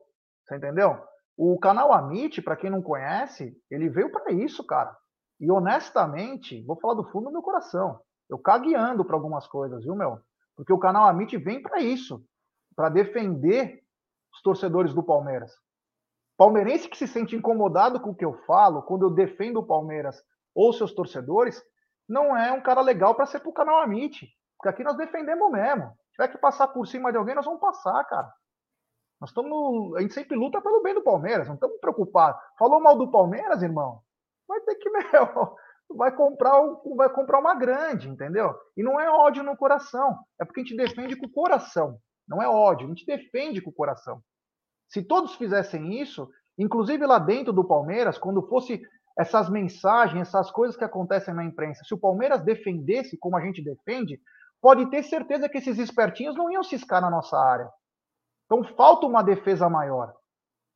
Você 0.44 0.56
entendeu? 0.56 0.98
O 1.36 1.58
canal 1.58 1.92
Amit, 1.92 2.40
para 2.42 2.56
quem 2.56 2.70
não 2.70 2.82
conhece, 2.82 3.56
ele 3.70 3.88
veio 3.88 4.10
para 4.10 4.32
isso, 4.32 4.64
cara. 4.64 4.96
E 5.40 5.50
honestamente, 5.50 6.64
vou 6.64 6.78
falar 6.78 6.94
do 6.94 7.04
fundo 7.04 7.26
do 7.26 7.32
meu 7.32 7.42
coração. 7.42 8.00
Eu 8.28 8.38
cagueando 8.38 9.04
para 9.04 9.16
algumas 9.16 9.46
coisas, 9.46 9.82
viu, 9.82 9.94
meu? 9.94 10.18
Porque 10.56 10.72
o 10.72 10.78
canal 10.78 11.06
Amit 11.06 11.36
vem 11.36 11.60
para 11.60 11.80
isso, 11.80 12.24
para 12.76 12.88
defender 12.88 13.82
os 14.32 14.40
torcedores 14.42 14.94
do 14.94 15.02
Palmeiras. 15.02 15.52
Palmeirense 16.36 16.88
que 16.88 16.96
se 16.96 17.06
sente 17.06 17.36
incomodado 17.36 18.00
com 18.00 18.10
o 18.10 18.14
que 18.14 18.24
eu 18.24 18.34
falo, 18.44 18.82
quando 18.82 19.06
eu 19.06 19.10
defendo 19.10 19.58
o 19.58 19.66
Palmeiras 19.66 20.22
ou 20.54 20.72
seus 20.72 20.92
torcedores, 20.92 21.62
não 22.08 22.36
é 22.36 22.52
um 22.52 22.62
cara 22.62 22.80
legal 22.80 23.14
para 23.14 23.26
ser 23.26 23.40
para 23.40 23.50
o 23.50 23.54
canal 23.54 23.78
Amit. 23.78 24.28
Porque 24.62 24.68
aqui 24.68 24.84
nós 24.84 24.96
defendemos 24.96 25.50
mesmo. 25.50 25.88
Se 26.06 26.12
tiver 26.12 26.28
que 26.28 26.38
passar 26.38 26.68
por 26.68 26.86
cima 26.86 27.10
de 27.10 27.18
alguém, 27.18 27.34
nós 27.34 27.44
vamos 27.44 27.60
passar, 27.60 28.04
cara. 28.04 28.32
Nós 29.20 29.30
estamos. 29.30 29.96
A 29.96 30.00
gente 30.00 30.14
sempre 30.14 30.36
luta 30.36 30.62
pelo 30.62 30.80
bem 30.82 30.94
do 30.94 31.02
Palmeiras, 31.02 31.48
não 31.48 31.56
estamos 31.56 31.80
preocupados. 31.80 32.40
Falou 32.56 32.80
mal 32.80 32.96
do 32.96 33.10
Palmeiras, 33.10 33.60
irmão? 33.60 34.00
Vai 34.46 34.60
ter 34.60 34.76
que, 34.76 34.88
meu, 35.10 35.56
vai 35.96 36.14
comprar, 36.14 36.52
vai 36.96 37.08
comprar 37.08 37.40
uma 37.40 37.56
grande, 37.56 38.08
entendeu? 38.08 38.54
E 38.76 38.84
não 38.84 39.00
é 39.00 39.10
ódio 39.10 39.42
no 39.42 39.56
coração, 39.56 40.16
é 40.40 40.44
porque 40.44 40.60
a 40.60 40.62
gente 40.62 40.76
defende 40.76 41.16
com 41.16 41.26
o 41.26 41.32
coração. 41.32 41.98
não 42.28 42.40
é 42.40 42.48
ódio, 42.48 42.86
a 42.86 42.88
gente 42.88 43.04
defende 43.04 43.60
com 43.60 43.70
o 43.70 43.74
coração. 43.74 44.22
Se 44.88 45.02
todos 45.02 45.34
fizessem 45.34 46.00
isso, 46.00 46.30
inclusive 46.56 47.04
lá 47.04 47.18
dentro 47.18 47.52
do 47.52 47.66
Palmeiras, 47.66 48.16
quando 48.16 48.46
fosse 48.46 48.80
essas 49.18 49.50
mensagens, 49.50 50.28
essas 50.28 50.52
coisas 50.52 50.76
que 50.76 50.84
acontecem 50.84 51.34
na 51.34 51.44
imprensa, 51.44 51.82
se 51.84 51.92
o 51.92 51.98
Palmeiras 51.98 52.44
defendesse 52.44 53.18
como 53.18 53.36
a 53.36 53.40
gente 53.40 53.62
defende, 53.62 54.20
pode 54.62 54.88
ter 54.90 55.02
certeza 55.02 55.48
que 55.48 55.58
esses 55.58 55.76
espertinhos 55.78 56.36
não 56.36 56.50
iam 56.50 56.62
ciscar 56.62 57.02
na 57.02 57.10
nossa 57.10 57.36
área. 57.36 57.68
Então 58.46 58.62
falta 58.76 59.06
uma 59.06 59.22
defesa 59.22 59.68
maior. 59.68 60.14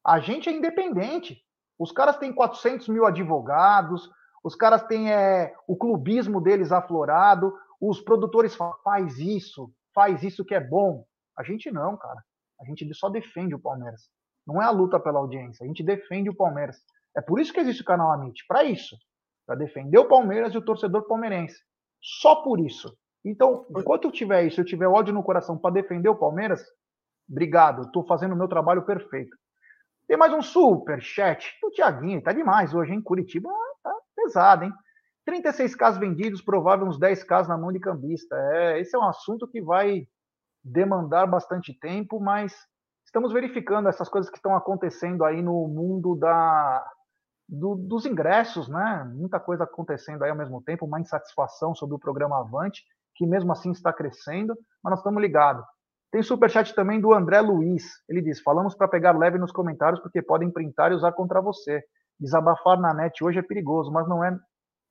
A 0.04 0.18
gente 0.18 0.48
é 0.48 0.52
independente. 0.52 1.40
Os 1.78 1.92
caras 1.92 2.16
têm 2.16 2.34
400 2.34 2.88
mil 2.88 3.06
advogados, 3.06 4.10
os 4.42 4.56
caras 4.56 4.82
têm 4.84 5.12
é, 5.12 5.54
o 5.68 5.76
clubismo 5.76 6.40
deles 6.40 6.72
aflorado, 6.72 7.56
os 7.80 8.00
produtores 8.00 8.54
falam, 8.56 8.74
faz 8.82 9.18
isso, 9.18 9.70
faz 9.94 10.22
isso 10.22 10.44
que 10.44 10.54
é 10.54 10.60
bom. 10.60 11.04
A 11.38 11.44
gente 11.44 11.70
não, 11.70 11.96
cara. 11.96 12.22
A 12.60 12.64
gente 12.64 12.92
só 12.94 13.08
defende 13.08 13.54
o 13.54 13.58
Palmeiras. 13.58 14.08
Não 14.46 14.60
é 14.60 14.64
a 14.64 14.70
luta 14.70 14.98
pela 14.98 15.18
audiência, 15.18 15.64
a 15.64 15.66
gente 15.66 15.82
defende 15.82 16.30
o 16.30 16.34
Palmeiras. 16.34 16.76
É 17.16 17.20
por 17.20 17.40
isso 17.40 17.52
que 17.52 17.60
existe 17.60 17.82
o 17.82 17.86
canal 17.86 18.10
Amit, 18.10 18.44
para 18.48 18.64
isso. 18.64 18.96
Para 19.46 19.56
defender 19.56 19.98
o 19.98 20.08
Palmeiras 20.08 20.54
e 20.54 20.58
o 20.58 20.64
torcedor 20.64 21.06
palmeirense. 21.06 21.60
Só 22.00 22.36
por 22.42 22.58
isso. 22.58 22.96
Então, 23.26 23.66
enquanto 23.70 24.04
eu 24.04 24.12
tiver 24.12 24.44
isso, 24.44 24.60
eu 24.60 24.64
tiver 24.64 24.86
ódio 24.86 25.12
no 25.12 25.22
coração 25.22 25.58
para 25.58 25.74
defender 25.74 26.08
o 26.08 26.14
Palmeiras, 26.14 26.64
obrigado, 27.28 27.82
estou 27.82 28.06
fazendo 28.06 28.32
o 28.32 28.36
meu 28.36 28.46
trabalho 28.46 28.86
perfeito. 28.86 29.36
Tem 30.06 30.16
mais 30.16 30.32
um 30.32 30.40
super 30.40 31.02
chat 31.02 31.58
do 31.60 31.70
Tiaguinho, 31.70 32.22
tá 32.22 32.32
demais 32.32 32.72
hoje, 32.72 32.92
hein? 32.92 33.02
Curitiba 33.02 33.50
tá 33.82 33.92
pesado, 34.14 34.64
hein? 34.64 34.72
36 35.24 35.74
casos 35.74 35.98
vendidos, 35.98 36.40
provável 36.40 36.86
uns 36.86 37.00
10 37.00 37.24
casos 37.24 37.48
na 37.48 37.58
mão 37.58 37.72
de 37.72 37.80
cambista. 37.80 38.36
É, 38.52 38.78
esse 38.78 38.94
é 38.94 38.98
um 38.98 39.08
assunto 39.08 39.48
que 39.48 39.60
vai 39.60 40.06
demandar 40.62 41.26
bastante 41.26 41.76
tempo, 41.76 42.20
mas 42.20 42.56
estamos 43.04 43.32
verificando 43.32 43.88
essas 43.88 44.08
coisas 44.08 44.30
que 44.30 44.38
estão 44.38 44.54
acontecendo 44.54 45.24
aí 45.24 45.42
no 45.42 45.66
mundo 45.66 46.14
da, 46.14 46.88
do, 47.48 47.74
dos 47.74 48.06
ingressos, 48.06 48.68
né? 48.68 49.02
Muita 49.16 49.40
coisa 49.40 49.64
acontecendo 49.64 50.22
aí 50.22 50.30
ao 50.30 50.36
mesmo 50.36 50.62
tempo, 50.62 50.86
uma 50.86 51.00
insatisfação 51.00 51.74
sobre 51.74 51.96
o 51.96 51.98
programa 51.98 52.38
Avante, 52.38 52.84
que 53.16 53.26
mesmo 53.26 53.50
assim 53.52 53.70
está 53.70 53.92
crescendo, 53.92 54.54
mas 54.82 54.90
nós 54.90 55.00
estamos 55.00 55.20
ligados. 55.20 55.64
Tem 56.10 56.22
superchat 56.22 56.74
também 56.74 57.00
do 57.00 57.12
André 57.12 57.40
Luiz. 57.40 57.84
Ele 58.08 58.22
diz: 58.22 58.40
Falamos 58.40 58.74
para 58.74 58.88
pegar 58.88 59.16
leve 59.16 59.38
nos 59.38 59.52
comentários 59.52 60.00
porque 60.00 60.22
podem 60.22 60.50
printar 60.50 60.92
e 60.92 60.94
usar 60.94 61.12
contra 61.12 61.40
você. 61.40 61.82
Desabafar 62.18 62.80
na 62.80 62.94
net 62.94 63.22
hoje 63.22 63.38
é 63.38 63.42
perigoso, 63.42 63.92
mas 63.92 64.08
não 64.08 64.24
é 64.24 64.38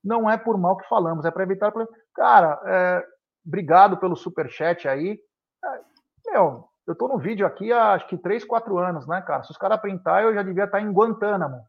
não 0.04 0.30
é 0.30 0.38
por 0.38 0.56
mal 0.56 0.78
que 0.78 0.88
falamos, 0.88 1.26
é 1.26 1.32
para 1.32 1.44
evitar. 1.44 1.74
Cara, 2.14 2.62
é, 2.64 3.04
obrigado 3.46 3.98
pelo 3.98 4.16
superchat 4.16 4.88
aí. 4.88 5.20
É, 5.64 6.32
meu, 6.32 6.70
eu 6.86 6.94
estou 6.94 7.08
no 7.08 7.18
vídeo 7.18 7.48
aqui 7.48 7.74
há 7.74 7.94
acho 7.94 8.08
que 8.08 8.18
3, 8.18 8.46
4 8.46 8.78
anos, 8.78 9.08
né, 9.08 9.20
cara? 9.22 9.42
Se 9.42 9.50
os 9.50 9.58
caras 9.58 9.82
printar, 9.82 10.22
eu 10.22 10.34
já 10.34 10.44
devia 10.44 10.66
estar 10.66 10.78
tá 10.78 10.84
em 10.84 10.92
Guantánamo, 10.92 11.66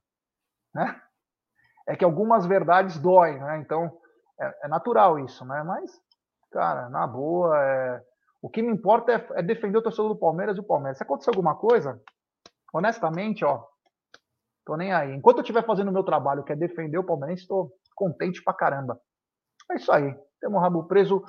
né? 0.75 1.01
É 1.89 1.97
que 1.97 2.05
algumas 2.05 2.45
verdades 2.45 2.99
doem, 2.99 3.39
né? 3.39 3.59
Então, 3.59 3.91
é, 4.39 4.67
é 4.67 4.69
natural 4.69 5.19
isso, 5.19 5.45
né? 5.47 5.63
Mas, 5.63 5.99
cara, 6.51 6.89
na 6.89 7.07
boa, 7.07 7.57
é 7.63 8.03
o 8.47 8.49
que 8.49 8.63
me 8.63 8.73
importa 8.73 9.13
é, 9.13 9.41
é 9.41 9.43
defender 9.43 9.79
o 9.79 9.83
torcedor 9.83 10.09
do 10.09 10.21
Palmeiras 10.21 10.57
e 10.57 10.61
o 10.61 10.65
Palmeiras. 10.65 10.99
Se 10.99 11.03
acontecer 11.03 11.31
alguma 11.31 11.57
coisa, 11.57 12.01
honestamente, 12.73 13.45
ó, 13.45 13.65
tô 14.65 14.77
nem 14.77 14.93
aí. 14.93 15.13
Enquanto 15.15 15.39
eu 15.39 15.43
estiver 15.43 15.65
fazendo 15.67 15.89
o 15.89 15.93
meu 15.93 16.05
trabalho, 16.05 16.45
que 16.45 16.53
é 16.53 16.57
defender 16.57 16.97
o 16.97 17.05
Palmeiras, 17.05 17.41
estou 17.41 17.73
contente 17.97 18.43
pra 18.45 18.55
caramba. 18.55 19.01
É 19.73 19.75
isso 19.75 19.91
aí. 19.91 20.17
Temos 20.41 20.59
o 20.59 20.61
rabo 20.61 20.85
preso 20.85 21.25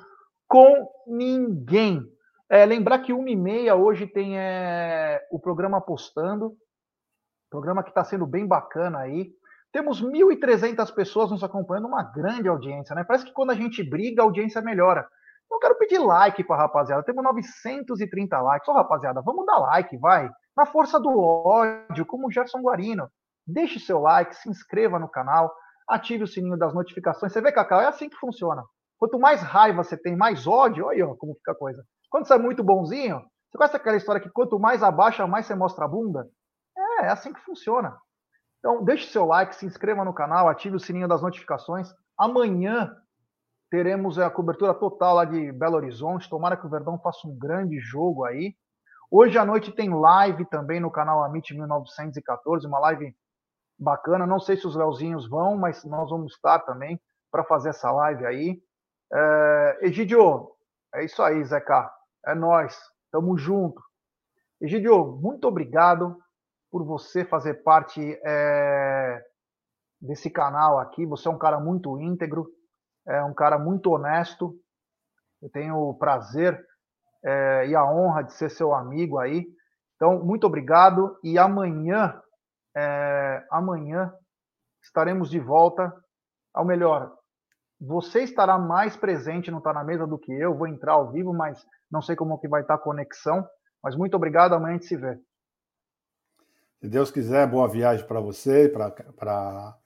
com 0.46 0.88
ninguém. 1.08 2.02
É, 2.48 2.64
lembrar 2.64 3.00
que 3.00 3.12
uma 3.12 3.28
e 3.28 3.36
meia 3.36 3.74
hoje 3.74 4.06
tem 4.06 4.38
é, 4.38 5.20
o 5.32 5.40
programa 5.40 5.78
Apostando, 5.78 6.56
programa 7.50 7.82
que 7.82 7.90
está 7.90 8.04
sendo 8.04 8.26
bem 8.26 8.46
bacana 8.46 9.00
aí. 9.00 9.32
Temos 9.72 10.02
1.300 10.02 10.92
pessoas 10.94 11.30
nos 11.30 11.44
acompanhando, 11.44 11.88
uma 11.88 12.02
grande 12.02 12.48
audiência, 12.48 12.94
né? 12.94 13.04
Parece 13.04 13.26
que 13.26 13.32
quando 13.32 13.50
a 13.50 13.54
gente 13.54 13.82
briga, 13.82 14.22
a 14.22 14.24
audiência 14.24 14.62
melhora. 14.62 15.06
Eu 15.50 15.58
quero 15.58 15.76
pedir 15.76 15.98
like 15.98 16.44
para 16.44 16.56
rapaziada. 16.56 17.02
Temos 17.02 17.24
930 17.24 18.40
likes. 18.40 18.68
Ô, 18.68 18.72
rapaziada, 18.72 19.20
vamos 19.22 19.46
dar 19.46 19.58
like, 19.58 19.96
vai. 19.98 20.30
Na 20.56 20.66
força 20.66 20.98
do 20.98 21.18
ódio, 21.18 22.04
como 22.06 22.28
o 22.28 22.30
Gerson 22.30 22.60
Guarino. 22.60 23.08
Deixe 23.46 23.80
seu 23.80 23.98
like, 24.00 24.36
se 24.36 24.48
inscreva 24.48 24.98
no 24.98 25.08
canal, 25.08 25.54
ative 25.88 26.24
o 26.24 26.26
sininho 26.26 26.58
das 26.58 26.74
notificações. 26.74 27.32
Você 27.32 27.40
vê, 27.40 27.50
Cacau, 27.50 27.80
é 27.80 27.86
assim 27.86 28.08
que 28.08 28.16
funciona. 28.16 28.62
Quanto 28.98 29.18
mais 29.18 29.40
raiva 29.40 29.82
você 29.82 29.96
tem, 29.96 30.16
mais 30.16 30.46
ódio, 30.46 30.86
olha 30.86 30.96
aí, 30.96 31.02
ó, 31.02 31.14
como 31.14 31.34
fica 31.34 31.52
a 31.52 31.54
coisa. 31.54 31.82
Quando 32.10 32.26
você 32.26 32.34
é 32.34 32.38
muito 32.38 32.62
bonzinho, 32.62 33.22
você 33.48 33.56
conhece 33.56 33.76
aquela 33.76 33.96
história 33.96 34.20
que 34.20 34.30
quanto 34.30 34.58
mais 34.58 34.82
abaixa, 34.82 35.26
mais 35.26 35.46
você 35.46 35.54
mostra 35.54 35.84
a 35.84 35.88
bunda? 35.88 36.28
É, 36.76 37.06
é 37.06 37.08
assim 37.08 37.32
que 37.32 37.40
funciona. 37.40 37.96
Então, 38.58 38.84
deixe 38.84 39.10
seu 39.10 39.24
like, 39.24 39.54
se 39.54 39.66
inscreva 39.66 40.04
no 40.04 40.12
canal, 40.12 40.48
ative 40.48 40.76
o 40.76 40.80
sininho 40.80 41.08
das 41.08 41.22
notificações. 41.22 41.92
Amanhã 42.18 42.92
teremos 43.70 44.18
a 44.18 44.28
cobertura 44.30 44.74
total 44.74 45.16
lá 45.16 45.24
de 45.24 45.52
Belo 45.52 45.76
Horizonte. 45.76 46.28
Tomara 46.28 46.56
que 46.56 46.66
o 46.66 46.70
Verdão 46.70 46.98
faça 46.98 47.26
um 47.28 47.38
grande 47.38 47.78
jogo 47.78 48.24
aí. 48.24 48.54
Hoje 49.10 49.38
à 49.38 49.44
noite 49.44 49.72
tem 49.72 49.88
live 49.94 50.44
também 50.46 50.80
no 50.80 50.90
canal 50.90 51.22
Amit 51.22 51.54
1914, 51.54 52.66
uma 52.66 52.80
live 52.80 53.14
bacana. 53.78 54.26
Não 54.26 54.40
sei 54.40 54.56
se 54.56 54.66
os 54.66 54.74
Leozinhos 54.74 55.28
vão, 55.28 55.56
mas 55.56 55.84
nós 55.84 56.10
vamos 56.10 56.34
estar 56.34 56.58
também 56.60 57.00
para 57.30 57.44
fazer 57.44 57.70
essa 57.70 57.90
live 57.90 58.26
aí. 58.26 58.62
É, 59.12 59.78
Egidio, 59.82 60.50
é 60.94 61.04
isso 61.04 61.22
aí, 61.22 61.42
Zeca. 61.44 61.90
É 62.26 62.34
nós. 62.34 62.78
Tamo 63.10 63.38
junto. 63.38 63.80
Egidio, 64.60 65.18
muito 65.22 65.46
obrigado 65.46 66.18
por 66.70 66.84
você 66.84 67.24
fazer 67.24 67.62
parte 67.62 68.00
é, 68.24 69.22
desse 70.00 70.30
canal 70.30 70.78
aqui. 70.78 71.06
Você 71.06 71.28
é 71.28 71.30
um 71.30 71.38
cara 71.38 71.58
muito 71.58 71.98
íntegro 72.00 72.46
é 73.08 73.24
um 73.24 73.32
cara 73.32 73.58
muito 73.58 73.90
honesto. 73.90 74.54
Eu 75.40 75.48
tenho 75.50 75.76
o 75.76 75.94
prazer 75.96 76.60
é, 77.24 77.66
e 77.68 77.74
a 77.74 77.84
honra 77.84 78.22
de 78.22 78.34
ser 78.34 78.50
seu 78.50 78.74
amigo 78.74 79.18
aí. 79.18 79.46
Então, 79.96 80.22
muito 80.22 80.46
obrigado. 80.46 81.18
E 81.24 81.38
amanhã, 81.38 82.20
é, 82.76 83.46
amanhã 83.50 84.12
estaremos 84.82 85.30
de 85.30 85.40
volta. 85.40 85.90
Ao 86.54 86.66
melhor, 86.66 87.10
você 87.80 88.22
estará 88.24 88.58
mais 88.58 88.96
presente, 88.96 89.50
não 89.50 89.58
está 89.58 89.72
na 89.72 89.84
mesa 89.84 90.06
do 90.06 90.18
que 90.18 90.32
eu. 90.32 90.54
Vou 90.54 90.66
entrar 90.66 90.92
ao 90.92 91.10
vivo, 91.10 91.32
mas 91.32 91.64
não 91.90 92.02
sei 92.02 92.14
como 92.14 92.38
que 92.38 92.48
vai 92.48 92.60
estar 92.60 92.74
a 92.74 92.78
conexão. 92.78 93.46
Mas 93.82 93.96
muito 93.96 94.14
obrigado. 94.16 94.52
Amanhã 94.52 94.74
a 94.74 94.78
gente 94.78 94.86
se 94.86 94.96
vê. 94.96 95.18
Se 96.80 96.88
Deus 96.88 97.10
quiser, 97.10 97.44
boa 97.48 97.66
viagem 97.66 98.06
para 98.06 98.20
você, 98.20 98.68
para 98.68 99.76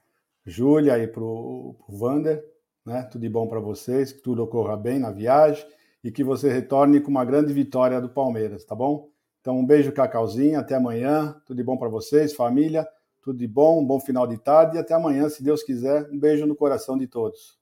Júlia 0.44 0.98
e 0.98 1.08
para 1.08 1.22
o 1.22 1.74
Vander. 1.88 2.44
Né? 2.84 3.02
Tudo 3.04 3.22
de 3.22 3.30
bom 3.30 3.48
para 3.48 3.60
vocês, 3.60 4.12
que 4.12 4.20
tudo 4.20 4.42
ocorra 4.42 4.76
bem 4.76 4.98
na 4.98 5.10
viagem 5.10 5.66
e 6.04 6.12
que 6.12 6.22
você 6.22 6.52
retorne 6.52 7.00
com 7.00 7.10
uma 7.10 7.24
grande 7.24 7.50
vitória 7.52 7.98
do 7.98 8.10
Palmeiras, 8.10 8.64
tá 8.64 8.74
bom? 8.74 9.08
Então, 9.40 9.58
um 9.58 9.64
beijo, 9.64 9.90
Cacauzinha, 9.90 10.60
até 10.60 10.74
amanhã. 10.74 11.40
Tudo 11.46 11.56
de 11.56 11.64
bom 11.64 11.78
para 11.78 11.88
vocês, 11.88 12.34
família. 12.34 12.86
Tudo 13.22 13.38
de 13.38 13.46
bom, 13.46 13.80
um 13.80 13.86
bom 13.86 13.98
final 13.98 14.26
de 14.26 14.36
tarde 14.36 14.76
e 14.76 14.78
até 14.78 14.94
amanhã, 14.94 15.28
se 15.28 15.42
Deus 15.42 15.62
quiser. 15.62 16.08
Um 16.10 16.18
beijo 16.18 16.46
no 16.46 16.54
coração 16.54 16.98
de 16.98 17.06
todos. 17.06 17.58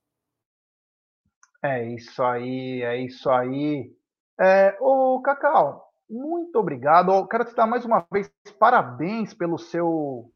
É 1.63 1.87
isso 1.87 2.23
aí, 2.23 2.83
é 2.83 2.97
isso 2.99 3.31
aí. 3.31 3.95
É, 4.41 4.77
ô, 4.81 5.21
Cacau, 5.23 5.90
muito 6.11 6.59
obrigado. 6.59 7.13
Eu 7.13 7.27
quero 7.27 7.45
te 7.45 7.55
dar 7.55 7.67
mais 7.67 7.85
uma 7.85 8.05
vez 8.11 8.31
parabéns 8.59 9.33
pelo 9.33 9.59
seu 9.59 10.31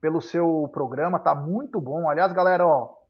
pelo 0.00 0.20
seu 0.20 0.68
programa, 0.72 1.20
tá 1.20 1.32
muito 1.32 1.80
bom. 1.80 2.10
Aliás, 2.10 2.32
galera, 2.32 2.66
ó, 2.66 3.02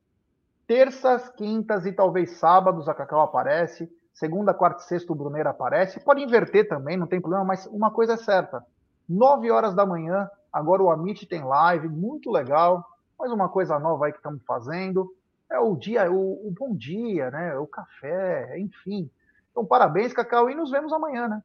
Terças, 0.66 1.28
quintas 1.30 1.84
e 1.84 1.92
talvez 1.92 2.38
sábados 2.38 2.88
a 2.88 2.94
Cacau 2.94 3.20
aparece. 3.20 3.90
Segunda, 4.14 4.54
quarta 4.54 4.82
e 4.82 4.86
sexta 4.86 5.12
o 5.12 5.16
Bruneiro 5.16 5.48
aparece. 5.48 6.00
Pode 6.00 6.22
inverter 6.22 6.68
também, 6.68 6.96
não 6.96 7.06
tem 7.06 7.20
problema, 7.20 7.44
mas 7.44 7.66
uma 7.66 7.90
coisa 7.90 8.14
é 8.14 8.16
certa. 8.16 8.64
Nove 9.08 9.50
horas 9.50 9.74
da 9.74 9.84
manhã, 9.84 10.30
agora 10.52 10.82
o 10.82 10.90
Amit 10.90 11.26
tem 11.26 11.44
live, 11.44 11.88
muito 11.88 12.30
legal. 12.30 12.84
Mais 13.18 13.32
uma 13.32 13.48
coisa 13.48 13.78
nova 13.78 14.06
aí 14.06 14.12
que 14.12 14.18
estamos 14.18 14.42
fazendo. 14.46 15.12
É 15.50 15.58
o 15.58 15.76
dia, 15.76 16.10
o, 16.10 16.48
o 16.48 16.54
bom 16.58 16.74
dia, 16.74 17.30
né? 17.30 17.54
O 17.58 17.66
café, 17.66 18.58
enfim. 18.58 19.10
Então, 19.50 19.66
parabéns, 19.66 20.12
Cacau, 20.14 20.48
e 20.48 20.54
nos 20.54 20.70
vemos 20.70 20.92
amanhã, 20.92 21.28
né? 21.28 21.42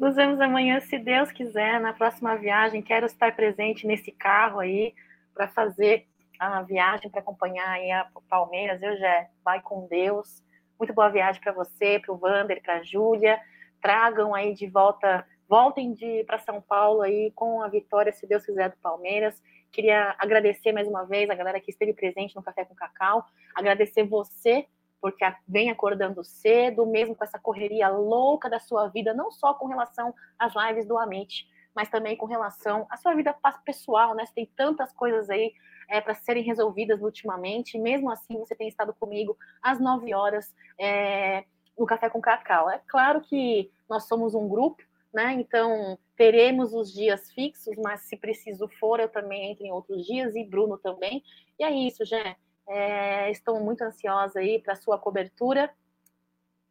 Nos 0.00 0.16
vemos 0.16 0.40
amanhã, 0.40 0.80
se 0.80 0.98
Deus 0.98 1.30
quiser, 1.30 1.78
na 1.78 1.92
próxima 1.92 2.34
viagem. 2.34 2.80
Quero 2.80 3.04
estar 3.04 3.36
presente 3.36 3.86
nesse 3.86 4.10
carro 4.10 4.58
aí 4.58 4.94
para 5.34 5.46
fazer 5.48 6.06
a 6.38 6.62
viagem, 6.62 7.10
para 7.10 7.20
acompanhar 7.20 7.68
aí 7.68 7.90
a 7.90 8.08
Palmeiras. 8.26 8.82
Eu 8.82 8.96
já 8.96 9.26
vai 9.44 9.60
com 9.60 9.86
Deus. 9.88 10.42
Muito 10.78 10.94
boa 10.94 11.10
viagem 11.10 11.38
para 11.42 11.52
você, 11.52 11.98
para 11.98 12.14
o 12.14 12.18
Wander, 12.18 12.62
para 12.62 12.76
a 12.76 12.82
Júlia. 12.82 13.38
Tragam 13.82 14.34
aí 14.34 14.54
de 14.54 14.66
volta, 14.66 15.26
voltem 15.46 15.92
de 15.92 16.24
para 16.24 16.38
São 16.38 16.62
Paulo 16.62 17.02
aí 17.02 17.30
com 17.34 17.62
a 17.62 17.68
vitória, 17.68 18.10
se 18.10 18.26
Deus 18.26 18.42
quiser, 18.46 18.70
do 18.70 18.78
Palmeiras. 18.78 19.38
Queria 19.70 20.14
agradecer 20.18 20.72
mais 20.72 20.88
uma 20.88 21.04
vez 21.04 21.28
a 21.28 21.34
galera 21.34 21.60
que 21.60 21.70
esteve 21.70 21.92
presente 21.92 22.34
no 22.34 22.42
Café 22.42 22.64
com 22.64 22.74
Cacau, 22.74 23.24
agradecer 23.54 24.04
você 24.04 24.66
porque 25.00 25.24
vem 25.48 25.70
acordando 25.70 26.22
cedo, 26.22 26.86
mesmo 26.86 27.14
com 27.14 27.24
essa 27.24 27.38
correria 27.38 27.88
louca 27.88 28.48
da 28.48 28.58
sua 28.58 28.88
vida, 28.88 29.14
não 29.14 29.30
só 29.30 29.54
com 29.54 29.66
relação 29.66 30.14
às 30.38 30.52
lives 30.54 30.86
do 30.86 30.98
Amit, 30.98 31.48
mas 31.74 31.88
também 31.88 32.16
com 32.16 32.26
relação 32.26 32.86
à 32.90 32.96
sua 32.96 33.14
vida 33.14 33.34
pessoal, 33.64 34.14
né? 34.14 34.26
Você 34.26 34.34
tem 34.34 34.46
tantas 34.56 34.92
coisas 34.92 35.30
aí 35.30 35.52
é, 35.88 36.00
para 36.00 36.14
serem 36.14 36.42
resolvidas 36.42 37.02
ultimamente, 37.02 37.78
mesmo 37.78 38.10
assim 38.10 38.38
você 38.38 38.54
tem 38.54 38.68
estado 38.68 38.94
comigo 38.94 39.36
às 39.62 39.80
9 39.80 40.12
horas 40.14 40.54
é, 40.78 41.44
no 41.78 41.86
Café 41.86 42.10
com 42.10 42.20
Cacau. 42.20 42.70
É 42.70 42.80
claro 42.86 43.20
que 43.20 43.70
nós 43.88 44.06
somos 44.06 44.34
um 44.34 44.48
grupo, 44.48 44.82
né? 45.12 45.32
Então 45.32 45.98
teremos 46.16 46.74
os 46.74 46.92
dias 46.92 47.32
fixos, 47.32 47.76
mas 47.78 48.02
se 48.02 48.16
preciso 48.16 48.68
for, 48.78 49.00
eu 49.00 49.08
também 49.08 49.50
entro 49.50 49.64
em 49.64 49.72
outros 49.72 50.06
dias, 50.06 50.34
e 50.34 50.44
Bruno 50.44 50.76
também. 50.76 51.22
E 51.58 51.64
é 51.64 51.70
isso, 51.70 52.04
Jé. 52.04 52.36
É, 52.68 53.30
estou 53.30 53.60
muito 53.60 53.82
ansiosa 53.82 54.40
aí 54.40 54.60
para 54.60 54.76
sua 54.76 54.98
cobertura 54.98 55.70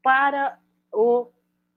para 0.01 0.57
o 0.91 1.29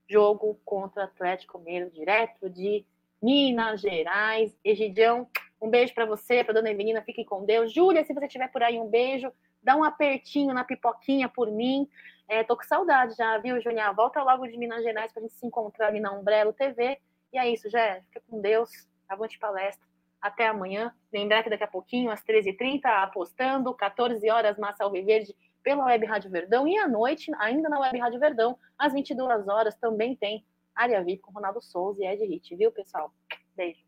jogo 0.09 0.59
contra 0.63 1.01
o 1.01 1.05
Atlético 1.05 1.59
Mineiro 1.59 1.89
direto 1.89 2.49
de 2.49 2.85
Minas 3.21 3.81
Gerais. 3.81 4.55
Egidião, 4.63 5.27
um 5.61 5.69
beijo 5.69 5.93
para 5.93 6.05
você, 6.05 6.43
para 6.43 6.53
dona 6.53 6.71
Evelina, 6.71 7.01
fique 7.01 7.25
com 7.25 7.45
Deus. 7.45 7.73
Júlia, 7.73 8.03
se 8.03 8.13
você 8.13 8.25
estiver 8.25 8.51
por 8.51 8.63
aí, 8.63 8.79
um 8.79 8.89
beijo. 8.89 9.31
Dá 9.61 9.75
um 9.75 9.83
apertinho 9.83 10.53
na 10.53 10.63
pipoquinha 10.63 11.29
por 11.29 11.49
mim. 11.49 11.89
É, 12.27 12.43
tô 12.43 12.55
com 12.55 12.63
saudade 12.63 13.15
já, 13.15 13.37
viu, 13.37 13.61
Juninha? 13.61 13.91
Volta 13.93 14.21
logo 14.21 14.45
de 14.45 14.57
Minas 14.57 14.83
Gerais 14.83 15.11
para 15.11 15.21
a 15.21 15.23
gente 15.23 15.35
se 15.35 15.45
encontrar 15.45 15.87
ali 15.87 15.99
na 15.99 16.11
Umbrello 16.11 16.53
TV. 16.53 16.99
E 17.31 17.37
é 17.37 17.49
isso, 17.49 17.69
já. 17.69 18.01
Fica 18.07 18.21
com 18.29 18.41
Deus. 18.41 18.69
Avante 19.07 19.39
palestra. 19.39 19.92
Até 20.23 20.47
amanhã. 20.47 20.95
Lembrar 21.11 21.43
que 21.43 21.49
daqui 21.49 21.65
a 21.65 21.67
pouquinho, 21.67 22.09
às 22.09 22.23
13h30, 22.23 22.85
apostando, 22.85 23.73
14 23.73 24.29
horas, 24.31 24.57
Massa 24.57 24.85
Alviverde 24.85 25.35
pela 25.61 25.83
Web 25.83 26.05
Rádio 26.05 26.31
Verdão. 26.31 26.65
E 26.65 26.77
à 26.77 26.87
noite, 26.87 27.29
ainda 27.39 27.67
na 27.67 27.77
Web 27.81 27.99
Rádio 27.99 28.21
Verdão, 28.21 28.57
às 28.77 28.93
22 28.93 29.49
horas, 29.49 29.75
também 29.75 30.15
tem 30.15 30.45
Área 30.73 31.03
VIP 31.03 31.21
com 31.21 31.33
Ronaldo 31.33 31.61
Souza 31.61 32.01
e 32.01 32.07
Ed 32.07 32.25
Hit, 32.25 32.55
viu, 32.55 32.71
pessoal? 32.71 33.11
Beijo. 33.53 33.83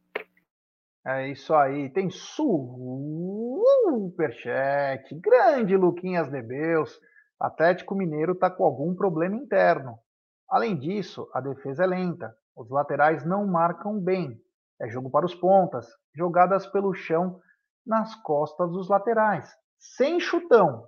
É 1.08 1.30
isso 1.30 1.56
aí. 1.56 1.90
Tem 1.90 2.10
superchat. 2.10 2.36
Grande 5.16 5.78
Luquinhas 5.78 6.30
Nebeus. 6.30 7.00
Atlético 7.40 7.96
Mineiro 7.96 8.34
está 8.34 8.50
com 8.50 8.66
algum 8.66 8.94
problema 8.94 9.38
interno. 9.38 9.98
Além 10.50 10.78
disso, 10.78 11.30
a 11.34 11.40
defesa 11.40 11.86
é 11.86 11.88
lenta. 11.88 12.36
Os 12.54 12.70
laterais 12.70 13.26
não 13.26 13.48
marcam 13.48 13.98
bem. 13.98 14.38
É 14.82 14.90
jogo 14.90 15.10
para 15.10 15.26
os 15.26 15.34
pontas, 15.34 15.88
jogadas 16.14 16.68
pelo 16.68 16.94
chão 16.94 17.40
nas 17.86 18.16
costas 18.16 18.72
dos 18.72 18.90
laterais, 18.90 19.50
sem 19.80 20.20
chutão. 20.20 20.88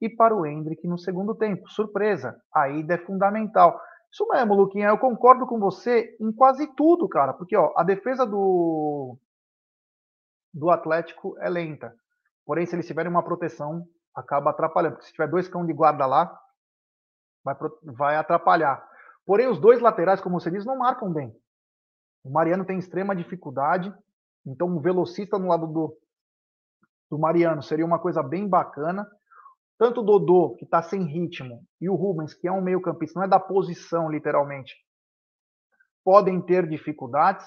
E 0.00 0.08
para 0.08 0.34
o 0.34 0.46
Hendrick 0.46 0.86
no 0.88 0.98
segundo 0.98 1.34
tempo. 1.34 1.68
Surpresa, 1.68 2.40
a 2.54 2.70
ida 2.70 2.94
é 2.94 2.98
fundamental. 2.98 3.78
Isso 4.10 4.26
mesmo, 4.28 4.54
Luquinha, 4.54 4.88
eu 4.88 4.98
concordo 4.98 5.46
com 5.46 5.58
você 5.58 6.16
em 6.18 6.32
quase 6.32 6.66
tudo, 6.74 7.06
cara. 7.06 7.34
Porque 7.34 7.54
ó, 7.54 7.72
a 7.76 7.84
defesa 7.84 8.24
do, 8.26 9.18
do 10.54 10.70
Atlético 10.70 11.36
é 11.38 11.50
lenta. 11.50 11.94
Porém, 12.46 12.64
se 12.64 12.74
eles 12.74 12.86
tiverem 12.86 13.10
uma 13.10 13.22
proteção 13.22 13.86
acaba 14.14 14.50
atrapalhando. 14.50 14.94
Porque 14.94 15.06
se 15.06 15.12
tiver 15.12 15.28
dois 15.28 15.48
cão 15.48 15.64
de 15.64 15.72
guarda 15.72 16.06
lá, 16.06 16.40
vai, 17.44 17.56
vai 17.82 18.16
atrapalhar. 18.16 18.86
Porém, 19.24 19.48
os 19.48 19.58
dois 19.58 19.80
laterais, 19.80 20.20
como 20.20 20.40
você 20.40 20.50
diz, 20.50 20.64
não 20.64 20.78
marcam 20.78 21.12
bem. 21.12 21.34
O 22.22 22.30
Mariano 22.30 22.64
tem 22.64 22.78
extrema 22.78 23.16
dificuldade, 23.16 23.92
então 24.46 24.68
um 24.68 24.80
velocista 24.80 25.38
no 25.38 25.48
lado 25.48 25.66
do, 25.66 25.96
do 27.10 27.18
Mariano 27.18 27.62
seria 27.62 27.84
uma 27.84 27.98
coisa 27.98 28.22
bem 28.22 28.48
bacana. 28.48 29.06
Tanto 29.78 30.00
o 30.00 30.04
Dodô, 30.04 30.56
que 30.56 30.64
está 30.64 30.82
sem 30.82 31.04
ritmo, 31.04 31.64
e 31.80 31.88
o 31.88 31.94
Rubens, 31.94 32.34
que 32.34 32.46
é 32.46 32.52
um 32.52 32.60
meio-campista, 32.60 33.18
não 33.18 33.24
é 33.24 33.28
da 33.28 33.40
posição, 33.40 34.10
literalmente, 34.10 34.74
podem 36.04 36.40
ter 36.42 36.68
dificuldades. 36.68 37.46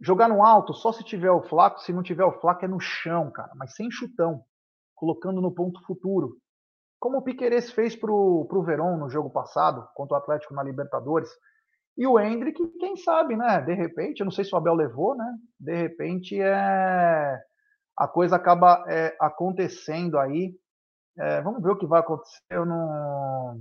Jogar 0.00 0.28
no 0.28 0.44
alto, 0.44 0.72
só 0.72 0.92
se 0.92 1.02
tiver 1.02 1.30
o 1.30 1.42
flaco, 1.42 1.80
se 1.80 1.92
não 1.92 2.02
tiver 2.02 2.24
o 2.24 2.40
flaco 2.40 2.64
é 2.64 2.68
no 2.68 2.78
chão, 2.78 3.30
cara, 3.32 3.52
mas 3.56 3.74
sem 3.74 3.90
chutão 3.90 4.44
colocando 5.00 5.40
no 5.40 5.50
ponto 5.52 5.82
futuro. 5.86 6.36
Como 7.00 7.18
o 7.18 7.22
Piqueires 7.22 7.72
fez 7.72 7.96
para 7.96 8.12
o 8.12 8.62
Verón 8.62 8.98
no 8.98 9.08
jogo 9.08 9.30
passado, 9.30 9.88
contra 9.94 10.16
o 10.16 10.20
Atlético 10.20 10.52
na 10.52 10.62
Libertadores. 10.62 11.30
E 11.96 12.06
o 12.06 12.18
Hendrick, 12.18 12.66
quem 12.78 12.96
sabe, 12.96 13.36
né? 13.36 13.60
De 13.60 13.74
repente, 13.74 14.20
eu 14.20 14.24
não 14.24 14.30
sei 14.30 14.44
se 14.44 14.54
o 14.54 14.58
Abel 14.58 14.74
levou, 14.74 15.14
né? 15.14 15.36
De 15.58 15.74
repente 15.74 16.40
é... 16.40 17.38
a 17.96 18.08
coisa 18.08 18.36
acaba 18.36 18.84
é, 18.88 19.16
acontecendo 19.20 20.18
aí. 20.18 20.54
É, 21.18 21.42
vamos 21.42 21.62
ver 21.62 21.70
o 21.70 21.78
que 21.78 21.86
vai 21.86 22.00
acontecer. 22.00 22.40
Eu 22.48 22.64
não. 22.64 23.60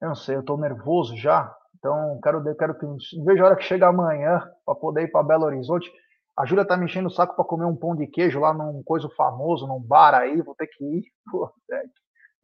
Eu 0.00 0.08
não 0.08 0.14
sei, 0.14 0.36
eu 0.36 0.40
estou 0.40 0.56
nervoso 0.56 1.16
já. 1.16 1.54
Então, 1.76 2.18
quero, 2.22 2.56
quero 2.56 2.78
que. 2.78 2.86
Vejo 3.24 3.42
a 3.42 3.46
hora 3.46 3.56
que 3.56 3.64
chega 3.64 3.88
amanhã 3.88 4.40
para 4.64 4.74
poder 4.74 5.02
ir 5.02 5.10
para 5.10 5.22
Belo 5.22 5.44
Horizonte. 5.44 5.90
A 6.36 6.46
Júlia 6.46 6.64
tá 6.64 6.76
me 6.76 6.84
enchendo 6.84 7.08
o 7.08 7.10
saco 7.10 7.34
para 7.34 7.44
comer 7.44 7.64
um 7.64 7.76
pão 7.76 7.96
de 7.96 8.06
queijo 8.06 8.38
lá 8.38 8.54
num 8.54 8.82
coisa 8.84 9.08
famoso, 9.16 9.66
num 9.66 9.80
bar 9.80 10.14
aí, 10.14 10.40
vou 10.40 10.54
ter 10.54 10.68
que 10.68 10.84
ir. 10.84 11.04
Pô, 11.30 11.52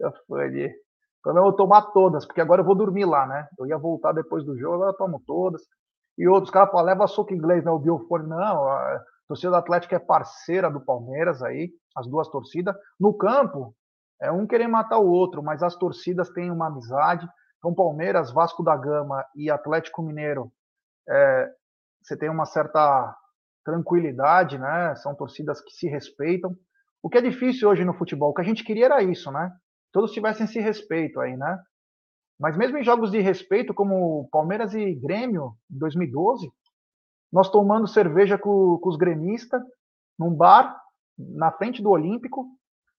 já 0.01 0.12
foi 0.26 0.45
ali. 0.45 0.84
Então 1.25 1.35
eu 1.35 1.43
vou 1.43 1.53
tomar 1.55 1.81
todas, 1.93 2.27
porque 2.27 2.41
agora 2.43 2.61
eu 2.61 2.66
vou 2.66 2.75
dormir 2.75 3.07
lá, 3.07 3.27
né? 3.27 3.49
Eu 3.59 3.66
ia 3.66 3.79
voltar 3.79 4.12
depois 4.12 4.45
do 4.45 4.59
jogo, 4.59 4.75
agora 4.75 4.91
eu 4.91 4.97
tomo 4.97 5.22
todas. 5.27 5.62
E 6.18 6.29
outros 6.29 6.51
caras 6.51 6.70
falam, 6.70 6.85
leva 6.85 7.07
soco 7.07 7.33
inglês, 7.33 7.64
né? 7.64 7.70
O 7.70 7.79
Biofone, 7.79 8.29
não. 8.29 8.68
A 8.68 9.01
torcida 9.27 9.51
do 9.51 9.57
Atlético 9.57 9.95
é 9.95 9.99
parceira 9.99 10.70
do 10.70 10.85
Palmeiras 10.85 11.43
aí, 11.43 11.70
as 11.97 12.07
duas 12.07 12.29
torcidas. 12.29 12.77
No 13.01 13.14
campo, 13.14 13.75
é 14.20 14.31
um 14.31 14.47
querer 14.47 14.68
matar 14.68 14.99
o 14.99 15.09
outro, 15.09 15.43
mas 15.43 15.62
as 15.62 15.75
torcidas 15.77 16.29
têm 16.29 16.51
uma 16.51 16.66
amizade. 16.66 17.27
Então, 17.57 17.75
Palmeiras, 17.75 18.31
Vasco 18.31 18.62
da 18.62 18.77
Gama 18.77 19.25
e 19.35 19.51
Atlético 19.51 20.03
Mineiro, 20.03 20.53
é, 21.09 21.51
você 22.03 22.18
tem 22.18 22.29
uma 22.29 22.45
certa 22.45 23.16
tranquilidade, 23.64 24.59
né? 24.59 24.95
São 24.97 25.14
torcidas 25.14 25.62
que 25.62 25.70
se 25.72 25.89
respeitam. 25.89 26.55
O 27.03 27.09
que 27.09 27.16
é 27.16 27.22
difícil 27.22 27.68
hoje 27.68 27.83
no 27.83 27.95
futebol, 27.95 28.31
o 28.31 28.35
que 28.35 28.43
a 28.43 28.45
gente 28.45 28.62
queria 28.62 28.85
era 28.85 29.03
isso, 29.03 29.33
né? 29.33 29.51
Todos 29.95 30.11
tivessem 30.11 30.45
esse 30.45 30.59
respeito 30.59 31.20
aí, 31.20 31.36
né? 31.36 31.57
Mas 32.36 32.57
mesmo 32.57 32.76
em 32.76 32.82
jogos 32.82 33.12
de 33.12 33.20
respeito, 33.20 33.72
como 33.72 34.28
Palmeiras 34.32 34.74
e 34.74 34.92
Grêmio, 34.92 35.57
em 35.70 35.78
2012, 35.78 36.51
nós 37.32 37.49
tomando 37.49 37.86
cerveja 37.86 38.36
com, 38.36 38.76
com 38.78 38.88
os 38.88 38.97
gremistas, 38.97 39.62
num 40.18 40.34
bar, 40.34 40.76
na 41.16 41.53
frente 41.53 41.80
do 41.80 41.90
Olímpico, 41.90 42.45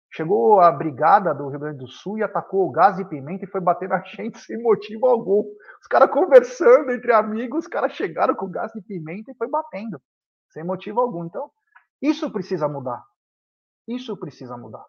chegou 0.09 0.61
a 0.61 0.71
brigada 0.71 1.35
do 1.35 1.49
Rio 1.49 1.59
Grande 1.59 1.79
do 1.79 1.87
Sul 1.89 2.17
e 2.17 2.23
atacou 2.23 2.65
o 2.65 2.71
gás 2.71 2.97
e 2.97 3.03
pimenta 3.03 3.43
e 3.43 3.49
foi 3.49 3.59
bater 3.59 3.89
na 3.89 3.99
gente 4.07 4.39
sem 4.39 4.57
motivo 4.63 5.05
algum. 5.05 5.43
Os 5.81 5.87
caras 5.89 6.09
conversando 6.09 6.91
entre 6.91 7.11
amigos, 7.11 7.65
os 7.65 7.67
caras 7.67 7.91
chegaram 7.91 8.33
com 8.33 8.49
gás 8.49 8.73
e 8.73 8.81
pimenta 8.81 9.31
e 9.31 9.35
foi 9.35 9.49
batendo 9.49 10.01
sem 10.49 10.63
motivo 10.63 11.01
algum. 11.01 11.25
Então, 11.25 11.51
isso 12.01 12.31
precisa 12.31 12.69
mudar. 12.69 13.03
Isso 13.85 14.15
precisa 14.15 14.55
mudar. 14.55 14.85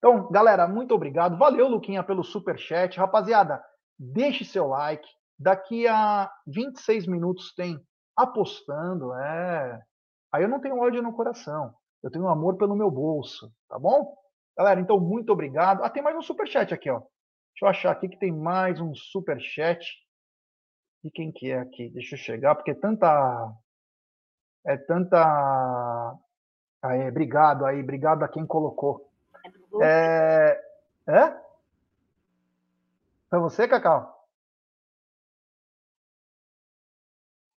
Então, 0.00 0.30
galera, 0.32 0.66
muito 0.66 0.94
obrigado. 0.94 1.36
Valeu, 1.36 1.68
Luquinha, 1.68 2.02
pelo 2.02 2.24
super 2.24 2.58
chat. 2.58 2.98
Rapaziada, 2.98 3.62
deixe 3.98 4.44
seu 4.44 4.66
like. 4.66 5.06
Daqui 5.38 5.86
a 5.86 6.30
26 6.46 7.06
minutos 7.06 7.54
tem 7.54 7.78
apostando, 8.16 9.14
é. 9.14 9.80
Aí 10.32 10.42
eu 10.42 10.48
não 10.48 10.60
tenho 10.60 10.78
ódio 10.80 11.02
no 11.02 11.12
coração. 11.12 11.74
Eu 12.02 12.10
tenho 12.10 12.28
amor 12.28 12.56
pelo 12.56 12.74
meu 12.74 12.90
bolso, 12.90 13.52
tá 13.68 13.78
bom? 13.78 14.16
Galera, 14.56 14.80
então 14.80 14.98
muito 14.98 15.32
obrigado. 15.32 15.84
Ah, 15.84 15.90
tem 15.90 16.02
mais 16.02 16.16
um 16.16 16.22
super 16.22 16.48
chat 16.48 16.72
aqui, 16.72 16.90
ó. 16.90 16.98
Deixa 17.00 17.64
eu 17.64 17.68
achar 17.68 17.90
aqui 17.92 18.08
que 18.08 18.18
tem 18.18 18.32
mais 18.32 18.80
um 18.80 18.94
super 18.94 19.38
chat. 19.38 19.86
E 21.04 21.10
quem 21.10 21.30
que 21.30 21.50
é 21.50 21.58
aqui? 21.58 21.90
Deixa 21.90 22.14
eu 22.14 22.18
chegar, 22.18 22.54
porque 22.54 22.74
tanta 22.74 23.06
é 24.66 24.76
tanta. 24.76 26.18
Aí, 26.82 27.08
obrigado 27.08 27.66
aí, 27.66 27.80
obrigado 27.82 28.22
a 28.22 28.28
quem 28.28 28.46
colocou. 28.46 29.09
É. 29.82 30.60
É? 31.06 31.36
Para 33.28 33.38
você, 33.38 33.68
Cacau? 33.68 34.20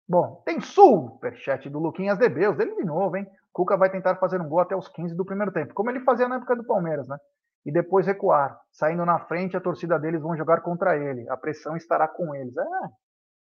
Bom, 0.08 0.42
tem 0.46 0.62
superchat 0.62 1.70
do 1.70 1.80
Luquinhas 1.80 2.20
Debeus, 2.20 2.56
dele 2.56 2.76
de 2.76 2.84
novo, 2.84 3.18
hein? 3.18 3.26
Cuca 3.52 3.78
vai 3.78 3.90
tentar 3.90 4.16
fazer 4.18 4.42
um 4.42 4.48
gol 4.48 4.60
até 4.60 4.76
os 4.76 4.88
15 4.88 5.16
do 5.16 5.26
primeiro 5.26 5.52
tempo, 5.52 5.74
como 5.74 5.90
ele 5.90 6.02
fazia 6.02 6.28
na 6.28 6.36
época 6.36 6.56
do 6.56 6.66
Palmeiras, 6.66 7.08
né? 7.08 7.18
E 7.66 7.72
depois 7.72 8.06
recuar. 8.06 8.60
Saindo 8.72 9.06
na 9.06 9.20
frente, 9.20 9.56
a 9.56 9.62
torcida 9.62 9.98
deles 9.98 10.22
vão 10.22 10.36
jogar 10.36 10.62
contra 10.62 10.98
ele. 10.98 11.28
A 11.30 11.38
pressão 11.38 11.78
estará 11.78 12.08
com 12.08 12.36
eles. 12.36 12.56
É, 12.58 12.66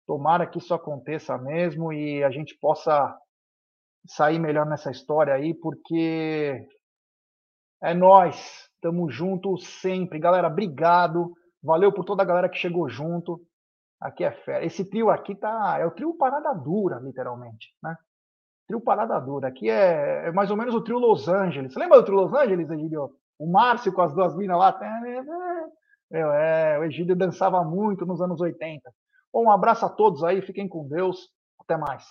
tomara 0.07 0.47
que 0.47 0.59
isso 0.59 0.75
aconteça 0.75 1.39
mesmo 1.39 1.93
e 1.93 2.25
a 2.25 2.31
gente 2.31 2.59
possa 2.61 3.17
sair 4.07 4.39
melhor 4.39 4.67
nessa 4.67 4.91
história 4.91 5.33
aí, 5.33 5.55
porque 5.55 6.67
é 7.83 7.95
nós, 7.95 8.69
estamos 8.75 9.15
juntos 9.15 9.67
sempre. 9.81 10.19
Galera, 10.19 10.49
obrigado. 10.49 11.33
Valeu 11.63 11.93
por 11.93 12.05
toda 12.05 12.23
a 12.23 12.27
galera 12.27 12.49
que 12.49 12.59
chegou 12.59 12.89
junto. 12.89 13.41
Aqui 14.01 14.25
é 14.25 14.33
fera. 14.33 14.65
Esse 14.65 14.85
trio 14.89 15.11
aqui 15.11 15.35
tá. 15.35 15.79
É 15.79 15.87
o 15.87 15.91
trio 15.91 16.17
Parada 16.17 16.55
Dura, 16.55 16.99
literalmente. 17.03 17.69
Né? 17.83 17.97
Trio 18.67 18.81
Parada 18.81 19.19
Dura. 19.21 19.49
Aqui 19.49 19.69
é, 19.69 20.29
é 20.29 20.33
mais 20.33 20.51
ou 20.51 20.57
menos 20.57 20.75
o 20.75 20.81
trio 20.81 20.99
Los 20.99 21.29
Angeles. 21.29 21.73
Você 21.73 21.79
lembra 21.79 21.99
do 21.99 22.05
trio 22.05 22.19
Los 22.19 22.33
Angeles, 22.33 22.71
Egílio? 22.71 23.11
O 23.39 23.51
Márcio 23.51 23.93
com 23.93 24.03
as 24.03 24.15
duas 24.15 24.37
minas 24.37 24.59
lá. 24.59 24.79
Meu, 26.11 26.33
é, 26.33 26.79
o 26.79 26.85
Egídio 26.85 27.15
dançava 27.15 27.63
muito 27.63 28.05
nos 28.05 28.21
anos 28.21 28.41
80. 28.41 28.91
Bom, 29.33 29.45
um 29.45 29.51
abraço 29.51 29.87
a 29.87 29.89
todos 29.89 30.25
aí, 30.25 30.43
fiquem 30.43 30.69
com 30.69 30.89
Deus. 30.89 31.31
Até 31.61 31.77
mais. 31.77 32.05